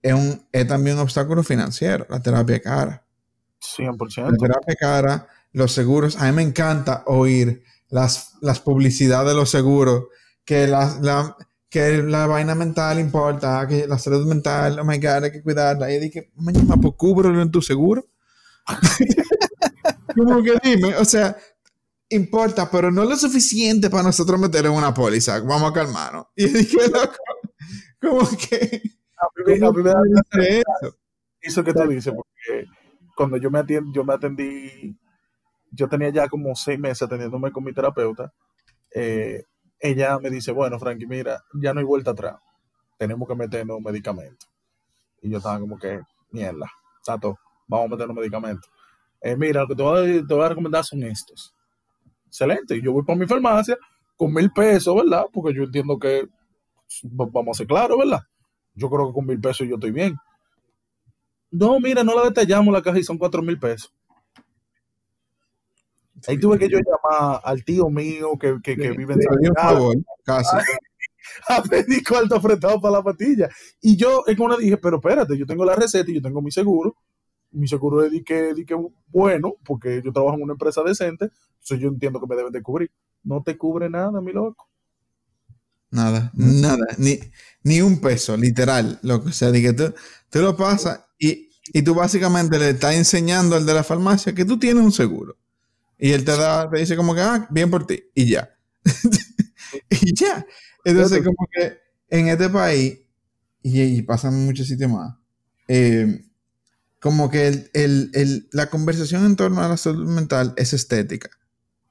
es, 0.00 0.14
un, 0.14 0.46
es 0.52 0.66
también 0.66 0.96
un 0.96 1.02
obstáculo 1.02 1.42
financiero, 1.42 2.06
la 2.08 2.22
terapia 2.22 2.60
cara. 2.60 3.04
100%. 3.60 4.30
La 4.30 4.36
terapia 4.38 4.74
cara, 4.76 5.28
los 5.52 5.72
seguros, 5.72 6.16
a 6.16 6.26
mí 6.26 6.32
me 6.32 6.42
encanta 6.42 7.02
oír 7.06 7.62
las, 7.88 8.36
las 8.40 8.60
publicidades 8.60 9.28
de 9.28 9.34
los 9.34 9.50
seguros 9.50 10.04
que 10.50 10.66
la, 10.66 11.36
que 11.68 12.02
la 12.02 12.26
vaina 12.26 12.56
mental 12.56 12.98
importa, 12.98 13.68
que 13.68 13.86
la 13.86 13.96
salud 13.96 14.26
mental, 14.26 14.80
oh 14.80 14.84
my 14.84 14.98
god, 14.98 15.22
hay 15.22 15.30
que 15.30 15.44
cuidarla. 15.44 15.92
Y 15.92 16.00
dije, 16.00 16.32
mañana, 16.34 16.74
pues 16.76 16.94
cúbrelo 16.96 17.40
en 17.40 17.52
tu 17.52 17.62
seguro. 17.62 18.04
Como 20.16 20.42
que 20.42 20.58
dime, 20.60 20.96
o 20.96 21.04
sea, 21.04 21.36
importa, 22.08 22.68
pero 22.68 22.90
no 22.90 23.04
lo 23.04 23.14
suficiente 23.14 23.90
para 23.90 24.02
nosotros 24.02 24.40
meter 24.40 24.66
en 24.66 24.72
una 24.72 24.92
póliza. 24.92 25.38
Vamos 25.38 25.70
a 25.70 25.72
calmarnos. 25.72 26.26
Y 26.34 26.46
dije, 26.48 26.88
loco, 26.88 27.14
como 28.00 28.28
que. 28.36 28.82
A 29.16 29.72
primera, 29.72 30.00
eso? 30.36 30.96
eso 31.40 31.62
que 31.62 31.72
tú 31.72 31.86
dices, 31.86 32.12
porque 32.12 32.64
cuando 33.14 33.36
yo 33.36 33.52
me, 33.52 33.60
atendí, 33.60 33.92
yo 33.94 34.02
me 34.02 34.14
atendí, 34.14 34.98
yo 35.70 35.88
tenía 35.88 36.10
ya 36.10 36.28
como 36.28 36.56
seis 36.56 36.80
meses 36.80 37.02
atendiéndome 37.02 37.52
con 37.52 37.62
mi 37.62 37.72
terapeuta. 37.72 38.32
Eh, 38.92 39.44
ella 39.80 40.18
me 40.18 40.30
dice, 40.30 40.52
bueno, 40.52 40.78
Frankie, 40.78 41.06
mira, 41.06 41.42
ya 41.54 41.72
no 41.72 41.80
hay 41.80 41.86
vuelta 41.86 42.10
atrás. 42.10 42.36
Tenemos 42.98 43.26
que 43.26 43.34
meternos 43.34 43.80
medicamentos. 43.80 44.48
Y 45.22 45.30
yo 45.30 45.38
estaba 45.38 45.58
como 45.58 45.78
que, 45.78 46.00
mierda, 46.30 46.70
Sato, 47.02 47.38
vamos 47.66 47.86
a 47.86 47.90
meternos 47.90 48.16
medicamentos. 48.16 48.70
Eh, 49.22 49.36
mira, 49.36 49.62
lo 49.62 49.68
que 49.68 49.74
te 49.74 49.82
voy, 49.82 50.44
a, 50.44 50.48
recomendar 50.48 50.84
son 50.84 51.02
estos. 51.02 51.54
Excelente. 52.26 52.76
Y 52.76 52.82
yo 52.82 52.92
voy 52.92 53.04
para 53.04 53.18
mi 53.18 53.26
farmacia 53.26 53.76
con 54.16 54.32
mil 54.32 54.50
pesos, 54.52 54.94
¿verdad? 54.94 55.24
Porque 55.32 55.54
yo 55.54 55.64
entiendo 55.64 55.98
que 55.98 56.28
vamos 57.02 57.56
a 57.56 57.58
ser 57.58 57.66
claros, 57.66 57.98
¿verdad? 57.98 58.20
Yo 58.74 58.88
creo 58.90 59.08
que 59.08 59.14
con 59.14 59.26
mil 59.26 59.40
pesos 59.40 59.66
yo 59.66 59.74
estoy 59.74 59.90
bien. 59.90 60.14
No, 61.50 61.80
mira, 61.80 62.04
no 62.04 62.14
la 62.14 62.24
detallamos 62.24 62.72
la 62.72 62.82
caja 62.82 62.98
y 62.98 63.02
son 63.02 63.18
cuatro 63.18 63.42
mil 63.42 63.58
pesos. 63.58 63.92
Ahí 66.26 66.38
tuve 66.38 66.58
que 66.58 66.68
yo 66.68 66.78
llamar 66.78 67.40
al 67.44 67.64
tío 67.64 67.88
mío 67.88 68.38
que, 68.38 68.58
que, 68.62 68.76
que 68.76 68.90
vive 68.92 69.14
en 69.14 69.20
Te 69.20 69.26
di 69.40 69.48
un 69.48 69.54
Santiago 69.54 69.76
favor, 69.76 69.96
casi. 70.24 70.56
a 71.48 71.62
pedir 71.62 72.02
cuarto 72.06 72.36
apretado 72.36 72.80
para 72.80 72.98
la 72.98 73.02
patilla. 73.02 73.48
Y 73.80 73.96
yo 73.96 74.24
en 74.26 74.40
una 74.40 74.56
dije, 74.56 74.76
pero 74.76 74.96
espérate, 74.96 75.36
yo 75.36 75.46
tengo 75.46 75.64
la 75.64 75.74
receta 75.74 76.10
y 76.10 76.14
yo 76.14 76.22
tengo 76.22 76.42
mi 76.42 76.50
seguro. 76.50 76.96
Mi 77.52 77.66
seguro 77.66 78.04
es 78.04 78.12
que, 78.24 78.54
que 78.66 78.76
bueno, 79.08 79.54
porque 79.64 80.00
yo 80.04 80.12
trabajo 80.12 80.36
en 80.36 80.42
una 80.42 80.52
empresa 80.52 80.82
decente, 80.82 81.30
entonces 81.54 81.80
yo 81.80 81.88
entiendo 81.88 82.20
que 82.20 82.26
me 82.26 82.36
deben 82.36 82.52
de 82.52 82.62
cubrir. 82.62 82.90
No 83.24 83.42
te 83.42 83.58
cubre 83.58 83.90
nada, 83.90 84.20
mi 84.20 84.32
loco. 84.32 84.68
Nada, 85.92 86.30
nada, 86.34 86.86
ni, 86.98 87.18
ni 87.64 87.80
un 87.80 88.00
peso, 88.00 88.36
literal, 88.36 89.00
lo 89.02 89.24
que 89.24 89.32
sea, 89.32 89.50
de 89.50 89.60
que 89.60 89.72
tú, 89.72 89.92
tú 90.30 90.40
lo 90.40 90.56
pasas 90.56 91.04
y, 91.18 91.50
y 91.72 91.82
tú 91.82 91.96
básicamente 91.96 92.60
le 92.60 92.70
estás 92.70 92.94
enseñando 92.94 93.56
al 93.56 93.66
de 93.66 93.74
la 93.74 93.82
farmacia 93.82 94.32
que 94.32 94.44
tú 94.44 94.56
tienes 94.56 94.84
un 94.84 94.92
seguro. 94.92 95.36
Y 96.00 96.12
él 96.12 96.24
te 96.24 96.32
da, 96.36 96.70
te 96.70 96.78
dice 96.78 96.96
como 96.96 97.14
que, 97.14 97.20
ah, 97.20 97.46
bien 97.50 97.70
por 97.70 97.86
ti, 97.86 98.02
y 98.14 98.26
ya. 98.30 98.50
y 99.90 100.14
ya. 100.14 100.46
Entonces, 100.84 101.22
como 101.24 101.48
que 101.52 101.78
en 102.08 102.28
este 102.28 102.48
país, 102.48 103.00
y, 103.62 103.82
y 103.82 104.02
pasa 104.02 104.28
en 104.28 104.44
muchos 104.46 104.66
sitios 104.68 104.90
más, 104.90 105.16
eh, 105.68 106.22
como 107.00 107.30
que 107.30 107.48
el- 107.48 107.70
el- 107.74 108.10
el- 108.14 108.48
la 108.52 108.70
conversación 108.70 109.26
en 109.26 109.36
torno 109.36 109.62
a 109.62 109.68
la 109.68 109.76
salud 109.76 110.08
mental 110.08 110.54
es 110.56 110.72
estética. 110.74 111.30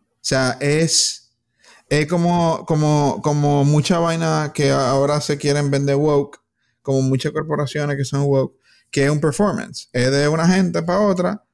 O 0.02 0.20
sea, 0.22 0.58
es, 0.62 1.34
es 1.90 2.08
como, 2.08 2.66
como, 2.68 3.22
como 3.24 3.66
mucha 3.66 4.00
vaina 4.00 4.52
que 4.54 4.72
ahora 4.72 5.22
se 5.22 5.38
quieren 5.38 5.72
vender 5.72 5.96
woke, 5.96 6.40
como 6.82 7.02
muchas 7.04 7.32
corporaciones 7.34 7.98
que 7.98 8.06
son 8.06 8.24
woke, 8.24 8.58
que 8.92 9.06
es 9.06 9.12
un 9.12 9.22
performance. 9.22 9.90
Es 9.94 10.12
de 10.12 10.28
una 10.30 10.48
gente 10.48 10.84
para 10.84 11.02
otra. 11.02 11.46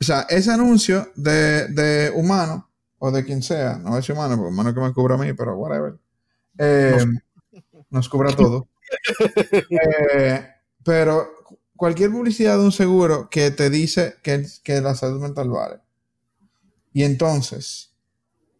O 0.00 0.04
sea, 0.04 0.22
ese 0.28 0.52
anuncio 0.52 1.08
de, 1.16 1.68
de 1.68 2.10
humano, 2.14 2.70
o 2.98 3.10
de 3.10 3.24
quien 3.24 3.42
sea, 3.42 3.78
no 3.78 3.96
es 3.98 4.08
humano, 4.08 4.36
porque 4.36 4.52
humano 4.52 4.74
que 4.74 4.80
me 4.80 4.92
cubra 4.92 5.14
a 5.14 5.18
mí, 5.18 5.32
pero 5.32 5.56
whatever. 5.56 5.98
eh, 6.58 7.04
nos 7.90 8.08
cubra 8.08 8.34
todo. 8.34 8.68
Eh, 9.70 10.48
pero 10.82 11.28
cualquier 11.76 12.10
publicidad 12.10 12.56
de 12.56 12.64
un 12.64 12.72
seguro 12.72 13.28
que 13.28 13.50
te 13.50 13.68
dice 13.68 14.14
que, 14.22 14.46
que 14.64 14.80
la 14.80 14.94
salud 14.94 15.20
mental 15.20 15.50
vale. 15.50 15.80
Y 16.94 17.02
entonces 17.02 17.94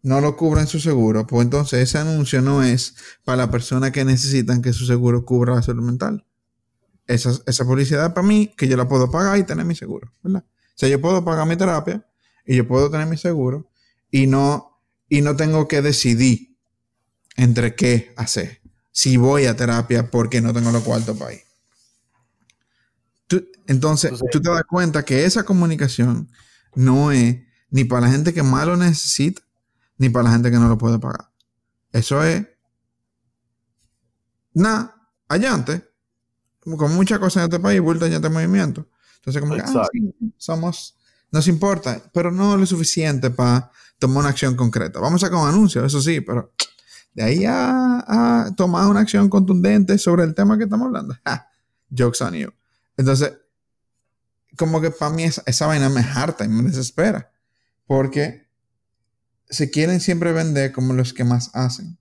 no 0.03 0.21
lo 0.21 0.37
cubren 0.37 0.67
su 0.67 0.79
seguro, 0.79 1.25
pues 1.25 1.43
entonces 1.43 1.81
ese 1.81 1.97
anuncio 1.97 2.41
no 2.41 2.61
es 2.63 2.95
para 3.25 3.37
la 3.37 3.51
persona 3.51 3.91
que 3.91 4.05
necesitan 4.05 4.61
que 4.61 4.71
su 4.71 4.85
seguro 4.85 5.25
cubra 5.25 5.55
la 5.55 5.61
salud 5.63 5.83
mental. 5.83 6.25
Esa, 7.07 7.31
esa 7.47 7.65
publicidad 7.65 8.05
es 8.05 8.13
para 8.13 8.27
mí, 8.27 8.53
que 8.55 8.67
yo 8.67 8.77
la 8.77 8.87
puedo 8.87 9.09
pagar 9.09 9.39
y 9.39 9.43
tener 9.43 9.65
mi 9.65 9.73
seguro, 9.75 10.13
¿verdad? 10.21 10.45
O 10.79 10.81
sea, 10.81 10.87
yo 10.87 11.01
puedo 11.01 11.25
pagar 11.25 11.45
mi 11.45 11.57
terapia 11.57 12.07
y 12.45 12.55
yo 12.55 12.65
puedo 12.65 12.89
tener 12.89 13.05
mi 13.05 13.17
seguro 13.17 13.69
y 14.09 14.27
no, 14.27 14.79
y 15.09 15.19
no 15.19 15.35
tengo 15.35 15.67
que 15.67 15.81
decidir 15.81 16.57
entre 17.35 17.75
qué 17.75 18.13
hacer. 18.15 18.61
Si 18.89 19.17
voy 19.17 19.45
a 19.45 19.57
terapia 19.57 20.09
porque 20.09 20.39
no 20.39 20.53
tengo 20.53 20.71
los 20.71 20.81
cuartos 20.83 21.17
para 21.17 21.33
ir. 21.33 21.41
Tú- 23.27 23.45
entonces, 23.67 24.11
Entonces- 24.11 24.29
tú 24.31 24.39
te 24.41 24.49
das 24.49 24.63
cuenta 24.63 25.03
que 25.03 25.25
esa 25.25 25.43
comunicación 25.43 26.31
no 26.75 27.11
es 27.11 27.35
ni 27.69 27.83
para 27.83 28.07
la 28.07 28.11
gente 28.13 28.33
que 28.33 28.41
más 28.41 28.65
lo 28.65 28.77
necesita, 28.77 29.41
ni 29.97 30.07
para 30.07 30.23
la 30.23 30.31
gente 30.31 30.49
que 30.49 30.59
no 30.59 30.69
lo 30.69 30.77
puede 30.77 30.97
pagar. 30.97 31.29
Eso 31.91 32.23
es 32.23 32.47
nada, 34.53 34.95
allante, 35.27 35.83
con 36.61 36.93
muchas 36.95 37.19
cosas 37.19 37.43
en 37.43 37.49
este 37.51 37.59
país, 37.59 37.81
vuelta 37.81 38.05
allante 38.05 38.27
en 38.27 38.33
movimiento. 38.33 38.87
Entonces, 39.29 39.41
como 39.41 39.55
que, 39.55 39.61
ah, 39.61 39.87
sí, 39.91 40.33
somos, 40.37 40.95
nos 41.31 41.47
importa, 41.47 42.01
pero 42.13 42.31
no 42.31 42.57
lo 42.57 42.65
suficiente 42.65 43.29
para 43.29 43.71
tomar 43.99 44.21
una 44.21 44.29
acción 44.29 44.55
concreta. 44.55 44.99
Vamos 44.99 45.23
a 45.23 45.27
sacar 45.27 45.41
un 45.41 45.49
anuncio, 45.49 45.85
eso 45.85 46.01
sí, 46.01 46.21
pero 46.21 46.53
de 47.13 47.23
ahí 47.23 47.45
a, 47.45 48.45
a 48.45 48.55
tomar 48.55 48.87
una 48.87 49.01
acción 49.01 49.29
contundente 49.29 49.97
sobre 49.97 50.23
el 50.23 50.33
tema 50.33 50.57
que 50.57 50.63
estamos 50.63 50.87
hablando. 50.87 51.15
ja, 51.25 51.47
jokes 51.95 52.23
on 52.23 52.33
you. 52.33 52.51
Entonces, 52.97 53.33
como 54.57 54.81
que 54.81 54.89
para 54.89 55.13
mí 55.13 55.23
esa, 55.23 55.43
esa 55.45 55.67
vaina 55.67 55.89
me 55.89 56.01
harta 56.01 56.45
y 56.45 56.49
me 56.49 56.63
desespera. 56.63 57.31
Porque 57.85 58.47
se 59.49 59.69
quieren 59.71 59.99
siempre 59.99 60.31
vender 60.31 60.71
como 60.71 60.93
los 60.93 61.13
que 61.13 61.23
más 61.23 61.51
hacen. 61.53 61.97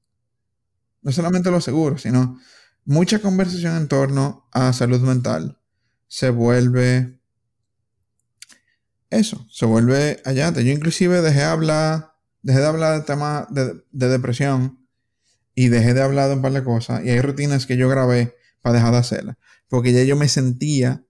No 1.03 1.13
solamente 1.13 1.51
los 1.51 1.65
seguros, 1.65 2.03
sino 2.03 2.39
mucha 2.85 3.21
conversación 3.21 3.77
en 3.77 3.89
torno 3.89 4.49
a 4.53 4.73
salud 4.73 5.01
mental 5.01 5.59
se 6.09 6.31
vuelve 6.31 7.18
eso, 9.11 9.47
se 9.51 9.67
vuelve 9.67 10.21
allante. 10.25 10.65
Yo 10.65 10.73
inclusive 10.73 11.23
dejé 11.23 11.43
hablar, 11.43 12.15
dejé 12.43 12.61
de 12.61 12.67
hablar 12.67 12.99
de 12.99 13.07
temas 13.07 13.47
de, 13.51 13.83
de 13.91 14.09
depresión 14.09 14.87
y 15.55 15.69
dejé 15.69 15.95
de 15.95 16.03
hablar 16.03 16.29
de 16.29 16.37
un 16.37 16.43
par 16.43 16.53
de 16.53 16.63
cosas. 16.63 17.05
Y 17.05 17.11
hay 17.11 17.21
rutinas 17.21 17.67
que 17.67 17.77
yo 17.77 17.89
grabé 17.89 18.37
para 18.61 18.75
dejar 18.75 18.93
de 18.93 18.99
hacerlas. 18.99 19.37
Porque 19.69 19.93
ya 19.93 20.03
yo 20.05 20.17
me 20.17 20.29
sentía 20.29 21.05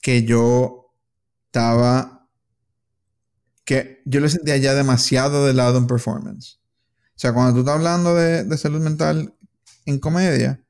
que 0.00 0.24
yo 0.24 0.94
estaba, 1.46 2.28
que 3.64 4.02
yo 4.04 4.20
le 4.20 4.28
sentía 4.28 4.56
ya 4.56 4.74
demasiado 4.74 5.46
del 5.46 5.56
lado 5.56 5.78
en 5.78 5.86
performance. 5.86 6.60
O 7.10 7.18
sea, 7.18 7.32
cuando 7.32 7.54
tú 7.54 7.60
estás 7.60 7.76
hablando 7.76 8.14
de, 8.14 8.44
de 8.44 8.58
salud 8.58 8.80
mental 8.80 9.34
en 9.86 9.98
comedia 9.98 10.64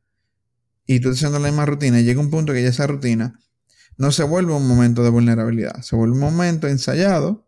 y 0.87 1.01
tú 1.01 1.09
estás 1.09 1.21
haciendo 1.21 1.39
la 1.39 1.49
misma 1.49 1.67
rutina, 1.67 2.01
llega 2.01 2.21
un 2.21 2.31
punto 2.31 2.53
que 2.53 2.63
ya 2.63 2.69
esa 2.69 2.87
rutina 2.87 3.39
no 3.97 4.13
se 4.13 4.25
vuelve 4.25 4.53
un 4.53 4.67
momento 4.67 5.03
de 5.03 5.11
vulnerabilidad, 5.11 5.83
se 5.83 5.97
vuelve 5.97 6.15
un 6.15 6.21
momento 6.21 6.69
ensayado 6.69 7.47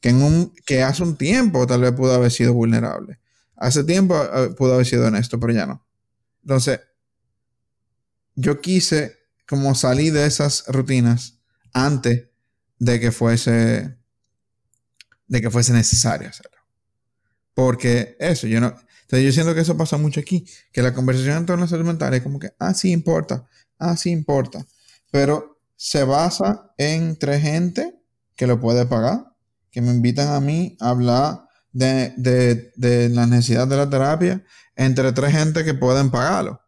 que, 0.00 0.10
en 0.10 0.22
un, 0.22 0.54
que 0.66 0.82
hace 0.82 1.02
un 1.02 1.16
tiempo 1.16 1.66
tal 1.66 1.82
vez 1.82 1.92
pudo 1.92 2.14
haber 2.14 2.30
sido 2.30 2.54
vulnerable. 2.54 3.20
Hace 3.56 3.84
tiempo 3.84 4.14
eh, 4.16 4.50
pudo 4.50 4.74
haber 4.74 4.86
sido 4.86 5.06
honesto, 5.06 5.40
pero 5.40 5.52
ya 5.52 5.66
no. 5.66 5.84
Entonces, 6.42 6.80
yo 8.34 8.60
quise 8.60 9.18
como 9.48 9.74
salir 9.74 10.12
de 10.12 10.26
esas 10.26 10.64
rutinas 10.68 11.40
antes 11.72 12.28
de 12.78 13.00
que 13.00 13.10
fuese 13.10 13.96
de 15.26 15.40
que 15.42 15.50
fuese 15.50 15.72
necesario 15.72 16.28
hacerlo. 16.28 16.58
Porque 17.54 18.16
eso, 18.18 18.46
yo 18.46 18.60
no. 18.60 18.68
Entonces 19.02 19.26
yo 19.26 19.32
siento 19.32 19.54
que 19.54 19.60
eso 19.60 19.76
pasa 19.76 19.96
mucho 19.96 20.20
aquí. 20.20 20.46
Que 20.72 20.82
la 20.82 20.94
conversación 20.94 21.38
en 21.38 21.46
torno 21.46 21.64
a 21.64 21.68
salud 21.68 21.84
mental 21.84 22.14
es 22.14 22.22
como 22.22 22.38
que, 22.38 22.52
ah, 22.58 22.74
sí 22.74 22.92
importa, 22.92 23.46
ah, 23.78 23.96
sí 23.96 24.10
importa. 24.10 24.64
Pero 25.10 25.57
se 25.80 26.02
basa 26.02 26.72
entre 26.76 27.38
gente 27.40 27.94
que 28.34 28.48
lo 28.48 28.58
puede 28.60 28.84
pagar, 28.84 29.32
que 29.70 29.80
me 29.80 29.92
invitan 29.92 30.28
a 30.34 30.40
mí 30.40 30.76
a 30.80 30.90
hablar 30.90 31.46
de, 31.72 32.12
de, 32.16 32.72
de 32.74 33.08
la 33.10 33.26
necesidad 33.26 33.68
de 33.68 33.76
la 33.76 33.88
terapia, 33.88 34.44
entre 34.74 35.12
tres 35.12 35.32
gente 35.32 35.64
que 35.64 35.74
pueden 35.74 36.10
pagarlo. 36.10 36.60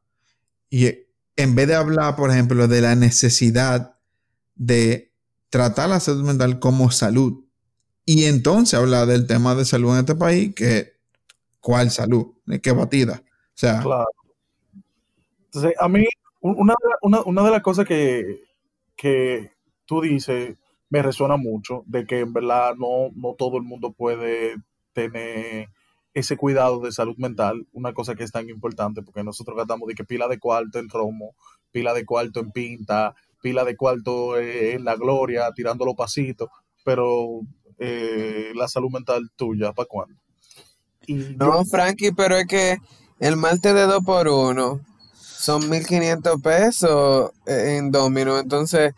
Y 0.71 0.87
en 1.35 1.57
vez 1.57 1.67
de 1.67 1.75
hablar, 1.75 2.15
por 2.15 2.31
ejemplo, 2.31 2.69
de 2.69 2.81
la 2.81 2.95
necesidad 2.95 3.97
de 4.55 5.13
tratar 5.49 5.89
la 5.89 5.99
salud 5.99 6.23
mental 6.25 6.61
como 6.61 6.93
salud, 6.93 7.45
y 8.05 8.27
entonces 8.27 8.79
hablar 8.79 9.09
del 9.09 9.27
tema 9.27 9.57
de 9.57 9.65
salud 9.65 9.93
en 9.95 10.01
este 10.01 10.15
país, 10.15 10.55
que 10.55 10.93
¿cuál 11.61 11.91
salud? 11.91 12.29
¿De 12.47 12.61
qué 12.61 12.71
batida? 12.71 13.23
O 13.25 13.57
sea, 13.57 13.81
Claro. 13.81 14.07
Entonces, 15.47 15.75
a 15.81 15.89
mí, 15.89 16.05
un- 16.41 16.57
una, 16.59 16.75
una, 17.03 17.23
una 17.23 17.43
de 17.45 17.51
las 17.51 17.63
cosas 17.63 17.87
que, 17.87 18.41
que 19.01 19.53
tú 19.87 20.03
dices 20.03 20.59
me 20.91 21.01
resuena 21.03 21.37
mucho, 21.37 21.85
de 21.87 22.05
que 22.05 22.19
en 22.21 22.33
verdad 22.33 22.75
no, 22.77 23.11
no 23.15 23.35
todo 23.39 23.57
el 23.57 23.63
mundo 23.63 23.93
puede 23.93 24.57
tener 24.93 25.69
ese 26.15 26.37
cuidado 26.37 26.81
de 26.81 26.91
salud 26.93 27.17
mental, 27.17 27.67
una 27.73 27.95
cosa 27.95 28.15
que 28.17 28.25
es 28.25 28.33
tan 28.33 28.49
importante, 28.51 29.01
porque 29.03 29.23
nosotros 29.23 29.57
gastamos 29.57 29.87
de 29.89 29.95
que 29.95 30.05
pila 30.05 30.27
de 30.29 30.39
cuarto 30.41 30.81
en 30.81 30.89
romo, 30.89 31.35
pila 31.71 31.95
de 31.95 32.05
cuarto 32.05 32.41
en 32.41 32.51
pinta, 32.51 33.15
pila 33.41 33.65
de 33.65 33.77
cuarto 33.77 34.37
eh, 34.37 34.75
en 34.75 34.85
la 34.85 34.97
gloria, 34.97 35.51
tirando 35.55 35.85
los 35.87 35.95
pasitos, 35.95 36.49
pero 36.85 37.41
eh, 37.79 38.51
la 38.55 38.67
salud 38.67 38.91
mental 38.91 39.31
tuya, 39.37 39.73
¿para 39.73 39.87
cuándo? 39.87 40.17
Y 41.07 41.23
yo- 41.23 41.37
No, 41.39 41.65
Frankie, 41.65 42.13
pero 42.13 42.37
es 42.37 42.47
que 42.49 42.79
el 43.21 43.37
martes 43.37 43.73
de 43.75 43.83
2 43.83 44.05
por 44.05 44.29
1 44.29 44.81
son 45.41 45.68
1500 45.70 46.41
pesos 46.43 47.30
en 47.47 47.91
Domino. 47.91 48.38
Entonces, 48.38 48.95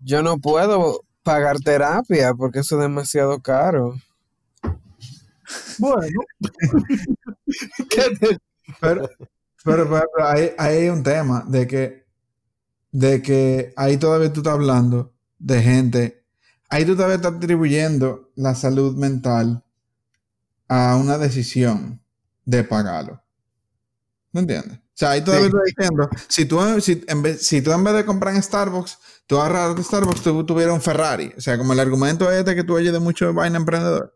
yo 0.00 0.22
no 0.22 0.38
puedo 0.38 1.02
pagar 1.24 1.58
terapia 1.60 2.34
porque 2.34 2.60
eso 2.60 2.76
es 2.76 2.82
demasiado 2.82 3.40
caro. 3.40 3.96
bueno, 5.78 6.20
¿qué 7.90 8.02
te- 8.20 8.38
pero, 8.80 9.08
pero, 9.64 9.88
pero- 9.88 10.06
pero 10.14 10.26
ahí, 10.28 10.50
ahí 10.58 10.76
hay 10.78 10.88
un 10.88 11.02
tema 11.02 11.44
de 11.48 11.66
que, 11.66 12.04
de 12.92 13.22
que 13.22 13.72
ahí 13.76 13.96
todavía 13.98 14.32
tú 14.32 14.40
estás 14.40 14.54
hablando 14.54 15.14
de 15.38 15.62
gente, 15.62 16.24
ahí 16.70 16.84
tú 16.84 16.94
todavía 16.96 17.16
estás 17.16 17.34
atribuyendo 17.34 18.30
la 18.36 18.54
salud 18.54 18.96
mental 18.96 19.64
a 20.68 20.96
una 20.96 21.18
decisión 21.18 22.00
de 22.46 22.64
pagarlo. 22.64 23.22
¿No 24.32 24.40
entiendes? 24.40 24.78
O 24.98 25.00
sea, 25.00 25.10
ahí 25.12 25.22
todavía 25.22 25.48
Sí. 25.48 25.54
estoy 25.56 25.72
diciendo, 25.76 26.10
si 26.26 26.44
tú, 26.44 26.80
si, 26.80 27.04
en 27.06 27.22
vez, 27.22 27.46
si 27.46 27.62
tú 27.62 27.70
en 27.70 27.84
vez 27.84 27.94
de 27.94 28.04
comprar 28.04 28.34
en 28.34 28.42
Starbucks, 28.42 28.98
tú 29.28 29.38
agarras 29.38 29.76
de 29.76 29.84
Starbucks, 29.84 30.22
tú 30.22 30.44
tuvieras 30.44 30.74
un 30.74 30.80
Ferrari. 30.80 31.32
O 31.38 31.40
sea, 31.40 31.56
como 31.56 31.72
el 31.72 31.78
argumento 31.78 32.28
este 32.32 32.56
que 32.56 32.64
tú 32.64 32.74
oyes 32.74 32.92
de 32.92 32.98
mucho 32.98 33.32
vaina 33.32 33.58
emprendedor. 33.58 34.12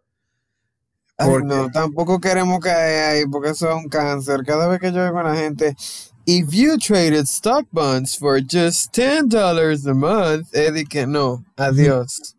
Porque- 1.16 1.46
no, 1.46 1.70
tampoco 1.70 2.20
queremos 2.20 2.58
caer 2.58 3.04
ahí 3.14 3.26
porque 3.30 3.50
eso 3.50 3.68
es 3.70 3.76
un 3.76 3.88
cáncer. 3.88 4.40
Cada 4.44 4.66
vez 4.66 4.80
que 4.80 4.88
yo 4.90 4.96
veo 4.98 5.16
a 5.18 5.22
la 5.22 5.36
gente, 5.36 5.76
if 6.24 6.48
you 6.50 6.76
traded 6.78 7.26
stock 7.26 7.64
bonds 7.70 8.18
for 8.18 8.40
just 8.40 8.92
$10 8.92 9.86
a 9.86 9.94
month, 9.94 10.48
Eddie, 10.52 10.84
que 10.84 11.06
no, 11.06 11.44
adiós. 11.56 12.34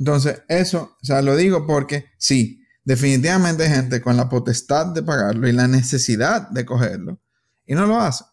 Entonces, 0.00 0.42
eso, 0.48 0.96
o 1.00 1.06
sea, 1.06 1.22
lo 1.22 1.36
digo 1.36 1.68
porque 1.68 2.06
sí, 2.18 2.60
definitivamente 2.84 3.62
hay 3.62 3.70
gente 3.70 4.00
con 4.00 4.16
la 4.16 4.28
potestad 4.28 4.86
de 4.86 5.04
pagarlo 5.04 5.46
y 5.46 5.52
la 5.52 5.68
necesidad 5.68 6.48
de 6.50 6.64
cogerlo 6.66 7.20
y 7.66 7.74
no 7.74 7.86
lo 7.86 7.98
hace. 7.98 8.24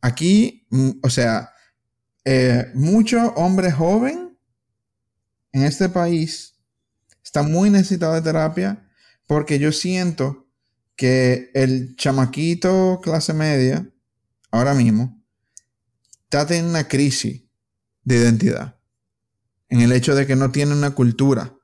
Aquí, 0.00 0.66
mm, 0.70 0.90
o 1.02 1.10
sea, 1.10 1.50
eh, 2.24 2.70
muchos 2.74 3.32
hombres 3.36 3.74
jóvenes 3.74 4.28
en 5.52 5.62
este 5.64 5.88
país 5.88 6.56
están 7.22 7.50
muy 7.52 7.70
necesitados 7.70 8.16
de 8.16 8.22
terapia 8.22 8.88
porque 9.26 9.58
yo 9.58 9.72
siento 9.72 10.46
que 10.96 11.50
el 11.54 11.96
chamaquito 11.96 13.00
clase 13.02 13.32
media, 13.34 13.88
ahora 14.50 14.74
mismo, 14.74 15.22
está 16.24 16.46
teniendo 16.46 16.70
una 16.70 16.88
crisis 16.88 17.42
de 18.04 18.16
identidad 18.16 18.78
en 19.68 19.80
el 19.80 19.92
hecho 19.92 20.14
de 20.14 20.26
que 20.26 20.36
no 20.36 20.50
tiene 20.50 20.72
una 20.74 20.90
cultura 20.90 21.54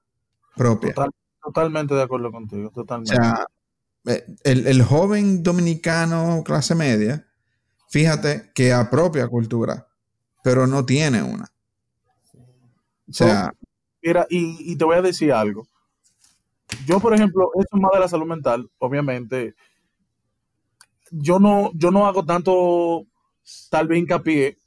propia. 0.56 0.94
Total- 0.94 1.10
totalmente 1.42 1.94
de 1.94 2.02
acuerdo 2.02 2.30
contigo, 2.32 2.68
O 2.68 2.72
totalmente. 2.72 3.14
sea, 3.14 3.34
eh, 3.42 3.57
el, 4.44 4.66
el 4.66 4.82
joven 4.82 5.42
dominicano 5.42 6.42
clase 6.44 6.74
media, 6.74 7.26
fíjate 7.90 8.50
que 8.54 8.72
apropia 8.72 9.28
cultura, 9.28 9.88
pero 10.42 10.66
no 10.66 10.84
tiene 10.84 11.22
una. 11.22 11.50
O 13.08 13.12
sea, 13.12 13.52
Mira, 14.02 14.26
y, 14.30 14.72
y 14.72 14.76
te 14.76 14.84
voy 14.84 14.96
a 14.96 15.02
decir 15.02 15.32
algo. 15.32 15.66
Yo, 16.86 17.00
por 17.00 17.14
ejemplo, 17.14 17.50
eso 17.54 17.68
es 17.72 17.80
más 17.80 17.90
de 17.92 18.00
la 18.00 18.08
salud 18.08 18.26
mental, 18.26 18.70
obviamente. 18.78 19.54
Yo 21.10 21.38
no, 21.38 21.70
yo 21.74 21.90
no 21.90 22.06
hago 22.06 22.24
tanto, 22.24 23.06
tal 23.70 23.88
vez 23.88 23.98
hincapié, 23.98 24.58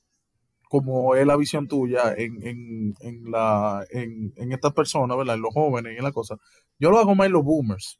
como 0.69 1.15
es 1.15 1.25
la 1.25 1.35
visión 1.37 1.67
tuya 1.67 2.13
en, 2.15 2.45
en, 2.45 2.95
en 3.01 3.31
la, 3.31 3.85
en, 3.91 4.33
en 4.35 4.51
estas 4.51 4.73
personas, 4.73 5.17
¿verdad? 5.17 5.35
En 5.35 5.41
los 5.41 5.53
jóvenes 5.53 5.93
y 5.93 5.97
en 5.97 6.03
la 6.03 6.11
cosa. 6.11 6.37
Yo 6.79 6.89
lo 6.89 6.99
hago 6.99 7.13
más 7.13 7.27
en 7.27 7.33
los 7.33 7.43
boomers. 7.43 7.99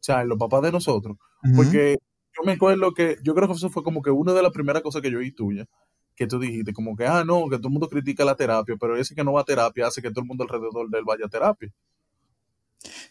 O 0.00 0.02
sea, 0.02 0.22
en 0.22 0.28
los 0.28 0.38
papás 0.38 0.62
de 0.62 0.72
nosotros. 0.72 1.16
Porque 1.54 1.98
yo 2.36 2.42
me 2.44 2.52
acuerdo 2.52 2.94
que, 2.94 3.18
yo 3.22 3.34
creo 3.34 3.48
que 3.48 3.54
eso 3.54 3.68
fue 3.68 3.82
como 3.82 4.00
que 4.00 4.10
una 4.10 4.32
de 4.32 4.42
las 4.42 4.52
primeras 4.52 4.82
cosas 4.82 5.02
que 5.02 5.10
yo 5.10 5.18
oí 5.18 5.30
tuya, 5.30 5.66
que 6.14 6.26
tú 6.26 6.38
dijiste, 6.38 6.72
como 6.72 6.96
que, 6.96 7.06
ah, 7.06 7.22
no, 7.24 7.48
que 7.48 7.56
todo 7.56 7.68
el 7.68 7.72
mundo 7.72 7.88
critica 7.88 8.24
la 8.24 8.34
terapia, 8.34 8.76
pero 8.80 8.96
ese 8.96 9.14
que 9.14 9.24
no 9.24 9.34
va 9.34 9.42
a 9.42 9.44
terapia 9.44 9.86
hace 9.86 10.00
que 10.00 10.10
todo 10.10 10.20
el 10.20 10.26
mundo 10.26 10.44
alrededor 10.44 10.88
de 10.88 10.98
él 10.98 11.04
vaya 11.06 11.26
a 11.26 11.28
terapia. 11.28 11.70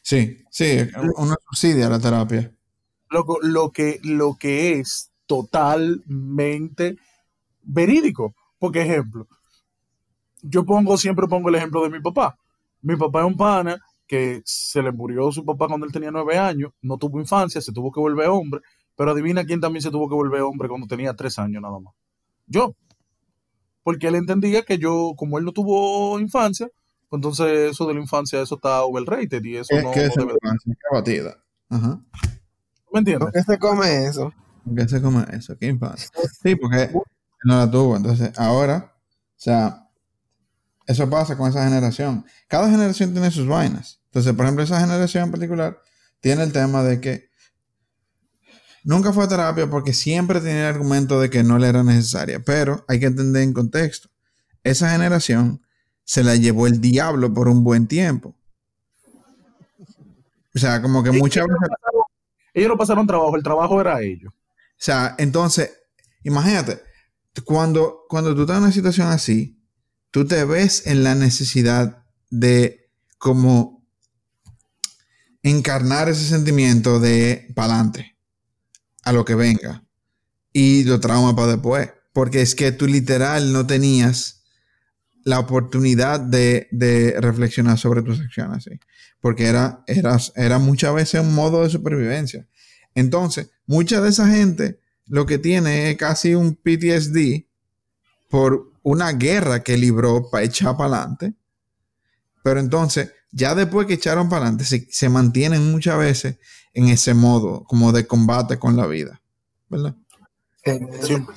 sí, 0.01 0.43
sí, 0.49 0.79
uno 1.17 1.35
subsidia 1.47 1.89
la 1.89 1.99
terapia. 1.99 2.51
Loco, 3.11 3.39
lo 3.41 3.71
que, 3.71 3.99
lo 4.03 4.35
que 4.39 4.79
es 4.79 5.11
totalmente 5.25 6.97
verídico. 7.63 8.35
Porque, 8.57 8.81
ejemplo, 8.81 9.27
yo 10.41 10.65
pongo, 10.65 10.97
siempre 10.97 11.27
pongo 11.27 11.49
el 11.49 11.55
ejemplo 11.55 11.83
de 11.83 11.89
mi 11.89 11.99
papá. 11.99 12.37
Mi 12.81 12.95
papá 12.95 13.21
es 13.21 13.27
un 13.27 13.37
pana 13.37 13.81
que 14.09 14.41
se 14.43 14.81
le 14.81 14.91
murió 14.91 15.31
su 15.31 15.45
papá 15.45 15.67
cuando 15.67 15.85
él 15.85 15.91
tenía 15.91 16.09
nueve 16.09 16.35
años, 16.35 16.71
no 16.81 16.97
tuvo 16.97 17.19
infancia, 17.19 17.61
se 17.61 17.71
tuvo 17.71 17.91
que 17.91 17.99
volver 17.99 18.27
hombre, 18.27 18.59
pero 18.95 19.11
adivina 19.11 19.45
quién 19.45 19.61
también 19.61 19.83
se 19.83 19.91
tuvo 19.91 20.09
que 20.09 20.15
volver 20.15 20.41
hombre 20.41 20.67
cuando 20.67 20.87
tenía 20.87 21.13
tres 21.13 21.37
años 21.37 21.61
nada 21.61 21.79
más. 21.79 21.93
Yo. 22.47 22.75
Porque 23.83 24.07
él 24.07 24.15
entendía 24.15 24.63
que 24.63 24.79
yo, 24.79 25.13
como 25.15 25.37
él 25.37 25.45
no 25.45 25.51
tuvo 25.51 26.19
infancia, 26.19 26.67
pues 27.07 27.19
entonces 27.19 27.71
eso 27.71 27.85
de 27.85 27.93
la 27.93 27.99
infancia, 27.99 28.41
eso 28.41 28.55
está 28.55 28.83
overrated 28.83 29.43
y 29.43 29.57
eso 29.57 29.67
¿Qué, 29.69 29.83
no, 29.83 29.91
qué 29.91 30.05
es 30.05 30.17
no 30.17 30.25
Qué 30.27 30.73
batida. 30.91 31.37
Ajá. 31.69 32.01
¿Me 32.91 32.99
entiendes? 32.99 33.25
¿Por 33.25 33.31
qué 33.31 33.43
se 33.43 33.59
come 33.59 34.05
eso? 34.05 34.33
¿Por 34.65 34.75
qué 34.75 34.89
se 34.89 35.01
come 35.03 35.23
eso? 35.31 35.55
¿Qué 35.55 35.67
infancia? 35.67 36.09
Sí, 36.41 36.55
porque 36.55 36.89
no 37.43 37.57
la 37.57 37.69
tuvo. 37.69 37.95
Entonces, 37.95 38.31
ahora, 38.39 38.91
o 38.95 39.33
sea, 39.35 39.87
eso 40.89 41.07
pasa 41.07 41.37
con 41.37 41.47
esa 41.47 41.63
generación. 41.63 42.25
Cada 42.47 42.67
generación 42.67 43.13
tiene 43.13 43.29
sus 43.29 43.47
vainas. 43.47 44.01
Entonces, 44.05 44.33
por 44.33 44.45
ejemplo, 44.45 44.63
esa 44.63 44.79
generación 44.79 45.25
en 45.25 45.31
particular 45.31 45.79
tiene 46.19 46.41
el 46.41 46.51
tema 46.51 46.81
de 46.81 46.99
que 46.99 47.29
nunca 48.83 49.13
fue 49.13 49.25
a 49.25 49.27
terapia 49.27 49.69
porque 49.69 49.93
siempre 49.93 50.39
tenía 50.39 50.67
el 50.67 50.73
argumento 50.73 51.21
de 51.21 51.29
que 51.29 51.43
no 51.43 51.59
le 51.59 51.67
era 51.67 51.83
necesaria. 51.83 52.39
Pero 52.43 52.85
hay 52.87 52.99
que 52.99 53.05
entender 53.05 53.43
en 53.43 53.53
contexto. 53.53 54.09
Esa 54.63 54.89
generación 54.89 55.61
se 56.05 56.23
la 56.23 56.35
llevó 56.35 56.65
el 56.65 56.81
diablo 56.81 57.31
por 57.35 57.49
un 57.49 57.63
buen 57.63 57.85
tiempo. 57.85 58.35
O 60.55 60.57
sea, 60.57 60.81
como 60.81 61.03
que 61.03 61.11
muchas 61.11 61.45
veces... 61.45 61.69
Ellos 62.51 62.69
no 62.69 62.77
pasaron 62.79 63.05
trabajo, 63.05 63.35
el 63.35 63.43
trabajo 63.43 63.79
era 63.79 64.01
ellos. 64.01 64.33
O 64.33 64.75
sea, 64.75 65.13
entonces, 65.19 65.71
imagínate, 66.23 66.81
cuando, 67.45 68.05
cuando 68.09 68.33
tú 68.33 68.41
estás 68.41 68.57
en 68.57 68.63
una 68.63 68.71
situación 68.71 69.07
así, 69.09 69.58
tú 70.11 70.25
te 70.25 70.43
ves 70.45 70.87
en 70.87 71.03
la 71.03 71.15
necesidad 71.15 72.03
de 72.29 72.89
como 73.17 73.87
encarnar 75.43 76.09
ese 76.09 76.25
sentimiento 76.25 76.99
de 76.99 77.51
pa'lante 77.55 78.15
a 79.03 79.11
lo 79.11 79.25
que 79.25 79.35
venga 79.35 79.83
y 80.53 80.83
lo 80.83 80.99
trauma 80.99 81.35
para 81.35 81.53
después. 81.53 81.89
Porque 82.13 82.41
es 82.41 82.55
que 82.55 82.71
tú 82.71 82.87
literal 82.87 83.53
no 83.53 83.67
tenías 83.67 84.43
la 85.23 85.39
oportunidad 85.39 86.19
de, 86.19 86.67
de 86.71 87.15
reflexionar 87.19 87.77
sobre 87.77 88.01
tus 88.01 88.19
acciones. 88.19 88.63
¿sí? 88.63 88.79
Porque 89.21 89.45
era, 89.45 89.83
era, 89.87 90.17
era 90.35 90.59
muchas 90.59 90.93
veces 90.93 91.21
un 91.21 91.33
modo 91.33 91.63
de 91.63 91.69
supervivencia. 91.69 92.47
Entonces, 92.95 93.51
mucha 93.65 94.01
de 94.01 94.09
esa 94.09 94.27
gente 94.27 94.79
lo 95.05 95.25
que 95.25 95.37
tiene 95.37 95.91
es 95.91 95.97
casi 95.97 96.35
un 96.35 96.55
PTSD 96.55 97.45
por 98.29 98.68
una 98.83 99.11
guerra 99.13 99.63
que 99.63 99.77
libró 99.77 100.29
para 100.29 100.43
echar 100.45 100.75
para 100.77 100.95
adelante. 100.95 101.33
Pero 102.43 102.59
entonces, 102.59 103.11
ya 103.31 103.53
después 103.55 103.87
que 103.87 103.95
echaron 103.95 104.29
para 104.29 104.43
adelante, 104.43 104.63
se, 104.65 104.87
se 104.89 105.09
mantienen 105.09 105.71
muchas 105.71 105.97
veces 105.97 106.37
en 106.73 106.87
ese 106.87 107.13
modo 107.13 107.63
como 107.65 107.91
de 107.91 108.07
combate 108.07 108.57
con 108.57 108.75
la 108.77 108.87
vida. 108.87 109.21
¿Verdad? 109.69 109.95
100%. 110.65 111.27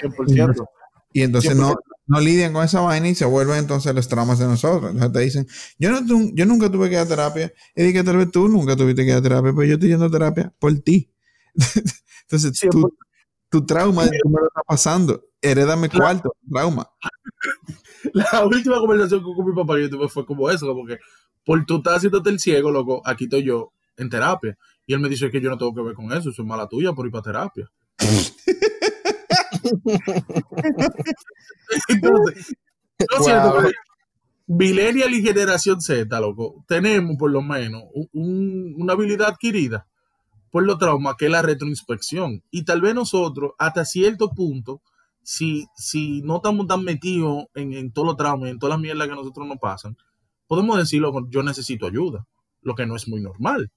100%. 0.00 0.68
Y 1.12 1.22
entonces 1.22 1.52
Siempre. 1.52 1.68
no, 1.68 1.76
no 2.06 2.20
lidian 2.20 2.52
con 2.52 2.64
esa 2.64 2.80
vaina 2.80 3.08
y 3.08 3.14
se 3.14 3.24
vuelven 3.24 3.58
entonces 3.58 3.94
los 3.94 4.08
traumas 4.08 4.38
de 4.38 4.46
nosotros. 4.46 4.90
Entonces 4.92 5.12
te 5.12 5.20
dicen, 5.20 5.46
yo, 5.78 5.90
no, 5.90 6.04
tu- 6.06 6.32
yo 6.34 6.46
nunca 6.46 6.70
tuve 6.70 6.88
que 6.88 6.94
ir 6.94 7.00
a 7.00 7.06
terapia. 7.06 7.52
Y 7.76 7.82
dije, 7.84 8.02
tal 8.02 8.16
vez 8.16 8.30
tú 8.30 8.48
nunca 8.48 8.76
tuviste 8.76 9.02
que 9.04 9.10
ir 9.10 9.16
a 9.16 9.22
terapia, 9.22 9.52
pero 9.54 9.64
yo 9.64 9.74
estoy 9.74 9.90
yendo 9.90 10.06
a 10.06 10.10
terapia 10.10 10.52
por 10.58 10.76
ti. 10.80 11.12
entonces 12.22 12.58
tu, 12.70 12.96
tu 13.50 13.64
trauma 13.66 14.04
me 14.04 14.40
lo 14.40 14.46
está 14.48 14.62
pasando. 14.66 15.22
Herédame 15.42 15.88
cuarto, 15.90 16.34
trauma. 16.50 16.88
La 18.14 18.44
última 18.44 18.78
conversación 18.78 19.22
con, 19.22 19.46
mi 19.46 19.54
papá 19.54 19.76
que 19.76 19.82
yo 19.82 19.90
tuve 19.90 20.08
fue 20.08 20.24
como 20.24 20.48
eso, 20.50 20.66
como 20.66 20.86
que 20.86 20.98
por 21.44 21.64
tú 21.66 21.76
estás 21.78 21.96
haciéndote 21.96 22.30
el 22.30 22.38
ciego, 22.40 22.70
loco, 22.70 23.02
aquí 23.04 23.24
estoy 23.24 23.42
yo 23.44 23.72
en 23.96 24.08
terapia. 24.08 24.56
Y 24.86 24.94
él 24.94 25.00
me 25.00 25.08
dice 25.08 25.30
que 25.30 25.40
yo 25.40 25.50
no 25.50 25.58
tengo 25.58 25.74
que 25.74 25.82
ver 25.82 25.94
con 25.94 26.12
eso, 26.12 26.32
soy 26.32 26.44
mala 26.44 26.68
tuya 26.68 26.92
por 26.92 27.06
ir 27.06 27.12
para 27.12 27.22
terapia. 27.22 27.70
Entonces, 31.88 32.54
yo 32.98 33.22
siento 33.22 33.52
Wow. 33.52 33.62
que 33.62 33.72
Millennial 34.48 35.14
y 35.14 35.22
Generación 35.22 35.80
Z, 35.80 36.20
loco, 36.20 36.64
tenemos 36.66 37.16
por 37.16 37.30
lo 37.30 37.42
menos 37.42 37.84
un- 37.94 38.08
un- 38.12 38.74
una 38.78 38.92
habilidad 38.92 39.28
adquirida 39.28 39.86
por 40.50 40.64
los 40.64 40.78
traumas 40.78 41.14
que 41.16 41.26
es 41.26 41.30
la 41.30 41.42
retroinspección. 41.42 42.42
Y 42.50 42.64
tal 42.64 42.80
vez 42.82 42.94
nosotros, 42.94 43.52
hasta 43.58 43.84
cierto 43.84 44.30
punto, 44.30 44.82
si, 45.22 45.66
si 45.76 46.22
no 46.22 46.36
estamos 46.36 46.66
tan 46.66 46.84
metidos 46.84 47.44
en, 47.54 47.72
en 47.72 47.92
todos 47.92 48.06
los 48.08 48.16
traumas, 48.16 48.50
en 48.50 48.58
todas 48.58 48.74
las 48.76 48.80
mierdas 48.82 49.06
que 49.06 49.12
a 49.12 49.16
nosotros 49.16 49.46
nos 49.46 49.58
pasan, 49.58 49.96
podemos 50.46 50.76
decirlo, 50.78 51.12
yo 51.30 51.42
necesito 51.42 51.86
ayuda, 51.86 52.26
lo 52.62 52.74
que 52.74 52.86
no 52.86 52.96
es 52.96 53.08
muy 53.08 53.20
normal. 53.20 53.70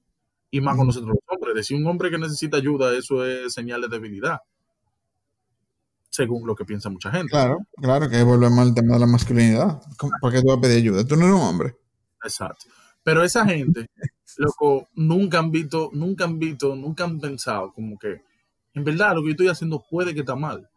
Y 0.52 0.62
más 0.62 0.78
con 0.78 0.88
nosotros 0.88 1.10
los 1.16 1.20
hombres. 1.28 1.56
Decir 1.56 1.76
un 1.76 1.86
hombre 1.88 2.10
que 2.10 2.18
necesita 2.18 2.58
ayuda, 2.58 2.96
eso 2.98 3.26
es 3.26 3.54
señal 3.54 3.82
de 3.82 3.88
debilidad. 3.90 4.40
Según 6.10 6.48
lo 6.48 6.56
que 6.56 6.64
piensa 6.64 6.90
mucha 6.90 7.12
gente. 7.12 7.30
Claro, 7.32 7.58
claro 7.76 8.10
que 8.10 8.24
volvemos 8.24 8.60
al 8.60 8.74
tema 8.74 8.94
de 8.94 9.00
la 9.02 9.08
masculinidad. 9.08 9.82
¿Cómo- 9.98 10.14
¿Por 10.22 10.32
qué 10.32 10.42
tú 10.42 10.48
vas 10.48 10.58
a 10.58 10.62
pedir 10.62 10.78
ayuda? 10.78 11.06
Tú 11.06 11.16
no 11.18 11.26
eres 11.26 11.36
un 11.36 11.42
hombre. 11.42 11.76
Exacto. 12.24 12.66
Pero 13.04 13.22
esa 13.24 13.46
gente, 13.46 13.88
loco, 14.38 14.88
nunca 14.96 15.40
han 15.40 15.52
visto, 15.52 15.90
nunca 15.94 16.24
han 16.24 16.40
visto, 16.40 16.74
nunca 16.76 17.04
han 17.04 17.20
pensado 17.20 17.74
como 17.74 17.98
que, 18.00 18.22
en 18.74 18.84
verdad, 18.86 19.14
lo 19.16 19.22
que 19.22 19.28
yo 19.28 19.32
estoy 19.32 19.48
haciendo 19.50 19.84
puede 19.90 20.14
que 20.14 20.22
está 20.22 20.36
mal. 20.38 20.70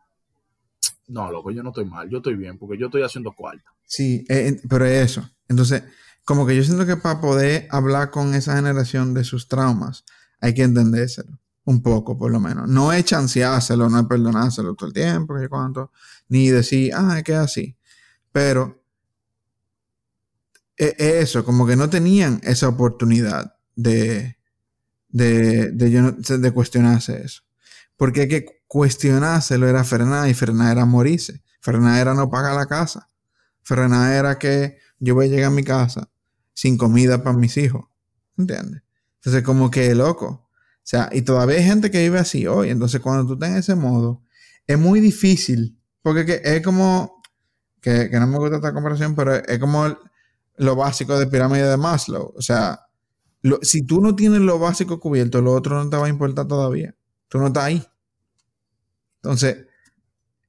No, 1.09 1.31
loco, 1.33 1.51
yo 1.51 1.63
no 1.63 1.71
estoy 1.71 1.87
mal, 1.87 2.09
yo 2.09 2.19
estoy 2.19 2.35
bien, 2.37 2.59
porque 2.59 2.79
yo 2.79 2.87
estoy 2.87 3.03
haciendo 3.03 3.33
cuarta. 3.33 3.65
Sí, 3.85 4.25
eh, 4.29 4.49
eh, 4.49 4.61
pero 4.69 4.85
es 4.85 5.11
eso. 5.13 5.29
Entonces, 5.49 5.83
como 6.25 6.47
que 6.47 6.55
yo 6.55 6.63
siento 6.63 6.85
que 6.87 6.97
para 6.97 7.21
poder 7.21 7.67
hablar 7.71 8.11
con 8.11 8.35
esa 8.35 8.55
generación 8.57 9.15
de 9.15 9.25
sus 9.25 9.49
traumas, 9.49 10.05
hay 10.41 10.55
que 10.55 10.63
entendérselo. 10.63 11.39
un 11.65 11.83
poco, 11.83 12.17
por 12.17 12.31
lo 12.31 12.41
menos. 12.41 12.67
No 12.69 12.93
es 12.95 13.05
chanceárselo, 13.05 13.91
no 13.91 14.01
es 14.01 14.07
perdonárselo 14.07 14.75
todo 14.75 14.89
el 14.89 14.95
tiempo, 14.95 15.35
que 15.39 15.49
cuánto, 15.51 15.93
ni 16.29 16.49
decir, 16.49 16.93
ah, 16.95 17.19
es 17.19 17.25
que 17.25 17.33
es 17.33 17.39
así. 17.39 17.77
Pero 18.33 18.83
e, 20.79 20.95
e, 20.99 21.21
eso, 21.21 21.45
como 21.45 21.67
que 21.67 21.77
no 21.77 21.91
tenían 21.91 22.41
esa 22.43 22.69
oportunidad 22.69 23.57
de, 23.77 24.39
de, 25.09 25.71
de, 25.73 26.39
de 26.39 26.53
cuestionarse 26.53 27.23
eso. 27.23 27.43
Porque 27.97 28.23
hay 28.23 28.29
que 28.29 28.58
cuestionárselo 28.69 29.67
era 29.67 29.83
frenar 29.83 30.29
y 30.29 30.35
frenar 30.35 30.73
era 30.73 30.85
morirse. 30.85 31.43
Frenar 31.61 32.01
era 32.01 32.15
no 32.15 32.31
pagar 32.31 32.55
la 32.55 32.67
casa. 32.67 33.11
Frenar 33.63 34.13
era 34.13 34.39
que 34.39 34.79
yo 35.01 35.15
voy 35.15 35.27
a 35.27 35.29
llegar 35.29 35.47
a 35.47 35.55
mi 35.55 35.65
casa 35.65 36.09
sin 36.53 36.77
comida 36.77 37.23
para 37.23 37.37
mis 37.37 37.57
hijos. 37.57 37.87
¿Entiendes? 38.37 38.83
Entonces, 39.17 39.43
como 39.43 39.71
que 39.71 39.95
loco. 39.95 40.27
O 40.29 40.91
sea, 40.91 41.09
y 41.13 41.23
todavía 41.23 41.57
hay 41.57 41.65
gente 41.65 41.91
que 41.91 42.01
vive 42.01 42.19
así 42.19 42.47
hoy. 42.47 42.71
Entonces, 42.71 43.01
cuando 43.01 43.27
tú 43.27 43.35
estás 43.35 43.51
en 43.51 43.57
ese 43.57 43.75
modo, 43.75 44.23
es 44.67 44.79
muy 44.79 45.01
difícil. 45.01 45.79
Porque 46.03 46.41
es 46.45 46.63
como, 46.63 47.23
que, 47.81 48.09
no 48.13 48.27
me 48.27 48.39
gusta 48.39 48.57
esta 48.57 48.73
comparación, 48.73 49.15
pero 49.15 49.35
es 49.35 49.59
como 49.59 49.87
lo 50.57 50.77
básico 50.77 51.19
de 51.19 51.27
pirámide 51.27 51.69
de 51.69 51.77
Maslow. 51.77 52.33
O 52.37 52.43
sea, 52.43 52.87
si 53.63 53.83
tú 53.83 54.01
no 54.01 54.15
tienes 54.15 54.41
lo 54.41 54.59
básico 54.59 55.01
cubierto, 55.01 55.43
lo 55.43 55.53
otro 55.53 55.83
no 55.83 55.91
te 55.91 55.97
va 55.97 56.07
a 56.07 56.11
importar 56.11 56.47
todavía. 56.47 56.95
Tú 57.29 57.39
no 57.39 57.49
estás 57.49 57.65
ahí. 57.65 57.87
Entonces, 59.23 59.67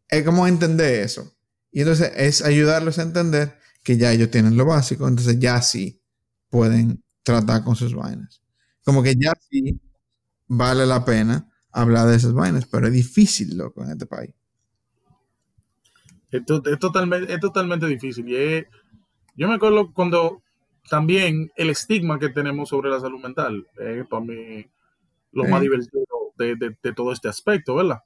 es 0.10 0.24
como 0.24 0.48
entender 0.48 1.04
eso. 1.04 1.36
Y 1.72 1.82
entonces 1.82 2.12
es 2.16 2.44
ayudarlos 2.44 3.00
a 3.00 3.04
entender 3.04 3.58
que 3.84 3.98
ya 3.98 4.12
ellos 4.12 4.32
tienen 4.32 4.58
lo 4.58 4.66
básico, 4.66 5.08
entonces 5.08 5.40
ya 5.40 5.62
sí 5.62 6.02
pueden 6.50 7.04
tratar 7.24 7.64
con 7.64 7.76
sus 7.76 7.94
vainas. 7.94 8.42
Como 8.84 9.04
que 9.04 9.14
ya 9.16 9.34
sí 9.50 9.80
vale 10.48 10.86
la 10.86 11.06
pena 11.06 11.50
hablar 11.72 12.08
de 12.08 12.16
esas 12.16 12.34
vainas, 12.34 12.66
pero 12.66 12.88
es 12.88 12.94
difícil, 12.94 13.58
loco, 13.58 13.84
en 13.84 13.92
este 13.92 14.06
país. 14.06 14.34
Es, 16.32 16.44
totalmente, 16.80 17.34
es 17.34 17.40
totalmente 17.40 17.86
difícil. 17.88 18.28
Y 18.28 18.66
yo 19.36 19.48
me 19.48 19.56
acuerdo 19.56 19.94
cuando 19.94 20.42
también 20.90 21.52
el 21.56 21.70
estigma 21.70 22.20
que 22.20 22.30
tenemos 22.30 22.70
sobre 22.70 22.90
la 22.90 23.00
salud 23.00 23.22
mental, 23.22 23.66
es 23.78 24.08
para 24.08 24.26
mí 24.26 24.66
lo 25.32 25.46
más 25.46 25.62
divertido 25.62 26.04
de, 26.38 26.94
todo 26.96 27.12
este 27.12 27.28
aspecto, 27.28 27.76
¿verdad? 27.76 28.00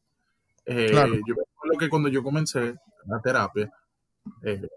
Eh, 0.65 0.91
yo 0.91 1.35
me 1.35 1.41
acuerdo 1.41 1.77
que 1.79 1.89
cuando 1.89 2.09
yo 2.09 2.23
comencé 2.23 2.75
la 3.05 3.21
terapia, 3.21 3.71
eh, 4.43 4.67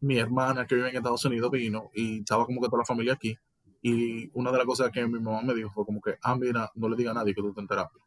mi 0.00 0.18
hermana 0.18 0.66
que 0.66 0.74
vive 0.74 0.90
en 0.90 0.96
Estados 0.96 1.24
Unidos 1.24 1.50
vino 1.50 1.90
y 1.94 2.20
estaba 2.20 2.46
como 2.46 2.60
que 2.60 2.68
toda 2.68 2.80
la 2.80 2.86
familia 2.86 3.14
aquí. 3.14 3.36
Y 3.82 4.30
una 4.34 4.50
de 4.50 4.58
las 4.58 4.66
cosas 4.66 4.90
que 4.90 5.06
mi 5.06 5.20
mamá 5.20 5.42
me 5.42 5.54
dijo 5.54 5.70
fue 5.70 5.84
como 5.84 6.00
que, 6.00 6.16
ah, 6.22 6.36
mira, 6.36 6.70
no 6.74 6.88
le 6.88 6.96
diga 6.96 7.10
a 7.10 7.14
nadie 7.14 7.34
que 7.34 7.42
tú 7.42 7.48
estás 7.48 7.62
en 7.62 7.68
terapia. 7.68 8.00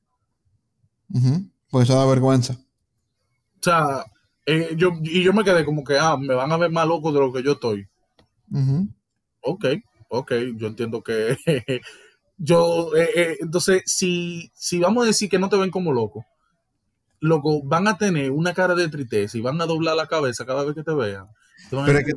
Pues 1.70 1.90
eso 1.90 1.98
da 1.98 2.06
vergüenza. 2.06 2.54
O 2.54 3.64
sea, 3.64 4.06
eh, 4.46 4.76
yo, 4.76 4.92
y 5.04 5.24
yo 5.24 5.34
me 5.34 5.44
quedé 5.44 5.66
como 5.66 5.84
que, 5.84 5.98
ah, 6.00 6.18
me 6.18 6.34
van 6.34 6.52
a 6.52 6.58
ver 6.58 6.72
más 6.72 6.88
loco 6.88 7.12
de 7.12 7.20
lo 7.20 7.32
que 7.32 7.44
yo 7.44 7.54
estoy. 7.54 7.88
Ok, 9.42 9.66
ok, 10.10 10.32
yo 10.56 10.68
entiendo 10.68 11.04
que 11.04 11.38
yo, 12.38 12.96
eh, 12.96 13.38
entonces, 13.40 13.84
si, 13.86 14.52
si 14.54 14.80
vamos 14.80 15.04
a 15.04 15.08
decir 15.08 15.30
que 15.30 15.40
no 15.40 15.50
te 15.50 15.58
ven 15.58 15.70
como 15.70 15.94
loco, 15.94 16.26
loco, 17.20 17.62
van 17.64 17.88
a 17.88 17.98
tener 17.98 18.32
una 18.32 18.54
cara 18.54 18.76
de 18.76 18.90
tristeza 18.90 19.38
y 19.38 19.42
van 19.42 19.60
a 19.62 19.66
doblar 19.66 19.96
la 19.96 20.08
cabeza 20.08 20.46
cada 20.46 20.64
vez 20.64 20.76
que 20.76 20.84
te 20.84 20.94
vean. 20.94 21.28
Pero 21.70 22.00
que, 22.00 22.14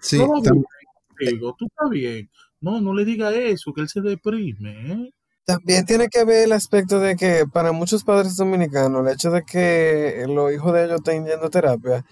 sí, 0.00 0.18
tú 0.18 0.36
estás 1.66 1.90
bien. 1.90 2.30
No, 2.60 2.80
no 2.80 2.92
le 2.92 3.04
diga 3.04 3.32
eso, 3.34 3.72
que 3.72 3.80
él 3.80 3.88
se 3.88 4.00
deprime. 4.00 4.92
¿eh? 4.92 5.10
También 5.44 5.86
tiene 5.86 6.08
que 6.08 6.24
ver 6.24 6.44
el 6.44 6.52
aspecto 6.52 7.00
de 7.00 7.16
que 7.16 7.44
para 7.50 7.72
muchos 7.72 8.04
padres 8.04 8.36
dominicanos, 8.36 9.06
el 9.06 9.12
hecho 9.12 9.30
de 9.30 9.42
que 9.42 10.24
los 10.28 10.52
hijos 10.52 10.72
de 10.74 10.84
ellos 10.84 10.96
estén 10.96 11.24
yendo 11.24 11.46
a 11.46 11.50
terapia, 11.50 12.04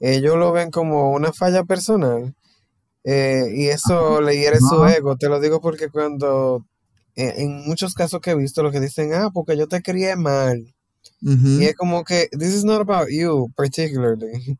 ellos 0.00 0.36
lo 0.36 0.52
ven 0.52 0.70
como 0.70 1.12
una 1.12 1.32
falla 1.32 1.64
personal. 1.64 2.34
Eh, 3.04 3.44
y 3.54 3.68
eso 3.68 4.20
le 4.20 4.36
hiere 4.36 4.58
su 4.58 4.84
ego. 4.84 5.16
Te 5.16 5.28
lo 5.28 5.40
digo 5.40 5.60
porque 5.60 5.88
cuando, 5.88 6.64
eh, 7.14 7.34
en 7.38 7.66
muchos 7.66 7.94
casos 7.94 8.20
que 8.20 8.30
he 8.30 8.34
visto, 8.34 8.62
lo 8.62 8.70
que 8.70 8.80
dicen, 8.80 9.12
ah, 9.14 9.30
porque 9.32 9.56
yo 9.56 9.68
te 9.68 9.82
crié 9.82 10.16
mal. 10.16 10.74
Y 11.22 11.64
es 11.64 11.74
como 11.76 12.02
que, 12.04 12.28
this 12.32 12.54
is 12.54 12.64
not 12.64 12.80
about 12.80 13.08
you, 13.10 13.52
particularly. 13.56 14.58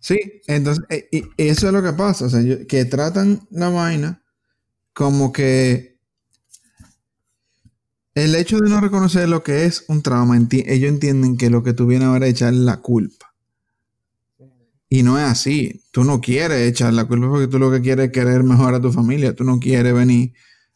Sí, 0.00 0.18
entonces, 0.46 0.84
eh, 0.90 1.08
y 1.10 1.24
eso 1.36 1.66
es 1.66 1.72
lo 1.72 1.82
que 1.82 1.92
pasa, 1.92 2.26
o 2.26 2.28
sea, 2.28 2.40
que 2.66 2.84
tratan 2.84 3.46
la 3.50 3.68
vaina 3.68 4.22
como 4.92 5.32
que 5.32 5.98
el 8.14 8.34
hecho 8.34 8.58
de 8.58 8.68
no 8.68 8.80
reconocer 8.80 9.28
lo 9.28 9.44
que 9.44 9.64
es 9.64 9.84
un 9.86 10.02
trauma, 10.02 10.36
ellos 10.36 10.88
entienden 10.88 11.36
que 11.36 11.50
lo 11.50 11.62
que 11.62 11.72
tú 11.72 11.86
vienes 11.86 12.08
a 12.08 12.26
echar 12.26 12.52
es 12.52 12.58
la 12.58 12.78
culpa. 12.78 13.32
Y 14.88 15.04
no 15.04 15.18
es 15.18 15.24
así. 15.24 15.84
Tú 15.92 16.02
no 16.02 16.20
quieres 16.20 16.66
echar 16.66 16.92
la 16.94 17.04
culpa 17.04 17.28
porque 17.28 17.46
tú 17.46 17.58
lo 17.58 17.70
que 17.70 17.80
quieres 17.80 18.06
es 18.06 18.12
querer 18.12 18.42
mejorar 18.42 18.76
a 18.76 18.80
tu 18.80 18.90
familia. 18.90 19.36
Tú 19.36 19.44
no 19.44 19.60
quieres 19.60 19.94
venir 19.94 20.32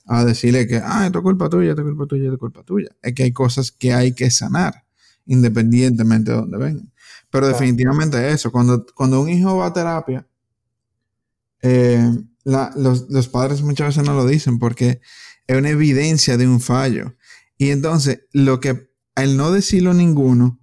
a 0.06 0.24
decirle 0.24 0.66
que, 0.66 0.80
ah, 0.82 1.06
esto 1.06 1.18
es 1.18 1.22
culpa 1.22 1.48
tuya, 1.48 1.70
esto 1.70 1.82
es 1.82 1.88
culpa 1.88 2.06
tuya, 2.06 2.24
esto 2.24 2.34
es 2.34 2.40
culpa 2.40 2.62
tuya. 2.64 2.88
Es 3.02 3.14
que 3.14 3.24
hay 3.24 3.32
cosas 3.32 3.70
que 3.70 3.92
hay 3.92 4.14
que 4.14 4.30
sanar, 4.30 4.84
independientemente 5.26 6.32
de 6.32 6.36
dónde 6.38 6.58
vengan. 6.58 6.92
Pero 7.30 7.48
definitivamente 7.48 8.30
eso, 8.30 8.52
cuando, 8.52 8.84
cuando 8.94 9.20
un 9.22 9.28
hijo 9.28 9.56
va 9.56 9.66
a 9.66 9.72
terapia, 9.72 10.26
eh, 11.62 12.10
los, 12.44 13.28
padres 13.28 13.62
muchas 13.62 13.88
veces 13.88 14.04
no 14.04 14.14
lo 14.14 14.26
dicen 14.26 14.58
porque 14.58 15.00
es 15.46 15.56
una 15.56 15.70
evidencia 15.70 16.36
de 16.36 16.46
un 16.46 16.60
fallo. 16.60 17.16
Y 17.56 17.70
entonces, 17.70 18.22
lo 18.32 18.60
que, 18.60 18.90
al 19.14 19.36
no 19.36 19.52
decirlo 19.52 19.94
ninguno, 19.94 20.60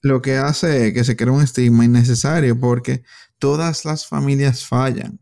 lo 0.00 0.22
que 0.22 0.36
hace 0.36 0.88
es 0.88 0.94
que 0.94 1.04
se 1.04 1.16
crea 1.16 1.32
un 1.32 1.42
estigma 1.42 1.84
innecesario 1.84 2.58
porque 2.58 3.02
todas 3.38 3.84
las 3.84 4.06
familias 4.06 4.64
fallan. 4.64 5.20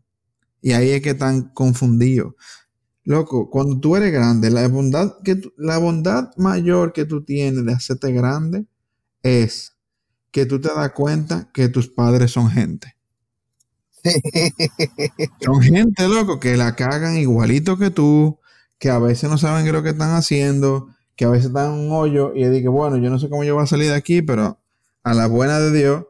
Y 0.61 0.71
ahí 0.71 0.89
es 0.91 1.01
que 1.01 1.11
están 1.11 1.49
confundidos. 1.53 2.33
Loco, 3.05 3.51
cuando 3.51 3.79
tú 3.79 3.95
eres 3.95 4.11
grande, 4.11 4.49
la 4.49 4.67
bondad, 4.67 5.21
que 5.23 5.39
la 5.57 5.77
bondad 5.77 6.35
mayor 6.37 6.91
que 6.91 7.05
tú 7.05 7.23
tienes 7.23 7.63
de 7.63 7.71
hacerte 7.71 8.11
grande 8.11 8.65
es 9.21 9.75
que 10.31 10.45
tú 10.47 10.59
te 10.59 10.69
das 10.69 10.91
cuenta 10.91 11.49
que 11.53 11.69
tus 11.69 11.87
padres 11.87 12.31
son 12.31 12.49
gente. 12.49 12.95
son 15.41 15.61
gente, 15.61 16.07
loco, 16.07 16.39
que 16.39 16.57
la 16.57 16.75
cagan 16.75 17.15
igualito 17.15 17.77
que 17.77 17.91
tú, 17.91 18.39
que 18.79 18.89
a 18.89 18.99
veces 18.99 19.29
no 19.29 19.37
saben 19.37 19.63
qué 19.63 19.69
es 19.69 19.75
lo 19.75 19.83
que 19.83 19.89
están 19.89 20.15
haciendo, 20.15 20.89
que 21.15 21.25
a 21.25 21.29
veces 21.29 21.47
están 21.47 21.73
en 21.73 21.79
un 21.87 21.91
hoyo 21.91 22.33
y 22.35 22.43
dicen, 22.49 22.71
bueno, 22.71 22.97
yo 22.97 23.09
no 23.09 23.19
sé 23.19 23.29
cómo 23.29 23.43
yo 23.43 23.53
voy 23.53 23.63
a 23.63 23.67
salir 23.67 23.89
de 23.89 23.95
aquí, 23.95 24.23
pero 24.23 24.59
a 25.03 25.13
la 25.13 25.27
buena 25.27 25.59
de 25.59 25.71
Dios, 25.71 26.05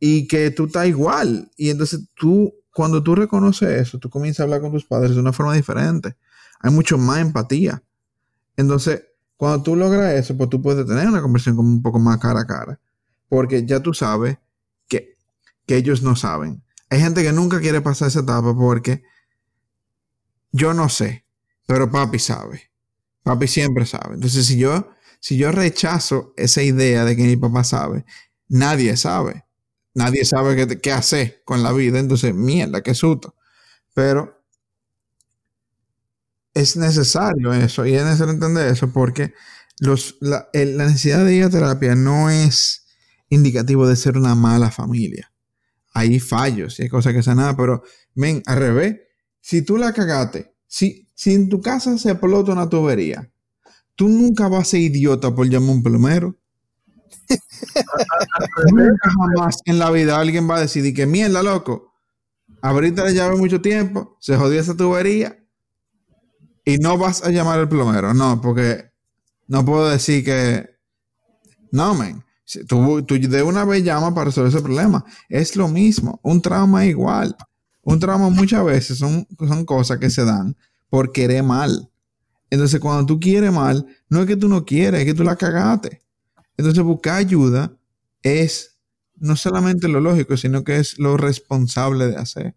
y 0.00 0.26
que 0.26 0.50
tú 0.50 0.64
estás 0.64 0.88
igual. 0.88 1.50
Y 1.56 1.70
entonces 1.70 2.00
tú, 2.14 2.52
cuando 2.72 3.02
tú 3.02 3.14
reconoces 3.14 3.68
eso, 3.80 3.98
tú 3.98 4.08
comienzas 4.10 4.40
a 4.40 4.42
hablar 4.44 4.60
con 4.60 4.72
tus 4.72 4.84
padres 4.84 5.14
de 5.14 5.20
una 5.20 5.32
forma 5.32 5.54
diferente. 5.54 6.16
Hay 6.60 6.70
mucho 6.70 6.98
más 6.98 7.18
empatía. 7.18 7.82
Entonces, 8.56 9.02
cuando 9.36 9.62
tú 9.62 9.76
logras 9.76 10.14
eso, 10.14 10.36
pues 10.36 10.48
tú 10.50 10.62
puedes 10.62 10.86
tener 10.86 11.08
una 11.08 11.20
conversación 11.20 11.56
como 11.56 11.68
un 11.68 11.82
poco 11.82 11.98
más 11.98 12.18
cara 12.18 12.40
a 12.40 12.46
cara 12.46 12.80
porque 13.32 13.64
ya 13.64 13.80
tú 13.80 13.94
sabes 13.94 14.36
que, 14.86 15.16
ellos 15.68 16.02
no 16.02 16.16
saben. 16.16 16.62
Hay 16.90 17.00
gente 17.00 17.22
que 17.22 17.32
nunca 17.32 17.60
quiere 17.60 17.80
pasar 17.80 18.08
esa 18.08 18.20
etapa 18.20 18.54
porque 18.54 19.04
yo 20.50 20.74
no 20.74 20.90
sé, 20.90 21.24
pero 21.66 21.90
papi 21.90 22.18
sabe. 22.18 22.70
Papi 23.22 23.48
siempre 23.48 23.86
sabe. 23.86 24.16
Entonces, 24.16 24.44
si 24.44 24.58
yo, 24.58 24.90
si 25.18 25.38
yo 25.38 25.50
rechazo 25.50 26.34
esa 26.36 26.62
idea 26.62 27.06
de 27.06 27.16
que 27.16 27.22
mi 27.22 27.36
papá 27.36 27.64
sabe, 27.64 28.04
nadie 28.48 28.98
sabe. 28.98 29.46
Nadie 29.94 30.24
sabe 30.24 30.56
qué, 30.56 30.80
qué 30.80 30.92
hacer 30.92 31.42
con 31.44 31.62
la 31.62 31.72
vida. 31.72 31.98
Entonces, 31.98 32.34
mierda, 32.34 32.82
qué 32.82 32.94
susto. 32.94 33.34
Pero 33.94 34.42
es 36.54 36.76
necesario 36.76 37.52
eso 37.52 37.86
y 37.86 37.94
es 37.94 38.04
necesario 38.04 38.34
entender 38.34 38.68
eso 38.68 38.92
porque 38.92 39.32
los, 39.80 40.16
la, 40.20 40.48
la 40.52 40.86
necesidad 40.86 41.24
de 41.24 41.34
ir 41.34 41.44
a 41.44 41.50
terapia 41.50 41.94
no 41.94 42.30
es 42.30 42.86
indicativo 43.28 43.86
de 43.86 43.96
ser 43.96 44.18
una 44.18 44.34
mala 44.34 44.70
familia. 44.70 45.32
Hay 45.94 46.20
fallos 46.20 46.78
y 46.78 46.84
hay 46.84 46.88
cosas 46.88 47.14
que 47.14 47.34
nada, 47.34 47.56
pero, 47.56 47.82
ven, 48.14 48.42
al 48.46 48.58
revés, 48.58 48.96
si 49.40 49.62
tú 49.62 49.78
la 49.78 49.92
cagaste, 49.92 50.54
si, 50.66 51.08
si 51.14 51.34
en 51.34 51.48
tu 51.48 51.60
casa 51.60 51.98
se 51.98 52.10
explota 52.10 52.52
una 52.52 52.68
tubería, 52.68 53.30
tú 53.96 54.08
nunca 54.08 54.48
vas 54.48 54.62
a 54.62 54.70
ser 54.72 54.80
idiota 54.80 55.34
por 55.34 55.48
llamar 55.48 55.70
a 55.70 55.72
un 55.74 55.82
plomero. 55.82 56.38
Jamás 59.02 59.58
en 59.64 59.78
la 59.78 59.90
vida 59.90 60.18
alguien 60.18 60.48
va 60.48 60.56
a 60.56 60.60
decidir 60.60 60.94
que 60.94 61.06
mierda, 61.06 61.42
loco. 61.42 61.92
Ahorita 62.60 63.04
le 63.04 63.14
llave 63.14 63.36
mucho 63.36 63.60
tiempo, 63.60 64.16
se 64.20 64.36
jodió 64.36 64.60
esa 64.60 64.76
tubería 64.76 65.36
y 66.64 66.78
no 66.78 66.96
vas 66.98 67.24
a 67.24 67.30
llamar 67.30 67.58
al 67.58 67.68
plomero. 67.68 68.14
No, 68.14 68.40
porque 68.40 68.92
no 69.48 69.64
puedo 69.64 69.88
decir 69.88 70.24
que. 70.24 70.70
No, 71.70 71.94
men. 71.94 72.24
Tú, 72.68 73.04
de 73.06 73.42
una 73.42 73.64
vez 73.64 73.82
llamas 73.82 74.12
para 74.12 74.26
resolver 74.26 74.50
ese 74.50 74.62
problema. 74.62 75.04
Es 75.28 75.56
lo 75.56 75.68
mismo. 75.68 76.20
Un 76.22 76.42
trauma 76.42 76.84
igual. 76.84 77.34
Un 77.82 77.98
trauma 77.98 78.28
muchas 78.28 78.64
veces 78.64 78.98
son, 78.98 79.26
son 79.38 79.64
cosas 79.64 79.98
que 79.98 80.10
se 80.10 80.24
dan 80.24 80.56
por 80.88 81.12
querer 81.12 81.42
mal. 81.42 81.90
Entonces, 82.50 82.78
cuando 82.80 83.06
tú 83.06 83.18
quieres 83.18 83.50
mal, 83.50 83.86
no 84.08 84.20
es 84.20 84.26
que 84.26 84.36
tú 84.36 84.46
no 84.46 84.64
quieres, 84.64 85.00
es 85.00 85.06
que 85.06 85.14
tú 85.14 85.24
la 85.24 85.36
cagaste. 85.36 86.01
Entonces, 86.56 86.82
buscar 86.84 87.16
ayuda 87.16 87.72
es 88.22 88.78
no 89.16 89.36
solamente 89.36 89.88
lo 89.88 90.00
lógico, 90.00 90.36
sino 90.36 90.64
que 90.64 90.76
es 90.76 90.98
lo 90.98 91.16
responsable 91.16 92.06
de 92.08 92.16
hacer. 92.16 92.54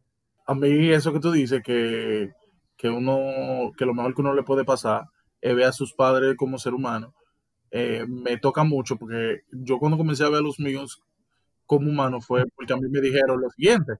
A 0.47 0.55
mí 0.55 0.89
eso 0.89 1.13
que 1.13 1.19
tú 1.19 1.31
dices, 1.31 1.61
que, 1.63 2.31
que 2.77 2.89
uno, 2.89 3.71
que 3.77 3.85
lo 3.85 3.93
mejor 3.93 4.15
que 4.15 4.21
uno 4.21 4.33
le 4.33 4.43
puede 4.43 4.63
pasar 4.63 5.05
es 5.41 5.55
ver 5.55 5.65
a 5.65 5.71
sus 5.71 5.93
padres 5.93 6.35
como 6.37 6.57
ser 6.57 6.73
humano, 6.73 7.13
eh, 7.71 8.05
me 8.07 8.37
toca 8.37 8.63
mucho 8.63 8.95
porque 8.95 9.41
yo 9.51 9.77
cuando 9.77 9.97
comencé 9.97 10.23
a 10.23 10.29
ver 10.29 10.39
a 10.39 10.43
los 10.43 10.59
míos 10.59 11.01
como 11.65 11.89
humanos 11.89 12.25
fue 12.25 12.45
porque 12.55 12.73
a 12.73 12.77
mí 12.77 12.87
me 12.89 13.01
dijeron 13.01 13.41
lo 13.41 13.49
siguiente, 13.49 13.93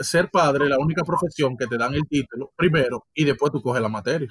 ser 0.00 0.30
padre 0.30 0.64
es 0.64 0.70
la 0.70 0.78
única 0.78 1.02
profesión 1.02 1.56
que 1.56 1.66
te 1.66 1.76
dan 1.76 1.94
el 1.94 2.06
título 2.08 2.52
primero 2.56 3.06
y 3.14 3.24
después 3.24 3.52
tú 3.52 3.60
coges 3.60 3.82
la 3.82 3.88
materia. 3.88 4.28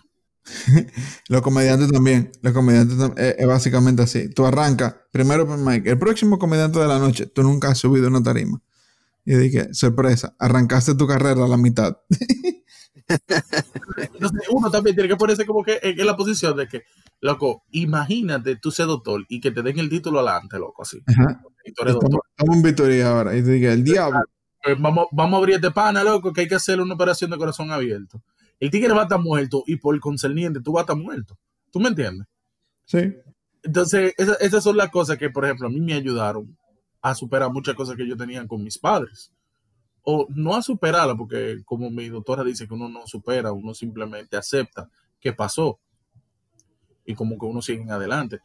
los 1.29 1.41
comediantes 1.41 1.91
también, 1.91 2.31
los 2.41 2.53
comediantes 2.53 2.97
es, 3.17 3.35
es, 3.37 3.47
básicamente 3.47 4.01
así. 4.01 4.29
Tú 4.29 4.45
arrancas, 4.45 4.95
primero 5.11 5.47
pues, 5.47 5.59
Mike, 5.59 5.89
el 5.89 5.99
próximo 5.99 6.39
comediante 6.39 6.79
de 6.79 6.87
la 6.87 6.99
noche, 6.99 7.27
tú 7.27 7.43
nunca 7.43 7.69
has 7.69 7.77
subido 7.77 8.07
una 8.07 8.23
tarima. 8.23 8.61
Y 9.25 9.35
dije, 9.35 9.73
sorpresa, 9.73 10.35
arrancaste 10.39 10.95
tu 10.95 11.05
carrera 11.05 11.45
a 11.45 11.47
la 11.47 11.57
mitad. 11.57 11.97
Entonces, 13.09 14.47
uno 14.51 14.69
también 14.69 14.95
tiene 14.95 15.09
que 15.09 15.15
ponerse 15.15 15.45
como 15.45 15.63
que 15.63 15.79
en, 15.81 16.05
la 16.05 16.15
posición 16.15 16.55
de 16.55 16.67
que, 16.67 16.83
loco, 17.21 17.63
imagínate 17.71 18.55
tú 18.55 18.71
ser 18.71 18.87
doctor 18.87 19.25
y 19.29 19.39
que 19.39 19.51
te 19.51 19.61
den 19.61 19.79
el 19.79 19.89
título 19.89 20.19
adelante, 20.19 20.57
loco, 20.57 20.83
así. 20.83 21.01
Estamos, 21.63 22.03
estamos 22.29 22.55
en 22.55 22.61
Vitoria 22.61 23.09
ahora. 23.09 23.35
Y 23.35 23.43
te 23.43 23.51
dije, 23.51 23.71
el 23.71 23.83
diablo. 23.83 24.19
Pues 24.63 24.79
vamos, 24.79 25.07
vamos 25.11 25.35
a 25.35 25.37
abrir 25.37 25.55
este 25.55 25.71
pana, 25.71 26.03
loco, 26.03 26.33
que 26.33 26.41
hay 26.41 26.47
que 26.47 26.55
hacer 26.55 26.81
una 26.81 26.93
operación 26.93 27.31
de 27.31 27.37
corazón 27.37 27.71
abierto. 27.71 28.21
El 28.59 28.69
tigre 28.69 28.93
va 28.93 29.01
a 29.01 29.03
estar 29.03 29.19
muerto 29.19 29.63
y 29.65 29.77
por 29.77 29.97
concerniente 29.99 30.61
tú 30.61 30.73
vas 30.73 30.81
a 30.81 30.83
estar 30.83 30.97
muerto. 30.97 31.37
¿Tú 31.71 31.79
me 31.79 31.89
entiendes? 31.89 32.27
Sí. 32.85 33.15
Entonces, 33.63 34.13
esa, 34.17 34.33
esas 34.35 34.63
son 34.63 34.77
las 34.77 34.89
cosas 34.89 35.17
que, 35.17 35.29
por 35.29 35.45
ejemplo, 35.45 35.67
a 35.67 35.69
mí 35.69 35.79
me 35.79 35.93
ayudaron 35.93 36.57
a 37.01 37.15
superar 37.15 37.51
muchas 37.51 37.75
cosas 37.75 37.95
que 37.95 38.07
yo 38.07 38.17
tenía 38.17 38.45
con 38.47 38.63
mis 38.63 38.77
padres. 38.77 39.31
O 40.01 40.27
no 40.29 40.55
a 40.55 40.61
superarla, 40.61 41.15
porque 41.15 41.61
como 41.65 41.89
mi 41.89 42.09
doctora 42.09 42.43
dice 42.43 42.67
que 42.67 42.73
uno 42.73 42.89
no 42.89 43.05
supera, 43.05 43.51
uno 43.51 43.73
simplemente 43.73 44.37
acepta 44.37 44.89
que 45.19 45.33
pasó. 45.33 45.79
Y 47.05 47.15
como 47.15 47.37
que 47.37 47.45
uno 47.45 47.61
sigue 47.61 47.81
en 47.81 47.91
adelante. 47.91 48.39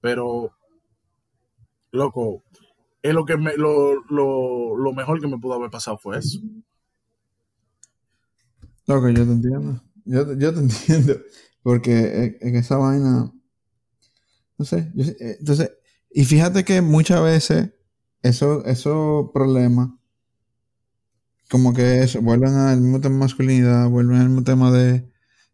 Pero, 0.00 0.52
loco, 1.90 2.42
es 3.02 3.14
lo 3.14 3.24
que 3.24 3.36
me, 3.36 3.56
lo, 3.56 4.02
lo, 4.04 4.76
lo 4.76 4.92
mejor 4.92 5.20
que 5.20 5.28
me 5.28 5.38
pudo 5.38 5.54
haber 5.54 5.70
pasado 5.70 5.98
fue 5.98 6.18
eso. 6.18 6.40
Loco, 8.90 9.08
yo 9.08 9.24
te 9.24 9.32
entiendo. 9.32 9.80
Yo, 10.04 10.36
yo 10.36 10.52
te 10.52 10.60
entiendo. 10.66 11.16
Porque 11.62 12.38
en 12.40 12.56
esa 12.56 12.76
vaina. 12.76 13.32
No 14.58 14.64
sé. 14.64 14.90
Yo, 14.94 15.04
entonces, 15.18 15.70
y 16.10 16.24
fíjate 16.24 16.64
que 16.64 16.80
muchas 16.80 17.22
veces 17.22 17.70
esos 18.22 18.66
eso 18.66 19.30
problemas, 19.32 19.90
como 21.48 21.72
que 21.72 22.02
eso, 22.02 22.20
vuelven 22.20 22.54
al 22.54 22.80
mismo 22.80 23.00
tema 23.00 23.14
de 23.14 23.20
masculinidad, 23.20 23.88
vuelven 23.88 24.16
al 24.16 24.28
mismo 24.28 24.42
tema 24.42 24.72
de, 24.72 25.08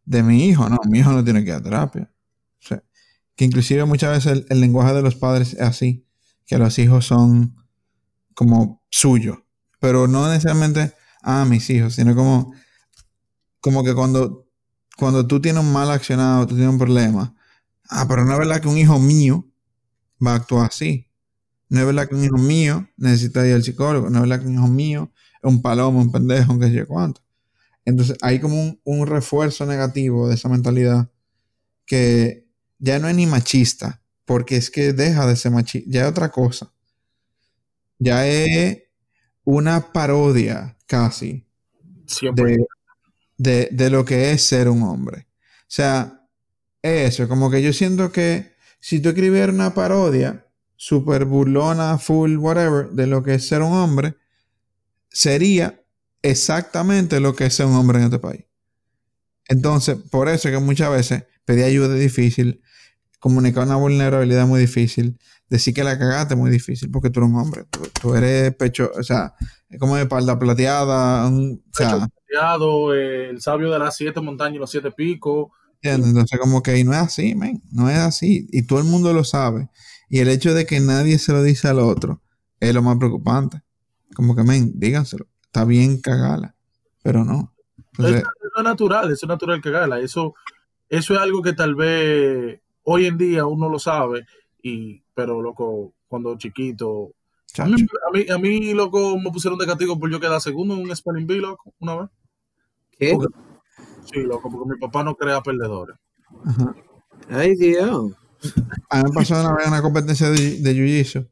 de 0.07 0.23
mi 0.23 0.47
hijo. 0.47 0.69
No, 0.71 0.79
mi 0.89 1.01
hijo 1.01 1.13
no 1.13 1.23
tiene 1.23 1.45
que 1.45 1.51
ir 1.51 1.57
a 1.57 1.63
terapia. 1.63 2.11
O 2.59 2.67
sea, 2.67 2.83
que 3.35 3.45
inclusive 3.45 3.85
muchas 3.85 4.25
veces 4.25 4.47
el, 4.49 4.61
lenguaje 4.63 4.95
de 4.95 5.03
los 5.03 5.15
padres 5.15 5.53
es 5.53 5.61
así 5.61 6.07
que 6.47 6.57
los 6.57 6.79
hijos 6.79 7.05
son 7.05 7.55
como 8.33 8.83
suyos. 8.89 9.37
Pero 9.79 10.09
no 10.09 10.27
necesariamente, 10.27 10.95
ah, 11.23 11.45
mis 11.45 11.69
hijos, 11.69 11.97
sino 11.97 12.15
como, 12.17 12.55
como 13.67 13.83
que 13.83 13.95
cuando, 13.95 14.47
cuando 14.97 15.27
tú 15.27 15.41
tienes 15.41 15.61
un 15.61 15.73
mal 15.73 15.91
accionado, 15.91 16.47
tú 16.47 16.55
tienes 16.55 16.73
un 16.73 16.79
problema, 16.79 17.35
ah, 17.89 18.07
pero 18.09 18.25
no 18.25 18.33
es 18.35 18.39
verdad 18.39 18.61
que 18.61 18.69
un 18.69 18.79
hijo 18.79 19.01
mío 19.01 19.45
va 20.25 20.35
a 20.35 20.37
actuar 20.37 20.69
así. 20.69 21.09
No 21.69 21.81
es 21.81 21.87
verdad 21.87 22.09
que 22.09 22.15
un 22.15 22.23
hijo 22.23 22.39
mío 22.39 22.89
necesita 22.97 23.45
ir 23.45 23.55
al 23.55 23.65
psicólogo. 23.65 24.09
No 24.09 24.19
es 24.19 24.23
verdad 24.23 24.41
que 24.41 24.47
un 24.47 24.55
hijo 24.55 24.69
mío 24.69 25.11
es 25.43 25.51
un 25.51 25.63
palomo, 25.63 25.99
un 26.01 26.13
pendejo, 26.13 26.53
un 26.53 26.61
qué 26.61 26.71
sé 26.71 26.87
cuánto. 26.87 27.23
Entonces 27.85 28.17
hay 28.21 28.39
como 28.39 28.55
un, 28.55 28.81
un 28.85 29.05
refuerzo 29.09 29.67
negativo 29.67 30.29
de 30.29 30.37
esa 30.37 30.49
mentalidad 30.49 31.11
que 31.87 32.47
ya 32.79 33.01
no 33.01 33.09
es 33.09 33.17
ni 33.17 33.27
machista, 33.27 34.01
porque 34.27 34.57
es 34.57 34.71
que 34.71 34.93
deja 34.93 35.27
de 35.27 35.35
ser 35.35 35.51
machista, 35.51 35.91
ya 35.91 36.03
es 36.03 36.09
otra 36.09 36.31
cosa. 36.31 36.73
Ya 37.99 38.29
es 38.29 38.79
una 39.43 39.93
parodia 39.93 40.79
casi 40.87 41.45
de, 42.37 42.65
de, 43.39 43.69
de, 43.73 43.91
lo 43.91 44.05
que 44.05 44.33
es 44.33 44.43
ser 44.43 44.69
un 44.69 44.83
hombre. 44.83 45.27
O 45.63 45.69
sea, 45.69 46.29
eso, 46.83 47.29
como 47.29 47.51
que 47.51 47.63
yo 47.63 47.73
siento 47.73 48.13
que 48.13 48.55
si 48.81 49.01
tú 49.01 49.11
escribieras 49.11 49.55
una 49.55 49.75
parodia 49.75 50.47
super 50.77 51.25
burlona, 51.25 51.99
full, 51.99 52.37
whatever, 52.37 52.91
de 52.91 53.07
lo 53.07 53.23
que 53.23 53.35
es 53.35 53.47
ser 53.47 53.63
un 53.63 53.73
hombre, 53.73 54.15
sería 55.11 55.83
exactamente 56.23 57.21
lo 57.21 57.35
que 57.35 57.47
es 57.47 57.55
ser 57.55 57.67
un 57.67 57.75
hombre 57.75 57.99
en 57.99 58.05
este 58.05 58.19
país. 58.19 58.45
Entonces, 59.49 59.97
por 60.11 60.29
eso 60.29 60.49
es 60.49 60.55
que 60.55 60.61
muchas 60.61 60.91
veces 60.91 61.25
pedir 61.45 61.65
ayuda 61.65 61.95
difícil, 61.95 62.63
comunicar 63.19 63.65
una 63.65 63.77
vulnerabilidad 63.77 64.47
muy 64.47 64.61
difícil, 64.61 65.19
decir 65.49 65.75
que 65.75 65.85
la 65.85 65.99
cagaste 65.99 66.35
es 66.35 66.39
muy 66.39 66.51
difícil, 66.51 66.91
porque 66.91 67.11
tú 67.11 67.21
eres 67.21 67.31
un 67.31 67.37
hombre, 67.37 67.65
tú, 68.01 68.15
eres 68.15 68.55
pecho, 68.57 68.91
o 68.99 69.03
sea, 69.03 69.35
es 69.69 69.79
como 69.79 69.97
de 69.97 70.03
espalda 70.03 70.39
plateada, 70.39 71.27
un, 71.27 71.63
o 71.71 71.77
sea, 71.77 72.09
plateado, 72.09 72.95
eh, 72.95 73.31
el 73.31 73.41
sabio 73.41 73.71
de 73.71 73.79
las 73.79 73.97
siete 73.97 74.21
montañas 74.21 74.57
y 74.57 74.59
los 74.59 74.71
siete 74.71 74.91
picos. 74.91 75.49
Entonces, 75.83 76.41
como 76.41 76.63
que 76.63 76.83
no 76.85 76.93
es 76.93 76.99
así, 76.99 77.35
man, 77.35 77.63
no 77.71 77.89
es 77.89 77.99
así, 77.99 78.49
y 78.51 78.67
todo 78.67 78.81
el 78.81 78.87
mundo 78.87 79.13
lo 79.13 79.25
sabe. 79.25 79.69
Y 80.09 80.21
el 80.21 80.29
hecho 80.29 80.55
de 80.55 80.67
que 80.67 80.81
nadie 80.81 81.19
se 81.19 81.33
lo 81.33 81.43
dice 81.43 81.69
al 81.69 81.79
otro 81.79 82.23
es 82.61 82.75
lo 82.75 82.83
más 82.83 82.97
preocupante. 82.97 83.63
Como 84.15 84.35
que, 84.35 84.43
men, 84.43 84.73
díganselo, 84.75 85.27
está 85.43 85.65
bien 85.65 86.01
cagala, 86.01 86.57
pero 87.03 87.25
no. 87.25 87.55
Entonces, 87.93 88.23
eso 88.23 88.59
es 88.59 88.65
natural, 88.65 89.13
eso 89.13 89.27
es 89.27 89.29
natural 89.29 89.61
cagala. 89.61 90.01
Eso, 90.01 90.35
eso 90.89 91.15
es 91.15 91.21
algo 91.21 91.43
que 91.43 91.53
tal 91.53 91.75
vez 91.75 92.61
hoy 92.83 93.07
en 93.07 93.19
día 93.19 93.47
uno 93.47 93.69
lo 93.69 93.79
sabe, 93.79 94.27
y, 94.69 95.03
pero 95.15 95.41
loco, 95.41 95.93
cuando 96.09 96.37
chiquito. 96.37 97.13
A 97.59 97.65
mí, 97.67 97.75
a 97.75 98.13
mí, 98.13 98.27
a, 98.31 98.39
mí, 98.39 98.75
loco, 98.75 99.19
me 99.19 99.31
pusieron 99.31 99.59
de 99.59 99.67
castigo 99.67 99.99
por 99.99 100.11
yo 100.11 100.21
quedar 100.21 100.41
segundo 100.41 100.75
en 100.75 100.83
un 100.83 100.95
Spelling 100.95 101.27
Bee, 101.27 101.41
loco, 101.41 101.73
una 101.79 101.97
vez. 101.97 102.11
¿Qué? 102.99 103.15
Porque, 103.15 103.35
sí, 104.13 104.23
loco, 104.23 104.51
porque 104.51 104.75
mi 104.75 104.79
papá 104.79 105.03
no 105.05 105.15
crea 105.15 105.41
perdedores. 105.41 105.97
Ajá. 106.45 106.75
Ay, 107.31 107.55
Dios. 107.55 108.13
A 108.91 108.99
mí 108.99 109.05
me 109.05 109.15
pasó 109.15 109.41
una 109.41 109.55
vez 109.55 109.67
una 109.67 109.83
competencia 109.83 110.31
de, 110.31 110.59
de 110.59 111.05
jiu 111.05 111.27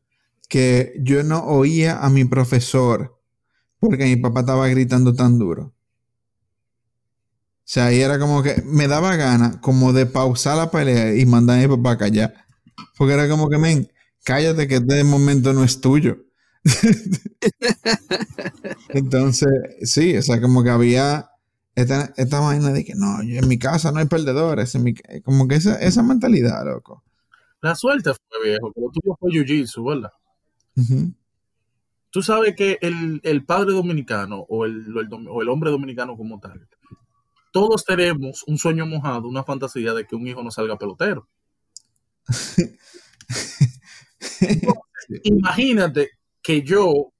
que 0.49 0.95
yo 1.01 1.22
no 1.22 1.45
oía 1.45 1.99
a 2.05 2.11
mi 2.11 2.24
profesor 2.24 3.18
porque 3.80 4.05
mi 4.05 4.16
papá 4.16 4.41
estaba 4.41 4.68
gritando 4.68 5.14
tan 5.14 5.39
duro. 5.39 5.74
O 7.64 7.66
sea, 7.66 7.87
ahí 7.87 8.01
era 8.01 8.18
como 8.18 8.43
que 8.43 8.62
me 8.64 8.89
daba 8.89 9.16
gana 9.16 9.61
como 9.61 9.93
de 9.93 10.07
pausar 10.07 10.57
la 10.57 10.70
pelea 10.70 11.14
y 11.14 11.24
mandar 11.26 11.59
a 11.59 11.62
mi 11.62 11.76
papá 11.76 11.93
a 11.93 11.99
callar. 11.99 12.43
Porque 12.97 13.14
era 13.14 13.29
como 13.29 13.49
que, 13.49 13.59
men, 13.59 13.91
cállate 14.25 14.68
que 14.68 14.77
este 14.77 15.05
momento 15.05 15.53
no 15.53 15.64
es 15.64 15.81
tuyo. 15.81 16.18
Entonces, 18.89 19.51
sí, 19.83 20.16
o 20.16 20.22
sea, 20.22 20.41
como 20.41 20.62
que 20.62 20.70
había 20.70 21.31
esta, 21.75 22.12
esta 22.16 22.41
vaina 22.41 22.72
de 22.72 22.85
que 22.85 22.95
no, 22.95 23.20
en 23.20 23.49
mi 23.49 23.59
casa 23.59 23.93
no 23.93 23.99
hay 23.99 24.07
perdedores. 24.07 24.75
En 24.75 24.85
mi, 24.85 24.95
como 25.25 25.49
que 25.49 25.57
esa, 25.57 25.77
esa 25.77 26.03
mentalidad, 26.03 26.64
loco. 26.64 27.03
La 27.61 27.75
suerte 27.75 28.11
fue 28.12 28.45
viejo, 28.45 28.72
pero 28.75 28.91
tuyo 28.93 29.16
fue 29.18 29.31
jiu-jitsu, 29.31 29.89
¿verdad? 29.89 30.12
Uh 30.77 30.83
-huh. 30.83 31.14
Tú 32.11 32.22
sabes 32.22 32.55
que 32.55 32.79
el, 32.81 33.20
el 33.25 33.45
padre 33.45 33.72
dominicano 33.72 34.47
o 34.49 34.64
el, 34.64 34.87
el, 34.87 35.09
o 35.29 35.43
el 35.43 35.49
hombre 35.49 35.70
dominicano 35.70 36.16
como 36.16 36.39
tal, 36.39 36.68
todos 37.51 37.85
tenemos 37.85 38.45
un 38.47 38.59
sueño 38.59 38.87
mojado, 38.87 39.29
una 39.29 39.45
fantasía 39.45 39.95
de 39.95 40.07
que 40.07 40.14
un 40.14 40.27
hijo 40.27 40.43
no 40.43 40.51
salga 40.51 40.77
pelotero. 40.77 41.29
Imagínate 45.25 46.11
que 46.43 46.62
yo 46.62 47.12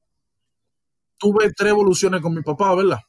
tuve 1.19 1.53
tres 1.53 1.71
evoluciones 1.71 2.21
con 2.21 2.35
mi 2.35 2.43
papá, 2.43 2.75
¿verdad? 2.75 3.01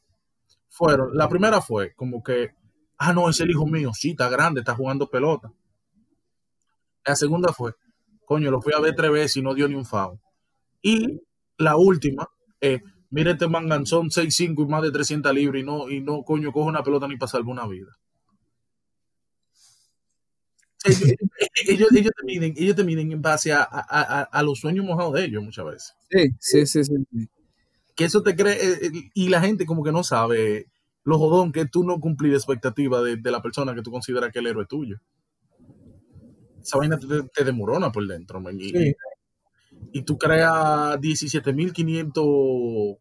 Fueron, 0.68 1.16
la 1.16 1.28
primera 1.28 1.60
fue 1.60 1.94
como 1.94 2.22
que, 2.22 2.50
ah, 2.98 3.12
no, 3.12 3.28
es 3.28 3.40
el 3.40 3.50
hijo 3.50 3.66
mío, 3.66 3.92
sí, 3.94 4.10
está 4.10 4.28
grande, 4.28 4.60
está 4.60 4.74
jugando 4.74 5.08
pelota. 5.08 5.52
La 7.06 7.16
segunda 7.16 7.52
fue, 7.52 7.72
coño, 8.24 8.50
lo 8.50 8.60
fui 8.60 8.72
a 8.74 8.80
ver 8.80 8.94
tres 8.94 9.10
veces 9.10 9.36
y 9.36 9.42
no 9.42 9.54
dio 9.54 9.68
ni 9.68 9.74
un 9.74 9.86
foul. 9.86 10.18
Y 10.82 11.20
la 11.58 11.76
última, 11.76 12.28
eh, 12.60 12.82
mire 13.10 13.32
este 13.32 13.48
manganzón 13.48 14.10
6'5 14.10 14.64
y 14.64 14.66
más 14.66 14.82
de 14.82 14.92
300 14.92 15.32
libras 15.34 15.62
y 15.62 15.64
no, 15.64 15.90
y 15.90 16.00
no, 16.00 16.22
coño, 16.24 16.52
coge 16.52 16.68
una 16.68 16.82
pelota 16.82 17.08
ni 17.08 17.16
para 17.16 17.30
salvar 17.30 17.52
una 17.52 17.66
vida. 17.66 17.92
Ellos, 20.86 21.12
ellos, 21.68 21.88
ellos, 21.92 22.12
te 22.16 22.24
miden, 22.24 22.54
ellos 22.56 22.76
te 22.76 22.84
miden 22.84 23.12
en 23.12 23.22
base 23.22 23.52
a, 23.52 23.62
a, 23.70 24.22
a, 24.22 24.42
los 24.42 24.60
sueños 24.60 24.84
mojados 24.84 25.14
de 25.14 25.24
ellos 25.24 25.42
muchas 25.42 25.64
veces. 25.64 25.94
Sí, 26.10 26.28
sí, 26.38 26.66
sí, 26.66 26.84
sí. 26.84 27.28
Que 27.94 28.04
eso 28.04 28.22
te 28.22 28.36
cree, 28.36 28.58
y 29.14 29.28
la 29.28 29.40
gente 29.40 29.66
como 29.66 29.82
que 29.82 29.92
no 29.92 30.04
sabe 30.04 30.66
lo 31.04 31.18
jodón 31.18 31.52
que 31.52 31.66
tú 31.66 31.84
no 31.84 31.98
cumplir 32.00 32.32
la 32.32 32.38
expectativa 32.38 33.00
de, 33.02 33.16
de 33.16 33.30
la 33.30 33.40
persona 33.42 33.74
que 33.74 33.82
tú 33.82 33.90
consideras 33.90 34.32
que 34.32 34.40
el 34.40 34.48
héroe 34.48 34.66
tuyo. 34.66 34.98
Esa 36.62 36.78
vaina 36.78 36.98
te, 36.98 37.06
te 37.34 37.44
demorona 37.44 37.90
por 37.92 38.06
dentro, 38.06 38.40
man, 38.40 38.58
y, 38.60 38.70
Sí. 38.70 38.94
y 39.92 40.02
tú 40.02 40.18
creas 40.18 41.00
17.500 41.00 42.98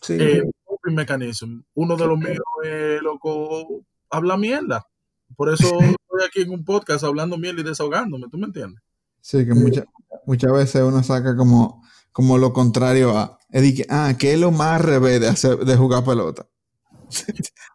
Sí. 0.00 0.14
eh, 0.20 0.42
mechanism. 0.84 1.62
Uno 1.74 1.96
de 1.96 2.06
los 2.06 2.18
míos, 2.18 2.38
eh, 2.64 2.98
loco, 3.02 3.84
habla 4.10 4.36
mierda. 4.36 4.86
Por 5.34 5.52
eso 5.52 5.66
estoy 5.80 6.24
aquí 6.26 6.42
en 6.42 6.50
un 6.50 6.64
podcast 6.64 7.04
hablando 7.04 7.36
mierda 7.36 7.60
y 7.60 7.64
desahogándome, 7.64 8.28
¿tú 8.30 8.38
me 8.38 8.46
entiendes? 8.46 8.80
Sí, 9.20 9.44
que 9.44 9.54
mucha- 9.54 9.84
muchas 10.26 10.52
veces 10.52 10.82
uno 10.82 11.02
saca 11.02 11.36
como, 11.36 11.82
como 12.12 12.38
lo 12.38 12.52
contrario 12.52 13.16
a. 13.18 13.38
es 13.50 13.62
de 13.62 13.74
que, 13.74 13.86
ah, 13.90 14.14
¿qué 14.18 14.34
es 14.34 14.40
lo 14.40 14.50
más 14.52 14.80
revés 14.80 15.20
de, 15.20 15.28
hacer, 15.28 15.58
de 15.58 15.76
jugar 15.76 16.04
pelota? 16.04 16.46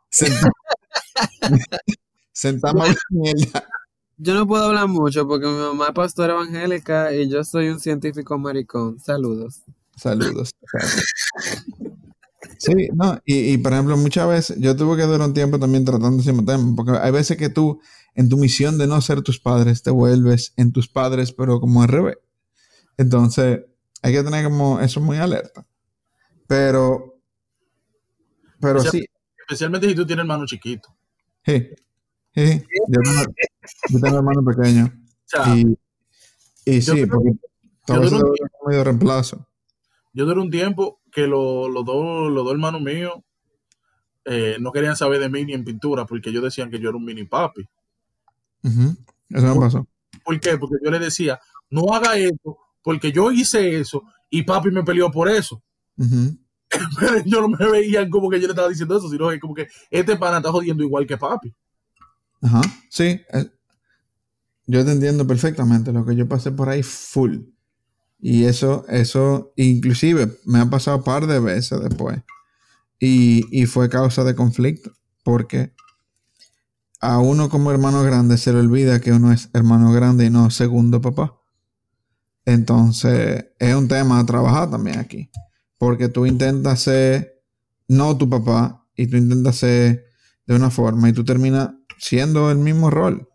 Sentar- 0.10 0.52
Sentarme 2.32 2.82
a 2.82 2.84
hablar 2.84 2.98
mierda. 3.10 3.64
Yo 4.18 4.34
no 4.36 4.48
puedo 4.48 4.66
hablar 4.66 4.88
mucho 4.88 5.28
porque 5.28 5.48
mi 5.48 5.58
mamá 5.58 5.88
es 5.88 5.94
pastora 5.94 6.34
evangélica 6.34 7.14
y 7.14 7.28
yo 7.30 7.44
soy 7.44 7.70
un 7.70 7.80
científico 7.80 8.38
maricón. 8.38 9.00
Saludos. 9.00 9.62
Saludos. 9.96 10.52
Sí, 12.62 12.90
no, 12.94 13.20
y, 13.26 13.54
y, 13.54 13.58
por 13.58 13.74
ejemplo, 13.74 13.98
muchas 13.98 14.28
veces 14.28 14.58
yo 14.60 14.76
tuve 14.76 14.96
que 14.96 15.04
durar 15.04 15.28
un 15.28 15.34
tiempo 15.34 15.58
también 15.58 15.84
tratando 15.84 16.22
ese 16.22 16.32
tema, 16.32 16.74
porque 16.76 16.92
hay 16.92 17.12
veces 17.12 17.36
que 17.36 17.50
tú, 17.50 17.82
en 18.14 18.30
tu 18.30 18.38
misión 18.38 18.78
de 18.78 18.86
no 18.86 19.02
ser 19.02 19.24
tus 19.24 19.40
padres, 19.40 19.82
te 19.82 19.90
vuelves 19.90 20.54
en 20.58 20.72
tus 20.72 20.88
padres, 20.88 21.32
pero 21.32 21.60
como 21.60 21.82
al 21.82 21.88
revés. 21.90 22.18
Entonces, 22.98 23.62
hay 24.04 24.14
que 24.14 24.22
tener 24.24 24.44
como 24.44 24.80
eso 24.80 25.02
muy 25.02 25.18
alerta. 25.18 25.66
Pero, 26.46 27.16
pero 28.60 28.80
sí, 28.82 29.06
Especialmente 29.40 29.90
si 29.90 29.96
tú 29.96 30.06
tienes 30.06 30.22
hermano 30.22 30.46
chiquito. 30.46 30.90
sí, 31.44 31.68
sí, 32.36 32.62
Yo 32.90 33.02
tengo, 33.02 33.34
yo 33.90 34.00
tengo 34.00 34.18
hermano 34.18 34.46
pequeño. 34.46 34.86
O 34.86 35.10
sea, 35.26 35.44
Y, 35.56 35.78
y 36.66 36.82
sí, 36.82 36.92
creo- 36.92 37.10
porque 37.10 37.32
todo 37.88 38.04
eso 38.04 38.34
medio 38.68 38.84
reemplazo. 38.84 39.48
yo 40.14 40.26
duré 40.26 40.40
un 40.40 40.52
tiempo 40.52 41.01
que 41.12 41.28
lo- 41.28 41.68
los 41.70 41.84
dos 41.86 42.32
los 42.32 42.44
dos 42.44 42.54
hermanos 42.54 42.82
míos 42.82 43.14
eh, 44.26 44.58
no 44.60 44.72
querían 44.72 44.96
saber 44.96 45.20
de 45.20 45.30
mí 45.30 45.46
ni 45.46 45.54
en 45.54 45.64
pintura 45.66 46.06
porque 46.06 46.30
ellos 46.30 46.44
decían 46.44 46.70
que 46.70 46.80
yo 46.80 46.90
era 46.90 46.98
un 46.98 47.06
mini 47.06 47.26
papi. 47.26 47.64
Eso 49.30 49.48
me 49.56 49.60
pasó. 49.60 49.88
¿Por 50.24 50.40
qué? 50.40 50.58
Porque 50.58 50.76
yo 50.84 50.92
le 50.92 51.00
decía, 51.00 51.40
no 51.70 51.94
haga 51.94 52.18
eso, 52.18 52.58
porque 52.84 53.12
yo 53.12 53.32
hice 53.32 53.80
eso 53.80 54.04
y 54.30 54.44
papi 54.44 54.70
me 54.72 54.84
peleó 54.84 55.10
por 55.12 55.30
eso. 55.30 55.62
Ujú. 55.98 56.38
Pero 57.00 57.16
ellos 57.18 57.42
no 57.42 57.48
me 57.50 57.70
veían 57.72 58.10
como 58.10 58.30
que 58.30 58.40
yo 58.40 58.48
le 58.48 58.54
estaba 58.54 58.70
diciendo 58.70 58.98
eso, 58.98 59.10
sino 59.10 59.30
que 59.30 59.40
como 59.40 59.54
que 59.54 59.68
este 59.90 60.16
pana 60.18 60.38
está 60.38 60.52
jodiendo 60.52 60.84
igual 60.84 61.06
que 61.08 61.18
papi. 61.18 61.54
Ajá, 62.42 62.62
sí. 62.90 63.04
eh, 63.34 63.50
Yo 64.68 64.86
te 64.86 64.92
entiendo 64.92 65.26
perfectamente. 65.28 65.92
Lo 65.92 66.06
que 66.06 66.16
yo 66.16 66.28
pasé 66.28 66.52
por 66.52 66.70
ahí 66.70 66.82
full. 66.84 67.40
Y 68.22 68.46
eso, 68.46 68.86
eso, 68.88 69.52
inclusive 69.56 70.38
me 70.46 70.60
ha 70.60 70.70
pasado 70.70 70.98
un 70.98 71.04
par 71.04 71.26
de 71.26 71.40
veces 71.40 71.82
después. 71.82 72.20
Y, 73.00 73.46
y 73.52 73.66
fue 73.66 73.90
causa 73.90 74.24
de 74.24 74.36
conflicto. 74.36 74.92
Porque 75.24 75.74
a 77.00 77.18
uno 77.18 77.50
como 77.50 77.72
hermano 77.72 78.04
grande 78.04 78.38
se 78.38 78.54
le 78.54 78.60
olvida 78.60 79.02
que 79.02 79.12
uno 79.12 79.34
es 79.34 79.50
hermano 79.54 79.92
grande 79.92 80.26
y 80.26 80.30
no 80.30 80.52
segundo 80.52 81.02
papá. 81.02 81.36
Entonces, 82.46 83.46
es 83.60 83.76
un 83.76 83.88
tema 83.88 84.20
a 84.20 84.26
trabajar 84.26 84.70
también 84.70 85.00
aquí. 85.00 85.32
Porque 85.78 86.10
tú 86.10 86.28
intentas 86.28 86.82
ser 86.82 87.44
no 87.88 88.16
tu 88.18 88.30
papá 88.30 88.88
y 88.96 89.08
tú 89.08 89.18
intentas 89.18 89.56
ser 89.58 90.06
de 90.46 90.56
una 90.56 90.70
forma 90.70 91.10
y 91.10 91.14
tú 91.14 91.26
terminas 91.26 91.72
siendo 91.98 92.52
el 92.52 92.58
mismo 92.58 92.90
rol. 92.90 93.28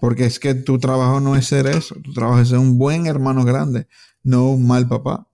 Porque 0.00 0.26
es 0.26 0.38
que 0.38 0.54
tu 0.54 0.78
trabajo 0.78 1.20
no 1.20 1.34
es 1.34 1.46
ser 1.46 1.66
eso. 1.66 1.96
Tu 2.02 2.12
trabajo 2.12 2.40
es 2.40 2.48
ser 2.48 2.58
un 2.58 2.78
buen 2.78 3.06
hermano 3.06 3.44
grande, 3.44 3.88
no 4.28 4.50
un 4.50 4.66
mal 4.66 4.86
papá. 4.86 5.26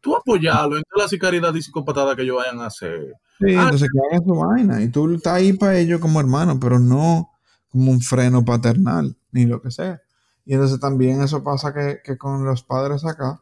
Tú 0.00 0.16
apoyarlo 0.16 0.76
en 0.76 0.82
toda 0.84 1.04
la 1.04 1.08
sicariedad 1.08 1.54
y 1.54 1.60
psicopatada 1.62 2.14
que 2.16 2.22
ellos 2.22 2.36
vayan 2.36 2.60
a 2.60 2.66
hacer. 2.66 3.14
Sí, 3.38 3.54
Ah. 3.54 3.64
entonces 3.64 3.88
que 3.92 3.98
hagan 4.08 4.24
su 4.26 4.34
vaina. 4.34 4.82
Y 4.82 4.88
tú 4.88 5.14
estás 5.14 5.34
ahí 5.34 5.52
para 5.52 5.78
ellos 5.78 6.00
como 6.00 6.20
hermano, 6.20 6.58
pero 6.58 6.78
no 6.78 7.30
como 7.68 7.90
un 7.90 8.00
freno 8.00 8.44
paternal, 8.44 9.16
ni 9.32 9.44
lo 9.44 9.60
que 9.60 9.70
sea. 9.70 10.00
Y 10.46 10.54
entonces 10.54 10.80
también 10.80 11.20
eso 11.20 11.44
pasa 11.44 11.74
que, 11.74 11.98
que 12.02 12.16
con 12.16 12.44
los 12.44 12.62
padres 12.62 13.04
acá, 13.04 13.40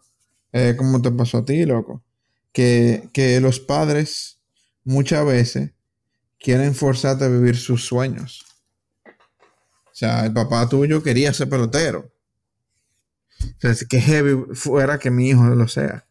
eh, 0.53 0.75
como 0.77 1.01
te 1.01 1.11
pasó 1.13 1.39
a 1.39 1.45
ti, 1.45 1.65
loco, 1.65 2.03
que, 2.53 3.09
que 3.13 3.41
los 3.41 3.61
padres 3.61 4.41
muchas 4.85 5.25
veces 5.25 5.71
quieren 6.41 6.75
forzarte 6.75 7.25
a 7.27 7.29
vivir 7.29 7.57
sus 7.57 7.85
sueños. 7.85 8.45
O 9.07 9.99
sea, 9.99 10.27
el 10.27 10.33
papá 10.33 10.69
tuyo 10.69 11.03
quería 11.03 11.33
ser 11.33 11.49
pelotero. 11.49 12.11
Que 13.89 14.01
heavy 14.01 14.55
fuera 14.55 14.99
que 14.99 15.11
mi 15.11 15.29
hijo 15.29 15.45
lo 15.45 15.69
sea. 15.69 16.07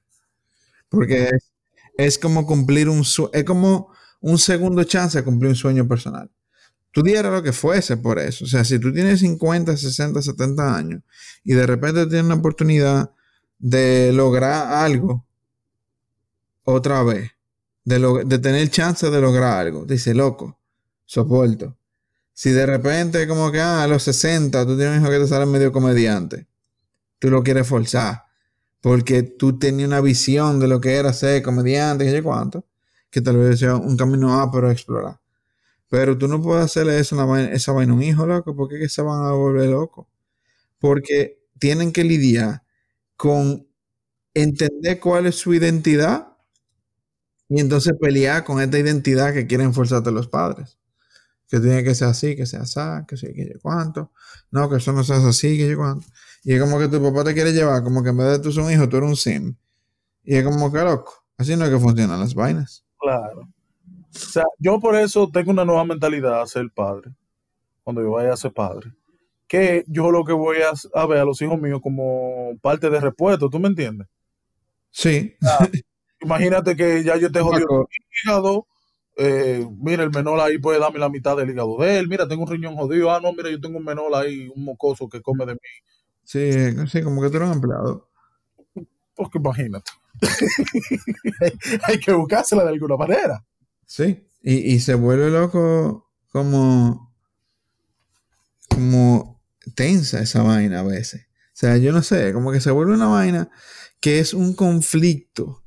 Porque 0.89 1.25
es, 1.29 1.51
es 1.97 2.19
como 2.19 2.45
cumplir 2.47 2.89
un 2.89 3.03
sueño, 3.05 3.31
es 3.33 3.43
como 3.45 3.89
un 4.21 4.37
segundo 4.37 4.83
chance 4.85 5.17
de 5.19 5.23
cumplir 5.23 5.49
un 5.51 5.55
sueño 5.55 5.87
personal. 5.87 6.31
Tú 6.91 7.03
dieras 7.03 7.31
lo 7.33 7.43
que 7.43 7.53
fuese 7.53 7.97
por 7.97 8.19
eso. 8.19 8.45
O 8.45 8.49
sea, 8.49 8.65
si 8.65 8.79
tú 8.79 8.93
tienes 8.93 9.21
50, 9.21 9.77
60, 9.77 10.21
70 10.21 10.75
años 10.77 11.01
y 11.43 11.53
de 11.53 11.67
repente 11.67 12.05
tienes 12.07 12.25
una 12.25 12.35
oportunidad 12.35 13.11
de 13.59 14.11
lograr 14.13 14.73
algo 14.73 15.25
otra 16.63 17.03
vez, 17.03 17.31
de, 17.83 17.99
lo- 17.99 18.23
de 18.23 18.39
tener 18.39 18.69
chance 18.69 19.09
de 19.09 19.21
lograr 19.21 19.59
algo, 19.59 19.85
dice, 19.85 20.13
loco, 20.13 20.59
soporto. 21.05 21.77
Si 22.33 22.51
de 22.51 22.65
repente 22.65 23.27
como 23.27 23.51
que 23.51 23.61
ah, 23.61 23.83
a 23.83 23.87
los 23.87 24.03
60 24.03 24.65
tú 24.65 24.77
tienes 24.77 24.97
un 24.97 25.03
hijo 25.03 25.11
que 25.11 25.19
te 25.19 25.27
sale 25.27 25.45
medio 25.47 25.71
comediante, 25.71 26.47
tú 27.19 27.29
lo 27.29 27.43
quieres 27.43 27.67
forzar 27.67 28.23
porque 28.81 29.23
tú 29.23 29.57
tenías 29.57 29.87
una 29.87 30.01
visión 30.01 30.59
de 30.59 30.67
lo 30.67 30.79
que 30.79 30.93
era 30.95 31.11
ser 31.13 31.41
comediante, 31.41 32.09
sé 32.11 32.21
cuánto, 32.21 32.65
que 33.09 33.19
tal 33.21 33.37
vez 33.37 33.59
sea 33.59 33.75
un 33.77 33.97
camino 33.97 34.39
A, 34.39 34.51
pero 34.51 34.69
a 34.69 34.71
explorar. 34.71 35.19
Pero 35.89 36.17
tú 36.17 36.27
no 36.27 36.41
puedes 36.41 36.65
hacerle 36.65 36.99
eso, 36.99 37.15
una 37.15 37.43
esa 37.51 37.71
vaina 37.73 37.93
un 37.93 38.03
hijo, 38.03 38.25
loco, 38.25 38.55
porque 38.55 38.75
es 38.75 38.81
que 38.81 38.89
se 38.89 39.01
van 39.01 39.23
a 39.25 39.31
volver 39.33 39.69
locos. 39.69 40.07
Porque 40.79 41.39
tienen 41.59 41.93
que 41.93 42.03
lidiar 42.03 42.63
con 43.17 43.67
entender 44.33 44.99
cuál 44.99 45.27
es 45.27 45.35
su 45.35 45.53
identidad 45.53 46.29
y 47.47 47.59
entonces 47.59 47.93
pelear 47.99 48.43
con 48.43 48.61
esta 48.61 48.79
identidad 48.79 49.33
que 49.33 49.47
quieren 49.47 49.73
forzarte 49.73 50.11
los 50.11 50.27
padres. 50.27 50.77
Que 51.49 51.59
tiene 51.59 51.83
que 51.83 51.95
ser 51.95 52.09
así, 52.09 52.35
que 52.35 52.45
sea 52.45 52.61
así, 52.61 52.79
que 53.07 53.17
sea 53.17 53.33
que 53.33 53.45
sé 53.45 53.59
cuánto. 53.61 54.11
No, 54.51 54.69
que 54.69 54.77
eso 54.77 54.93
no 54.93 55.03
sea 55.03 55.17
así, 55.17 55.57
que 55.57 55.67
sé 55.69 55.75
cuánto. 55.75 56.07
Y 56.45 56.53
es 56.53 56.61
como 56.61 56.77
que 56.77 56.87
tu 56.87 57.01
papá 57.01 57.23
te 57.23 57.33
quiere 57.33 57.51
llevar, 57.51 57.83
como 57.83 58.03
que 58.03 58.09
en 58.09 58.17
vez 58.17 58.27
de 58.27 58.39
tú 58.39 58.51
ser 58.51 58.63
un 58.63 58.71
hijo, 58.71 58.87
tú 58.87 58.97
eres 58.97 59.09
un 59.09 59.15
sim. 59.15 59.55
Y 60.23 60.35
es 60.35 60.43
como 60.43 60.71
que 60.71 60.79
loco. 60.79 61.25
Así 61.37 61.55
no 61.55 61.65
es 61.65 61.71
que 61.71 61.79
funcionan 61.79 62.19
las 62.19 62.35
vainas. 62.35 62.85
Claro. 62.99 63.41
O 63.41 64.17
sea, 64.17 64.45
yo 64.59 64.79
por 64.79 64.95
eso 64.95 65.27
tengo 65.31 65.49
una 65.51 65.65
nueva 65.65 65.83
mentalidad 65.85 66.41
a 66.41 66.45
ser 66.47 66.69
padre. 66.73 67.11
Cuando 67.83 68.03
yo 68.03 68.11
vaya 68.11 68.31
a 68.31 68.37
ser 68.37 68.53
padre. 68.53 68.93
Que 69.47 69.83
yo 69.87 70.11
lo 70.11 70.23
que 70.23 70.33
voy 70.33 70.57
a, 70.57 70.71
a 70.99 71.05
ver 71.07 71.17
a 71.17 71.25
los 71.25 71.41
hijos 71.41 71.59
míos 71.59 71.79
como 71.81 72.57
parte 72.61 72.89
de 72.91 72.99
repuesto, 72.99 73.49
¿tú 73.49 73.59
me 73.59 73.67
entiendes? 73.67 74.07
Sí. 74.91 75.35
Imagínate 76.21 76.75
que 76.75 77.03
ya 77.03 77.17
yo 77.17 77.31
te 77.31 77.41
jodido 77.41 77.81
el 77.81 78.05
hígado. 78.23 78.67
eh, 79.17 79.67
mira, 79.79 80.03
el 80.03 80.11
menor 80.11 80.39
ahí 80.39 80.59
puede 80.59 80.79
darme 80.79 80.99
la 80.99 81.09
mitad 81.09 81.35
del 81.35 81.49
hígado 81.49 81.77
de 81.79 81.97
él. 81.97 82.07
Mira, 82.07 82.27
tengo 82.27 82.43
un 82.43 82.51
riñón 82.51 82.75
jodido. 82.75 83.11
Ah, 83.11 83.19
no, 83.19 83.33
mira, 83.33 83.49
yo 83.49 83.59
tengo 83.59 83.79
un 83.79 83.85
menor 83.85 84.13
ahí, 84.15 84.47
un 84.55 84.63
mocoso 84.63 85.09
que 85.09 85.21
come 85.21 85.45
de 85.45 85.53
mí. 85.53 85.59
Sí, 86.25 86.51
sí, 86.87 87.01
como 87.01 87.21
que 87.21 87.29
tú 87.29 87.37
eres 87.37 87.49
un 87.49 87.55
empleado. 87.55 88.09
Porque 89.15 89.37
imagínate. 89.37 89.91
Hay 91.83 91.99
que 91.99 92.11
buscársela 92.11 92.63
de 92.63 92.69
alguna 92.69 92.97
manera. 92.97 93.45
Sí. 93.85 94.27
Y, 94.41 94.73
y 94.73 94.79
se 94.79 94.95
vuelve 94.95 95.29
loco 95.29 96.11
como. 96.31 97.15
como 98.67 99.41
tensa 99.75 100.19
esa 100.19 100.43
vaina 100.43 100.81
a 100.81 100.83
veces. 100.83 101.27
O 101.47 101.57
sea, 101.57 101.77
yo 101.77 101.93
no 101.93 102.03
sé, 102.03 102.33
como 102.33 102.51
que 102.51 102.59
se 102.59 102.71
vuelve 102.71 102.93
una 102.93 103.07
vaina 103.07 103.49
que 104.01 104.19
es 104.19 104.33
un 104.33 104.53
conflicto 104.53 105.63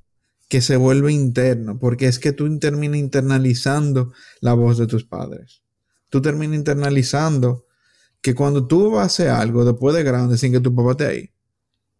que 0.48 0.60
se 0.60 0.76
vuelve 0.76 1.12
interno, 1.12 1.78
porque 1.78 2.06
es 2.06 2.18
que 2.18 2.32
tú 2.32 2.58
terminas 2.58 2.98
internalizando 2.98 4.12
la 4.40 4.54
voz 4.54 4.78
de 4.78 4.86
tus 4.86 5.04
padres. 5.04 5.62
Tú 6.08 6.22
terminas 6.22 6.56
internalizando 6.56 7.66
que 8.20 8.34
cuando 8.34 8.66
tú 8.66 8.90
vas 8.90 9.02
a 9.02 9.06
hacer 9.06 9.28
algo 9.28 9.64
después 9.64 9.94
de 9.94 10.02
grande 10.02 10.38
sin 10.38 10.52
que 10.52 10.60
tu 10.60 10.74
papá 10.74 10.92
esté 10.92 11.06
ahí, 11.06 11.30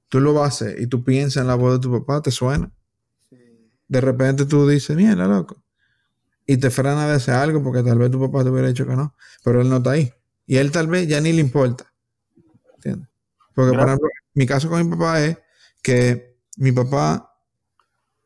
tú 0.09 0.21
lo 0.21 0.35
vas 0.35 0.45
a 0.45 0.49
hacer 0.49 0.81
y 0.81 0.87
tú 0.87 1.05
piensas 1.05 1.43
en 1.43 1.47
la 1.47 1.55
voz 1.55 1.75
de 1.75 1.81
tu 1.81 1.93
papá, 1.93 2.23
te 2.23 2.31
suena. 2.31 2.71
De 3.87 4.01
repente 4.01 4.45
tú 4.45 4.69
dices, 4.69 4.97
mierda, 4.97 5.27
loco. 5.27 5.63
Y 6.47 6.57
te 6.57 6.71
frena 6.71 7.07
de 7.09 7.15
hacer 7.15 7.35
algo 7.35 7.63
porque 7.63 7.83
tal 7.83 7.99
vez 7.99 8.11
tu 8.11 8.21
papá 8.21 8.43
te 8.43 8.51
hubiera 8.51 8.69
dicho 8.69 8.87
que 8.87 8.97
no, 8.97 9.15
pero 9.45 9.61
él 9.61 9.69
no 9.69 9.79
está 9.79 9.93
ahí. 9.93 10.13
Y 10.47 10.57
él 10.57 10.71
tal 10.73 10.87
vez 10.87 11.07
ya 11.07 11.21
ni 11.21 11.33
le 11.33 11.41
importa. 11.41 11.93
¿Entiendes? 12.77 13.09
Porque, 13.55 13.77
por 13.77 13.87
ejemplo, 13.87 14.09
mi 14.35 14.47
caso 14.47 14.69
con 14.69 14.83
mi 14.83 14.91
papá 14.91 15.25
es 15.25 15.37
que 15.83 16.39
mi 16.57 16.73
papá, 16.73 17.35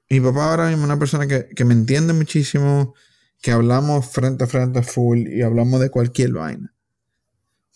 mi 0.09 0.21
papá 0.21 0.51
ahora 0.51 0.69
mismo 0.69 0.83
es 0.83 0.87
una 0.87 0.99
persona 0.99 1.27
que, 1.27 1.49
que 1.49 1.65
me 1.65 1.75
entiende 1.75 2.13
muchísimo, 2.13 2.95
que 3.41 3.51
hablamos 3.51 4.07
frente 4.07 4.45
a 4.45 4.47
frente 4.47 4.83
full 4.83 5.27
y 5.27 5.43
hablamos 5.43 5.81
de 5.81 5.91
cualquier 5.91 6.33
vaina. 6.33 6.73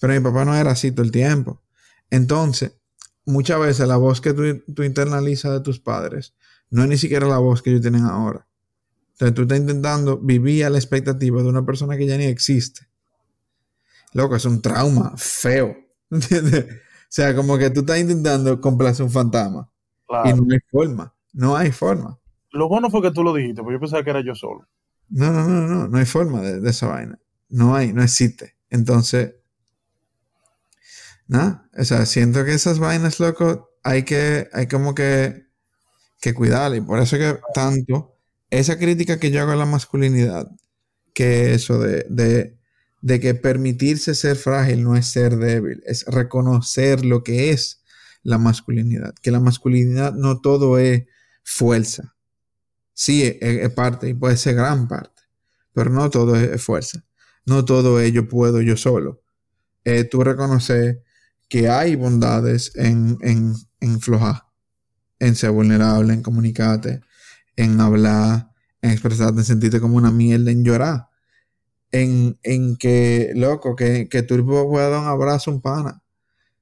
Pero 0.01 0.13
mi 0.13 0.21
papá 0.21 0.45
no 0.45 0.55
era 0.55 0.73
así 0.73 0.93
todo 0.93 1.05
el 1.05 1.13
tiempo. 1.13 1.63
Entonces, 2.11 2.73
muchas 3.25 3.61
veces 3.61 3.89
la 3.89 3.97
voz 3.97 4.21
que 4.21 4.33
tú, 4.33 4.43
tú 4.75 4.83
internalizas 4.83 5.53
de 5.53 5.61
tus 5.61 5.81
padres 5.81 6.35
no 6.71 6.83
es 6.83 6.89
ni 6.89 6.99
siquiera 6.99 7.27
la 7.27 7.39
voz 7.39 7.63
que 7.63 7.71
ellos 7.71 7.83
tienen 7.83 8.05
ahora. 8.05 8.47
Entonces 9.13 9.35
tú 9.35 9.43
estás 9.43 9.59
intentando 9.59 10.19
vivir 10.19 10.65
a 10.65 10.71
la 10.71 10.79
expectativa 10.79 11.43
de 11.43 11.49
una 11.49 11.65
persona 11.65 11.97
que 11.97 12.07
ya 12.07 12.19
ni 12.19 12.25
existe. 12.25 12.87
Loco, 14.13 14.37
es 14.37 14.45
un 14.45 14.61
trauma 14.61 15.15
feo. 15.17 15.77
¿Entiendes? 16.11 16.67
O 16.67 17.09
sea, 17.09 17.35
como 17.35 17.57
que 17.57 17.71
tú 17.71 17.81
estás 17.81 17.99
intentando 17.99 18.61
complacer 18.61 19.05
un 19.05 19.13
fantasma. 19.13 19.71
Y 20.25 20.33
no 20.33 20.47
hay 20.53 20.59
forma. 20.71 21.15
No 21.33 21.57
hay 21.57 21.73
forma. 21.73 22.19
Lo 22.53 22.69
bueno 22.69 22.91
fue 22.91 23.03
que 23.03 23.11
tú 23.11 23.23
lo 23.23 23.35
dijiste, 23.35 23.63
porque 23.63 23.77
yo 23.77 23.81
pensaba 23.81 24.05
que 24.05 24.11
era 24.11 24.23
yo 24.25 24.35
solo. 24.35 24.69
No, 25.09 25.33
no, 25.33 25.47
no, 25.49 25.67
no. 25.67 25.89
No 25.89 25.99
hay 25.99 26.05
forma 26.05 26.41
de, 26.43 26.61
de 26.61 26.71
esa 26.71 26.89
vaina. 26.89 27.19
No 27.49 27.75
hay, 27.75 27.93
no 27.93 28.03
existe. 28.03 28.57
Entonces, 28.71 29.35
¿no? 31.29 31.69
O 31.77 31.85
sea, 31.85 32.07
siento 32.07 32.45
que 32.45 32.55
esas 32.55 32.79
vainas, 32.79 33.21
loco, 33.21 33.71
hay 33.83 34.05
que, 34.05 34.49
hay 34.53 34.67
como 34.67 34.95
que, 34.95 35.47
que. 36.21 36.31
Y 36.31 36.81
por 36.81 37.01
eso 37.01 37.19
que 37.19 37.39
tanto, 37.55 38.17
esa 38.51 38.79
crítica 38.79 39.19
que 39.19 39.31
yo 39.31 39.43
hago 39.43 39.53
a 39.53 39.57
la 39.57 39.67
masculinidad, 39.67 40.51
que 41.15 41.55
eso 41.55 41.79
de, 41.79 42.07
de, 43.01 43.21
que 43.21 43.35
permitirse 43.35 44.15
ser 44.15 44.37
frágil 44.37 44.83
no 44.83 44.97
es 44.97 45.07
ser 45.07 45.37
débil, 45.37 45.83
es 45.87 46.05
reconocer 46.07 47.05
lo 47.05 47.23
que 47.23 47.51
es 47.51 47.83
la 48.23 48.39
masculinidad. 48.39 49.15
Que 49.23 49.31
la 49.31 49.41
masculinidad 49.41 50.15
no 50.15 50.41
todo 50.41 50.79
es 50.79 51.05
fuerza. 51.45 52.15
Sí, 52.93 53.23
es, 53.23 53.37
es 53.41 53.71
parte 53.71 54.09
y 54.09 54.15
puede 54.15 54.37
ser 54.37 54.55
gran 54.55 54.89
parte, 54.89 55.23
pero 55.73 55.91
no 55.91 56.11
todo 56.11 56.37
es, 56.37 56.63
fuerza. 56.63 57.05
No 57.45 57.65
todo 57.65 58.01
es 58.01 58.13
yo 58.13 58.29
puedo 58.29 58.61
yo 58.61 58.77
solo. 58.77 59.23
Eh, 59.85 60.05
tú 60.05 60.25
reconoces 60.25 60.99
que 61.49 61.69
hay 61.69 61.97
bondades 61.97 62.73
en, 62.77 63.19
en, 63.23 63.55
en 63.81 64.01
flojar, 64.01 64.45
en 65.21 65.35
ser 65.37 65.51
vulnerable, 65.53 66.15
en 66.15 66.23
comunicarte, 66.23 67.01
en 67.57 67.81
hablar, 67.81 68.51
en 68.83 68.91
expresarte, 68.93 69.41
en 69.41 69.45
sentirte 69.47 69.81
como 69.81 69.97
una 69.97 70.11
mierda, 70.13 70.51
en 70.51 70.65
llorar. 70.65 71.09
En, 71.93 72.39
en 72.43 72.77
que, 72.77 73.33
loco, 73.35 73.77
que, 73.77 74.09
que 74.09 74.23
tú 74.23 74.45
puedas 74.47 74.91
dar 74.91 75.01
un 75.01 75.07
abrazo 75.09 75.51
a 75.51 75.55
un 75.55 75.61
pana. 75.63 76.03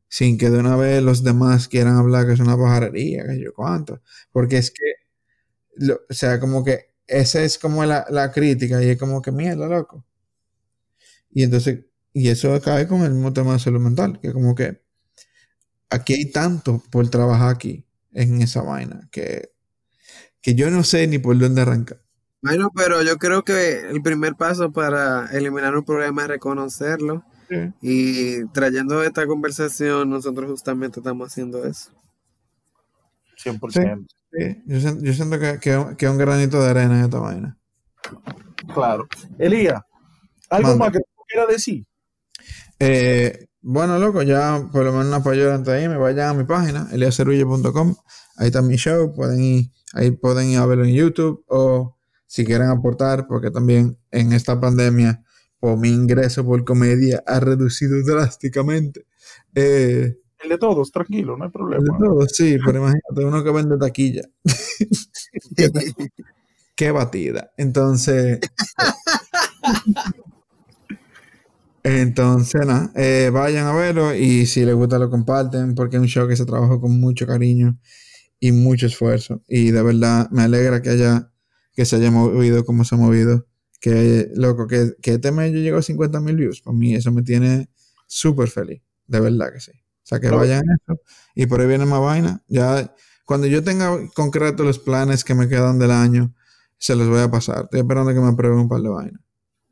Sin 0.09 0.39
que 0.39 0.51
de 0.51 0.59
una 0.61 0.77
vez 0.77 1.03
los 1.03 1.25
demás 1.25 1.69
quieran 1.69 1.97
hablar 1.97 2.27
que 2.27 2.35
es 2.35 2.41
una 2.41 2.57
pajarería, 2.57 3.27
que 3.27 3.41
yo 3.43 3.53
cuánto. 3.55 4.01
Porque 4.33 4.59
es 4.59 4.71
que, 4.73 4.85
lo, 5.77 5.97
o 6.09 6.15
sea, 6.15 6.41
como 6.41 6.65
que 6.65 6.93
esa 7.07 7.43
es 7.43 7.59
como 7.59 7.85
la, 7.85 8.07
la 8.11 8.33
crítica 8.33 8.83
y 8.83 8.91
es 8.91 8.99
como 8.99 9.23
que 9.23 9.33
mierda, 9.33 9.69
loco. 9.69 10.05
Y 11.31 11.43
entonces, 11.43 11.81
y 12.15 12.29
eso 12.29 12.59
cae 12.63 12.87
con 12.87 13.03
el 13.03 13.13
mismo 13.13 13.33
tema 13.33 13.53
de 13.53 13.59
salud 13.59 13.81
mental, 13.81 14.21
que 14.23 14.33
como 14.33 14.55
que 14.55 14.81
aquí 15.91 16.15
hay 16.15 16.31
tanto 16.31 16.83
por 16.91 17.11
trabajar 17.11 17.51
aquí, 17.51 17.87
en 18.13 18.41
esa 18.41 18.63
vaina, 18.63 19.09
que, 19.11 19.51
que 20.41 20.55
yo 20.55 20.71
no 20.71 20.85
sé 20.85 21.07
ni 21.09 21.19
por 21.19 21.37
dónde 21.37 21.61
arrancar. 21.61 22.01
Bueno, 22.41 22.71
pero 22.75 23.03
yo 23.03 23.17
creo 23.17 23.43
que 23.43 23.81
el 23.91 24.01
primer 24.01 24.37
paso 24.37 24.71
para 24.71 25.27
eliminar 25.33 25.77
un 25.77 25.85
problema 25.85 26.23
es 26.23 26.29
reconocerlo. 26.29 27.25
Sí. 27.49 27.73
Y 27.81 28.47
trayendo 28.49 29.03
esta 29.03 29.27
conversación, 29.27 30.09
nosotros 30.09 30.51
justamente 30.51 31.01
estamos 31.01 31.33
haciendo 31.33 31.65
eso. 31.67 31.91
100%. 33.43 34.07
Sí, 34.33 34.63
yo, 34.67 34.81
siento, 34.81 35.05
yo 35.05 35.13
siento 35.13 35.39
que, 35.39 35.59
que, 35.59 35.97
que 35.97 36.09
un 36.09 36.19
granito 36.19 36.63
de 36.63 36.71
arena 36.71 36.99
en 36.99 37.05
esta 37.05 37.19
vaina. 37.19 37.59
Claro. 38.73 39.09
Elías, 39.39 39.83
¿algo 40.51 40.69
Manda. 40.69 40.85
más 40.85 40.93
que 40.93 40.99
tú 41.01 41.23
quieras 41.27 41.49
decir? 41.49 41.85
Eh, 42.87 43.47
bueno, 43.63 43.99
loco, 43.99 44.21
ya 44.23 44.69
por 44.71 44.85
lo 44.85 44.93
menos 44.93 45.07
una 45.07 45.17
apoyo 45.17 45.51
antes 45.55 45.73
de 45.73 45.85
irme, 45.85 45.97
vayan 45.97 46.29
a 46.29 46.35
mi 46.35 46.45
página, 46.45 46.87
eliacerullo.com. 46.93 47.95
Ahí 48.37 48.49
está 48.49 48.61
mi 48.61 48.77
show, 48.77 49.15
pueden 49.15 49.41
ir, 49.43 49.71
ahí 49.95 50.11
pueden 50.11 50.51
ir 50.51 50.59
a 50.59 50.67
verlo 50.67 50.85
en 50.85 50.93
YouTube 50.93 51.43
o 51.49 51.97
si 52.27 52.45
quieren 52.45 52.69
aportar, 52.69 53.27
porque 53.27 53.51
también 53.51 53.97
en 54.11 54.35
esta 54.35 54.61
pandemia, 54.61 55.25
pues 55.59 55.79
mi 55.79 55.89
ingreso 55.89 56.45
por 56.45 56.63
comedia 56.65 57.23
ha 57.27 57.41
reducido 57.41 58.03
drásticamente. 58.05 59.07
Eh, 59.55 60.19
El 60.43 60.49
de 60.51 60.59
todos, 60.59 60.91
tranquilo, 60.93 61.39
no 61.39 61.45
hay 61.45 61.49
de 61.49 61.53
problema. 61.53 61.99
todo, 61.99 62.27
sí, 62.29 62.59
pero 62.67 62.81
imagínate, 62.81 63.25
uno 63.25 63.43
que 63.43 63.51
vende 63.51 63.79
taquilla. 63.79 64.23
qué, 65.57 65.71
qué 66.77 66.91
batida. 66.91 67.51
Entonces, 67.57 68.41
Entonces, 71.85 72.67
nada, 72.67 72.91
eh, 72.97 73.31
vayan 73.33 73.67
a 73.67 73.73
verlo 73.75 74.15
y 74.15 74.47
si 74.47 74.65
les 74.65 74.75
gusta 74.75 74.99
lo 74.99 75.11
comparten 75.11 75.75
porque 75.75 75.97
es 75.97 76.03
un 76.03 76.09
show 76.09 76.27
que 76.27 76.35
se 76.37 76.47
trabajó 76.47 76.81
con 76.81 76.99
mucho 76.99 77.27
cariño 77.27 77.79
y 78.41 78.53
mucho 78.53 78.87
esfuerzo. 78.87 79.43
Y 79.49 79.71
de 79.71 79.83
verdad 79.83 80.29
me 80.31 80.43
alegra 80.43 80.81
que 80.81 80.91
haya, 80.91 81.31
que 81.75 81.85
se 81.85 81.97
haya 81.97 82.11
movido 82.11 82.65
como 82.65 82.85
se 82.85 82.95
ha 82.95 82.99
movido. 82.99 83.47
Que, 83.83 84.31
loco, 84.35 84.67
que, 84.67 84.93
que 85.03 85.13
este 85.15 85.31
mes 85.31 85.53
yo 85.53 85.59
llegó 85.59 85.77
a 85.77 85.83
50 85.83 86.21
mil 86.21 86.37
views. 86.37 86.63
Para 86.63 86.75
mí 86.75 86.95
eso 86.95 87.13
me 87.13 87.23
tiene 87.23 87.69
súper 88.07 88.49
feliz. 88.49 88.81
De 89.07 89.21
verdad 89.21 89.53
que 89.53 89.61
sí. 89.61 89.73
O 89.73 90.07
sea, 90.07 90.19
que 90.21 90.29
Claro. 90.29 90.39
vayan 90.39 90.63
a 90.71 90.75
eso. 90.75 91.01
Y 91.35 91.45
por 91.47 91.61
ahí 91.61 91.67
viene 91.67 91.85
más 91.85 92.01
vaina. 92.01 92.43
Ya, 92.49 92.95
cuando 93.27 93.47
yo 93.47 93.63
tenga 93.63 93.99
concreto 94.15 94.63
los 94.65 94.79
planes 94.79 95.23
que 95.23 95.35
me 95.35 95.49
quedan 95.49 95.79
del 95.79 95.91
año, 95.91 96.35
se 96.79 96.97
los 96.97 97.09
voy 97.11 97.21
a 97.21 97.31
pasar. 97.31 97.65
Estoy 97.65 97.81
esperando 97.81 98.15
que 98.15 98.21
me 98.21 98.29
aprueben 98.29 98.59
un 98.59 98.69
par 98.71 98.81
de 98.81 98.89
vainas. 98.89 99.21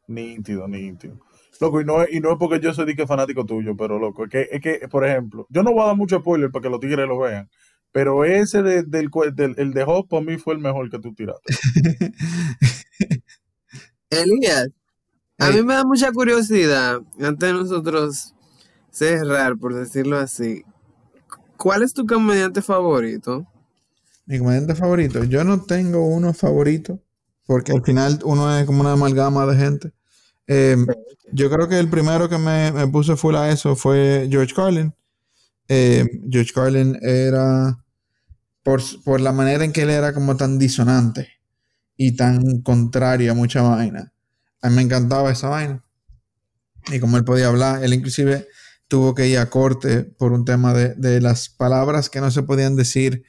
Nítido, 0.08 0.68
nítido. 0.68 1.18
Loco, 1.60 1.80
y 1.80 1.84
no, 1.84 2.02
es- 2.02 2.12
y 2.12 2.20
no 2.20 2.32
es 2.32 2.38
porque 2.38 2.60
yo 2.60 2.72
soy 2.74 2.86
de 2.86 2.96
que 2.96 3.06
fanático 3.06 3.44
tuyo, 3.46 3.76
pero 3.76 3.98
loco, 3.98 4.24
es 4.24 4.30
que, 4.30 4.48
es 4.50 4.60
que, 4.60 4.88
por 4.88 5.06
ejemplo, 5.06 5.46
yo 5.50 5.62
no 5.62 5.72
voy 5.72 5.82
a 5.82 5.86
dar 5.86 5.96
mucho 5.96 6.18
spoiler 6.18 6.50
para 6.50 6.62
que 6.64 6.68
los 6.70 6.80
tigres 6.80 7.06
lo 7.06 7.18
vean, 7.18 7.48
pero 7.92 8.24
ese 8.24 8.62
de- 8.62 8.82
del, 8.82 9.10
del 9.34 9.54
el 9.58 9.72
de 9.72 9.84
Hop 9.86 10.08
para 10.08 10.22
mí 10.24 10.38
fue 10.38 10.54
el 10.54 10.60
mejor 10.60 10.90
que 10.90 10.98
tú 10.98 11.14
tiraste. 11.14 11.54
Elías, 14.10 14.68
a 15.38 15.50
mí 15.50 15.62
me 15.62 15.74
da 15.74 15.84
mucha 15.84 16.12
curiosidad, 16.12 17.00
antes 17.20 17.48
de 17.48 17.52
nosotros 17.52 18.34
cerrar, 18.90 19.56
por 19.56 19.74
decirlo 19.74 20.18
así, 20.18 20.64
¿cuál 21.56 21.82
es 21.82 21.94
tu 21.94 22.06
comediante 22.06 22.60
favorito? 22.62 23.46
Mi 24.26 24.38
comediante 24.38 24.74
favorito. 24.74 25.24
Yo 25.24 25.44
no 25.44 25.62
tengo 25.62 26.06
uno 26.06 26.32
favorito, 26.34 27.00
porque 27.46 27.72
al 27.72 27.82
final 27.82 28.20
uno 28.24 28.56
es 28.56 28.66
como 28.66 28.80
una 28.82 28.92
amalgama 28.92 29.46
de 29.46 29.56
gente. 29.56 29.92
Eh, 30.46 30.76
yo 31.32 31.50
creo 31.50 31.68
que 31.68 31.78
el 31.78 31.88
primero 31.88 32.28
que 32.28 32.38
me, 32.38 32.72
me 32.72 32.86
puse 32.88 33.16
full 33.16 33.36
a 33.36 33.50
eso 33.50 33.76
fue 33.76 34.28
George 34.30 34.54
Carlin. 34.54 34.94
Eh, 35.68 36.06
George 36.30 36.52
Carlin 36.52 36.98
era, 37.00 37.78
por, 38.62 38.82
por 39.04 39.20
la 39.20 39.32
manera 39.32 39.64
en 39.64 39.72
que 39.72 39.82
él 39.82 39.90
era 39.90 40.12
como 40.12 40.36
tan 40.36 40.58
disonante 40.58 41.28
y 41.96 42.16
tan 42.16 42.60
contrario 42.62 43.32
a 43.32 43.34
mucha 43.34 43.62
vaina. 43.62 44.12
A 44.60 44.68
mí 44.68 44.76
me 44.76 44.82
encantaba 44.82 45.30
esa 45.30 45.48
vaina. 45.48 45.84
Y 46.92 46.98
como 47.00 47.16
él 47.16 47.24
podía 47.24 47.48
hablar, 47.48 47.82
él 47.84 47.94
inclusive 47.94 48.48
tuvo 48.88 49.14
que 49.14 49.28
ir 49.28 49.38
a 49.38 49.48
corte 49.48 50.02
por 50.02 50.32
un 50.32 50.44
tema 50.44 50.74
de, 50.74 50.94
de 50.96 51.20
las 51.20 51.48
palabras 51.48 52.10
que 52.10 52.20
no 52.20 52.30
se 52.30 52.42
podían 52.42 52.76
decir 52.76 53.24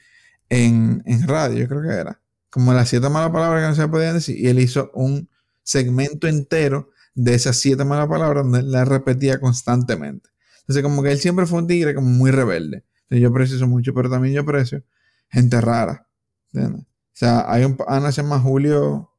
en, 0.50 1.02
en 1.06 1.26
radio, 1.26 1.58
yo 1.58 1.68
creo 1.68 1.82
que 1.82 1.88
era. 1.88 2.20
Como 2.50 2.72
las 2.74 2.88
siete 2.88 3.08
malas 3.08 3.30
palabras 3.30 3.62
que 3.62 3.68
no 3.68 3.74
se 3.74 3.88
podían 3.88 4.14
decir. 4.14 4.38
Y 4.38 4.48
él 4.48 4.58
hizo 4.60 4.90
un 4.94 5.28
segmento 5.62 6.28
entero 6.28 6.90
de 7.14 7.34
esas 7.34 7.56
siete 7.56 7.84
malas 7.84 8.08
palabras 8.08 8.44
donde 8.44 8.62
las 8.62 8.86
repetía 8.88 9.38
constantemente. 9.40 10.30
Entonces, 10.60 10.82
como 10.82 11.02
que 11.02 11.12
él 11.12 11.18
siempre 11.18 11.46
fue 11.46 11.58
un 11.60 11.66
tigre 11.66 11.94
como 11.94 12.08
muy 12.08 12.30
rebelde. 12.30 12.84
Entonces, 13.04 13.20
yo 13.22 13.28
aprecio 13.28 13.66
mucho, 13.68 13.92
pero 13.94 14.10
también 14.10 14.34
yo 14.34 14.40
aprecio 14.42 14.82
gente 15.28 15.60
rara. 15.60 16.08
¿entiendes? 16.52 16.82
O 16.82 17.16
sea, 17.16 17.44
hay 17.52 17.64
un 17.64 17.76
pana 17.76 18.06
que 18.06 18.12
se 18.12 18.22
llama 18.22 18.40
Julio. 18.40 19.10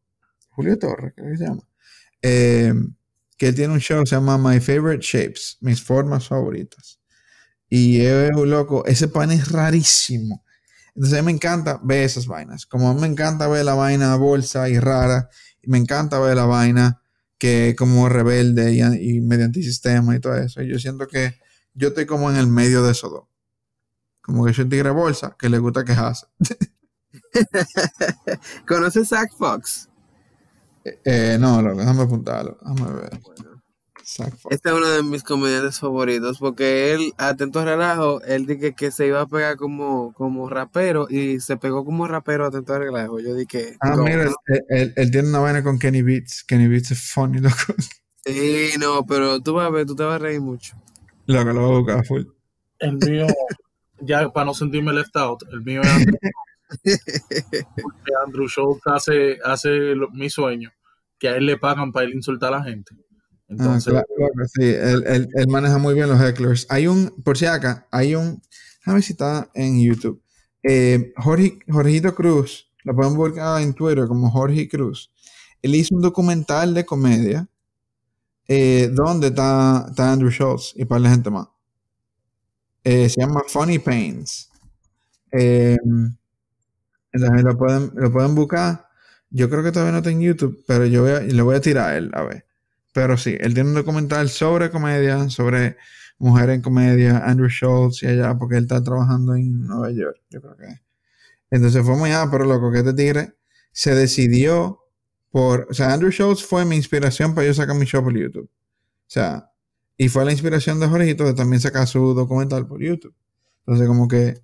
Julio 0.49 0.77
Torres, 0.79 1.13
creo 1.15 1.31
que 1.31 1.37
se 1.37 1.43
llama. 1.45 1.61
eh, 2.21 2.73
que 3.37 3.47
él 3.49 3.55
tiene 3.55 3.73
un 3.73 3.79
show 3.79 4.05
se 4.05 4.15
llama 4.15 4.37
My 4.37 4.59
Favorite 4.59 5.01
Shapes, 5.05 5.57
mis 5.61 5.81
formas 5.83 6.27
favoritas. 6.27 6.99
Y 7.69 8.01
es 8.01 8.31
un 8.35 8.49
loco, 8.49 8.85
ese 8.85 9.07
pan 9.07 9.31
es 9.31 9.51
rarísimo. 9.51 10.43
Entonces 10.95 11.19
a 11.19 11.21
mí 11.21 11.25
me 11.27 11.31
encanta 11.33 11.79
ver 11.83 12.03
esas 12.03 12.27
vainas. 12.27 12.65
Como 12.65 12.89
a 12.89 12.93
mí 12.93 13.01
me 13.01 13.07
encanta 13.07 13.47
ver 13.47 13.65
la 13.65 13.73
vaina 13.75 14.15
bolsa 14.15 14.69
y 14.69 14.79
rara, 14.79 15.29
y 15.61 15.69
me 15.69 15.77
encanta 15.77 16.19
ver 16.19 16.37
la 16.37 16.45
vaina 16.45 17.01
que 17.37 17.75
como 17.77 18.09
rebelde 18.09 18.73
y, 18.73 18.81
y 18.81 19.21
medio 19.21 19.45
antisistema 19.45 20.15
y 20.15 20.19
todo 20.19 20.35
eso. 20.37 20.61
Y 20.61 20.69
yo 20.69 20.79
siento 20.79 21.07
que 21.07 21.35
yo 21.73 21.89
estoy 21.89 22.05
como 22.05 22.29
en 22.29 22.37
el 22.37 22.47
medio 22.47 22.83
de 22.83 22.91
esos 22.91 23.11
dos. 23.11 23.23
Como 24.21 24.45
que 24.45 24.53
soy 24.53 24.63
un 24.63 24.69
tigre 24.69 24.89
bolsa 24.89 25.35
que 25.37 25.49
le 25.49 25.59
gusta 25.59 25.83
quejarse. 25.83 26.27
¿Conoces 28.67 29.09
Zach 29.09 29.29
Fox? 29.37 29.89
Eh, 31.03 31.37
no, 31.39 31.61
loco, 31.61 31.79
déjame 31.79 32.03
apuntarlo. 32.03 32.57
Déjame 32.61 33.01
ver. 33.01 33.19
Este 34.51 34.69
es 34.69 34.75
uno 34.75 34.87
de 34.87 35.01
mis 35.01 35.23
comediantes 35.23 35.79
favoritos 35.79 36.37
porque 36.37 36.93
él, 36.93 37.11
atento 37.17 37.59
a 37.59 37.65
relajo, 37.65 38.21
él 38.21 38.45
dije 38.45 38.75
que 38.75 38.91
se 38.91 39.07
iba 39.07 39.21
a 39.21 39.25
pegar 39.25 39.57
como, 39.57 40.13
como 40.13 40.47
rapero 40.47 41.07
y 41.09 41.39
se 41.39 41.57
pegó 41.57 41.83
como 41.83 42.07
rapero 42.07 42.45
atento 42.45 42.73
a 42.73 42.79
relajo. 42.79 43.19
Yo 43.19 43.33
dije. 43.33 43.77
Ah, 43.79 43.95
mira, 43.97 44.31
él, 44.69 44.93
tiene 45.11 45.29
una 45.29 45.39
vaina 45.39 45.63
con 45.63 45.79
Kenny 45.79 46.03
Beats. 46.03 46.43
Kenny 46.43 46.67
Beats 46.67 46.91
es 46.91 47.11
funny, 47.11 47.39
loco. 47.39 47.73
Sí, 48.25 48.71
no, 48.79 49.05
pero 49.05 49.39
tú 49.41 49.53
vas 49.53 49.67
a 49.67 49.71
ver, 49.71 49.87
tú 49.87 49.95
te 49.95 50.03
vas 50.03 50.15
a 50.15 50.19
reír 50.19 50.39
mucho. 50.39 50.75
Loco, 51.25 51.51
lo 51.51 51.61
voy 51.61 51.75
a 51.75 51.79
buscar 51.79 52.05
full. 52.05 52.23
El 52.77 52.97
mío, 52.97 53.25
ya 54.01 54.29
para 54.29 54.45
no 54.45 54.53
sentirme 54.53 54.93
left 54.93 55.15
out, 55.15 55.43
el 55.51 55.61
mío 55.61 55.81
es 55.81 55.89
Andrew, 55.89 56.17
Andrew 58.25 58.47
Schultz 58.47 58.81
hace, 58.85 59.37
hace 59.43 59.95
mi 60.11 60.29
sueño, 60.29 60.71
que 61.17 61.29
a 61.29 61.37
él 61.37 61.45
le 61.45 61.57
pagan 61.57 61.91
para 61.91 62.05
él 62.05 62.13
insultar 62.13 62.53
a 62.53 62.57
la 62.57 62.63
gente. 62.63 62.95
Ah, 63.47 63.53
Entonces, 63.53 63.93
claro, 63.93 64.05
sí, 64.53 64.63
él, 64.63 65.47
maneja 65.47 65.77
muy 65.77 65.93
bien 65.93 66.09
los 66.09 66.19
hecklers. 66.19 66.65
Hay 66.69 66.87
un, 66.87 67.11
por 67.23 67.37
si 67.37 67.45
acá, 67.45 67.87
hay 67.91 68.15
un, 68.15 68.41
déjame 68.79 69.01
si 69.01 69.13
está 69.13 69.49
en 69.53 69.81
YouTube. 69.81 70.21
Eh, 70.63 71.13
Jorge, 71.17 71.59
Jorgito 71.69 72.15
Cruz, 72.15 72.71
lo 72.83 72.95
pueden 72.95 73.15
buscar 73.15 73.61
en 73.61 73.73
Twitter 73.73 74.07
como 74.07 74.31
Jorge 74.31 74.67
Cruz. 74.67 75.11
Él 75.61 75.75
hizo 75.75 75.95
un 75.95 76.01
documental 76.01 76.73
de 76.73 76.85
comedia 76.85 77.47
eh, 78.47 78.89
donde 78.91 79.27
está, 79.27 79.87
está, 79.89 80.11
Andrew 80.11 80.31
Schultz 80.31 80.73
y 80.75 80.85
para 80.85 81.01
la 81.01 81.09
gente 81.11 81.29
más. 81.29 81.47
Eh, 82.83 83.09
se 83.09 83.21
llama 83.21 83.41
Funny 83.47 83.79
Pains. 83.79 84.49
Em, 85.31 86.15
entonces 87.11 87.43
lo 87.43 87.57
pueden, 87.57 87.91
lo 87.95 88.11
pueden 88.11 88.35
buscar. 88.35 88.87
Yo 89.29 89.49
creo 89.49 89.63
que 89.63 89.71
todavía 89.71 89.91
no 89.91 89.97
está 89.99 90.11
en 90.11 90.21
YouTube, 90.21 90.63
pero 90.67 90.85
yo 90.85 91.03
voy 91.03 91.31
le 91.31 91.41
voy 91.41 91.55
a 91.55 91.61
tirar 91.61 91.89
a 91.89 91.97
él, 91.97 92.11
a 92.13 92.23
ver. 92.23 92.45
Pero 92.95 93.17
sí, 93.17 93.35
él 93.41 93.53
tiene 93.53 93.71
un 93.71 93.75
documental 93.75 94.29
sobre 94.29 94.71
comedia, 94.71 95.29
sobre 95.29 95.75
mujer 96.17 96.49
en 96.51 96.61
comedia, 96.61 97.17
Andrew 97.25 97.49
Schultz 97.49 98.03
y 98.03 98.07
allá, 98.07 98.37
porque 98.37 98.55
él 98.55 98.63
está 98.63 98.81
trabajando 98.81 99.35
en 99.35 99.67
Nueva 99.67 99.91
York, 99.91 100.21
yo 100.29 100.39
creo 100.41 100.55
que. 100.55 100.79
Entonces 101.51 101.83
fue 101.85 101.97
muy, 101.97 102.11
ah, 102.11 102.29
pero 102.31 102.45
loco, 102.45 102.71
que 102.71 102.77
este 102.77 102.93
tigre 102.93 103.33
se 103.73 103.93
decidió 103.93 104.79
por, 105.29 105.67
o 105.69 105.73
sea, 105.73 105.91
Andrew 105.91 106.09
Schultz 106.09 106.41
fue 106.41 106.63
mi 106.63 106.77
inspiración 106.77 107.35
para 107.35 107.45
yo 107.47 107.53
sacar 107.53 107.75
mi 107.75 107.85
show 107.85 108.01
por 108.01 108.17
YouTube. 108.17 108.49
O 108.49 109.09
sea, 109.09 109.51
y 109.97 110.07
fue 110.07 110.23
la 110.23 110.31
inspiración 110.31 110.79
de 110.79 110.87
Jorgito 110.87 111.25
de 111.25 111.33
también 111.33 111.59
sacar 111.59 111.87
su 111.87 112.13
documental 112.13 112.65
por 112.65 112.81
YouTube. 112.81 113.13
Entonces, 113.65 113.89
como 113.89 114.07
que, 114.07 114.41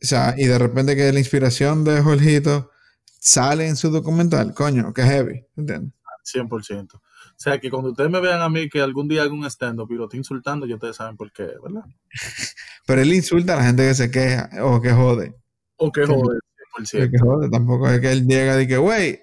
o 0.00 0.06
sea, 0.06 0.36
y 0.38 0.46
de 0.46 0.56
repente 0.56 0.94
que 0.94 1.12
la 1.12 1.18
inspiración 1.18 1.82
de 1.82 2.00
Jorgito 2.00 2.70
sale 3.18 3.66
en 3.66 3.74
su 3.74 3.90
documental, 3.90 4.54
coño, 4.54 4.94
que 4.94 5.02
heavy, 5.02 5.44
¿entiendes? 5.56 5.94
100%. 6.32 7.00
O 7.40 7.42
sea, 7.42 7.58
que 7.58 7.70
cuando 7.70 7.92
ustedes 7.92 8.10
me 8.10 8.20
vean 8.20 8.42
a 8.42 8.50
mí 8.50 8.68
que 8.68 8.82
algún 8.82 9.08
día 9.08 9.22
hago 9.22 9.32
un 9.32 9.46
stand-up 9.46 9.90
y 9.90 9.94
lo 9.94 10.04
estoy 10.04 10.18
insultando, 10.18 10.66
ya 10.66 10.74
ustedes 10.74 10.96
saben 10.96 11.16
por 11.16 11.32
qué, 11.32 11.44
¿verdad? 11.44 11.86
Pero 12.86 13.00
él 13.00 13.14
insulta 13.14 13.54
a 13.54 13.56
la 13.56 13.64
gente 13.64 13.88
que 13.88 13.94
se 13.94 14.10
queja 14.10 14.50
o 14.62 14.78
que 14.78 14.92
jode. 14.92 15.34
O 15.76 15.90
que 15.90 16.04
jode, 16.04 16.38
por 16.76 16.86
cierto. 16.86 17.10
Que 17.10 17.18
jode, 17.18 17.48
tampoco 17.48 17.88
es 17.88 17.98
que 17.98 18.12
él 18.12 18.26
llega 18.26 18.60
y 18.60 18.68
que, 18.68 18.76
güey, 18.76 19.22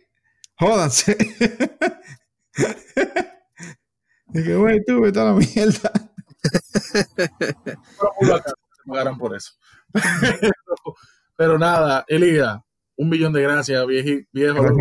jódanse. 0.55 1.15
y 4.33 4.43
que, 4.43 4.55
güey, 4.55 4.83
tú, 4.83 4.99
vete 4.99 5.19
a 5.19 5.25
la 5.25 5.33
mierda. 5.33 5.91
Pero 8.87 9.17
por 9.19 9.35
eso. 9.35 9.51
Pero 11.35 11.59
nada, 11.59 12.03
Elida, 12.07 12.65
un 12.95 13.09
millón 13.09 13.31
de 13.31 13.43
gracias, 13.43 13.85
viejo. 13.85 14.25
viejo 14.31 14.55
por 14.55 14.75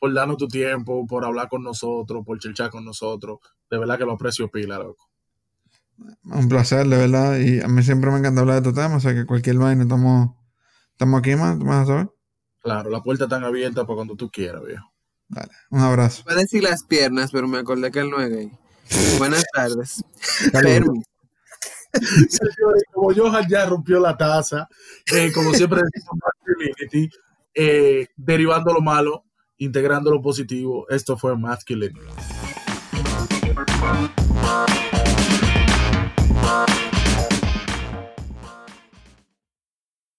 darnos 0.00 0.36
tu 0.36 0.48
tiempo, 0.48 1.06
por 1.06 1.24
hablar 1.24 1.48
con 1.48 1.62
nosotros, 1.62 2.24
por 2.24 2.38
chelchar 2.38 2.70
con 2.70 2.84
nosotros. 2.84 3.38
De 3.70 3.78
verdad 3.78 3.98
que 3.98 4.04
lo 4.04 4.12
aprecio 4.12 4.48
pila, 4.48 4.78
loco. 4.78 5.08
Un 6.24 6.48
placer, 6.48 6.86
de 6.86 6.96
verdad. 6.96 7.38
Y 7.38 7.60
a 7.60 7.68
mí 7.68 7.82
siempre 7.82 8.10
me 8.10 8.18
encanta 8.18 8.40
hablar 8.40 8.62
de 8.62 8.68
estos 8.68 8.82
temas. 8.82 8.98
O 8.98 9.00
sea 9.00 9.14
que 9.14 9.26
cualquier 9.26 9.56
vaina 9.56 9.82
estamos, 9.82 10.30
estamos 10.92 11.18
aquí, 11.20 11.34
más, 11.36 11.58
¿tú 11.58 11.64
vas 11.64 11.82
a 11.82 11.86
saber? 11.86 12.10
Claro, 12.62 12.90
la 12.90 13.02
puerta 13.02 13.24
está 13.24 13.36
abierta 13.36 13.86
para 13.86 13.96
cuando 13.96 14.16
tú 14.16 14.30
quieras, 14.30 14.62
viejo. 14.64 14.92
Dale, 15.28 15.50
un 15.70 15.80
abrazo. 15.80 16.22
Voy 16.24 16.34
a 16.34 16.38
decir 16.38 16.62
las 16.62 16.84
piernas, 16.84 17.30
pero 17.32 17.48
me 17.48 17.58
acordé 17.58 17.90
que 17.90 18.00
él 18.00 18.10
no 18.10 18.20
es 18.20 18.30
gay. 18.30 18.52
Buenas 19.18 19.44
tardes. 19.52 20.04
Señores, 22.28 22.82
como 22.92 23.14
Johan 23.14 23.46
ya 23.48 23.66
rompió 23.66 23.98
la 23.98 24.16
taza, 24.16 24.68
eh, 25.12 25.32
como 25.32 25.52
siempre 25.54 25.80
decimos, 25.92 27.10
eh, 27.54 28.08
derivando 28.16 28.72
lo 28.72 28.80
malo, 28.80 29.24
integrando 29.58 30.10
lo 30.10 30.20
positivo. 30.20 30.88
Esto 30.88 31.16
fue 31.16 31.36
Masculine. 31.36 31.98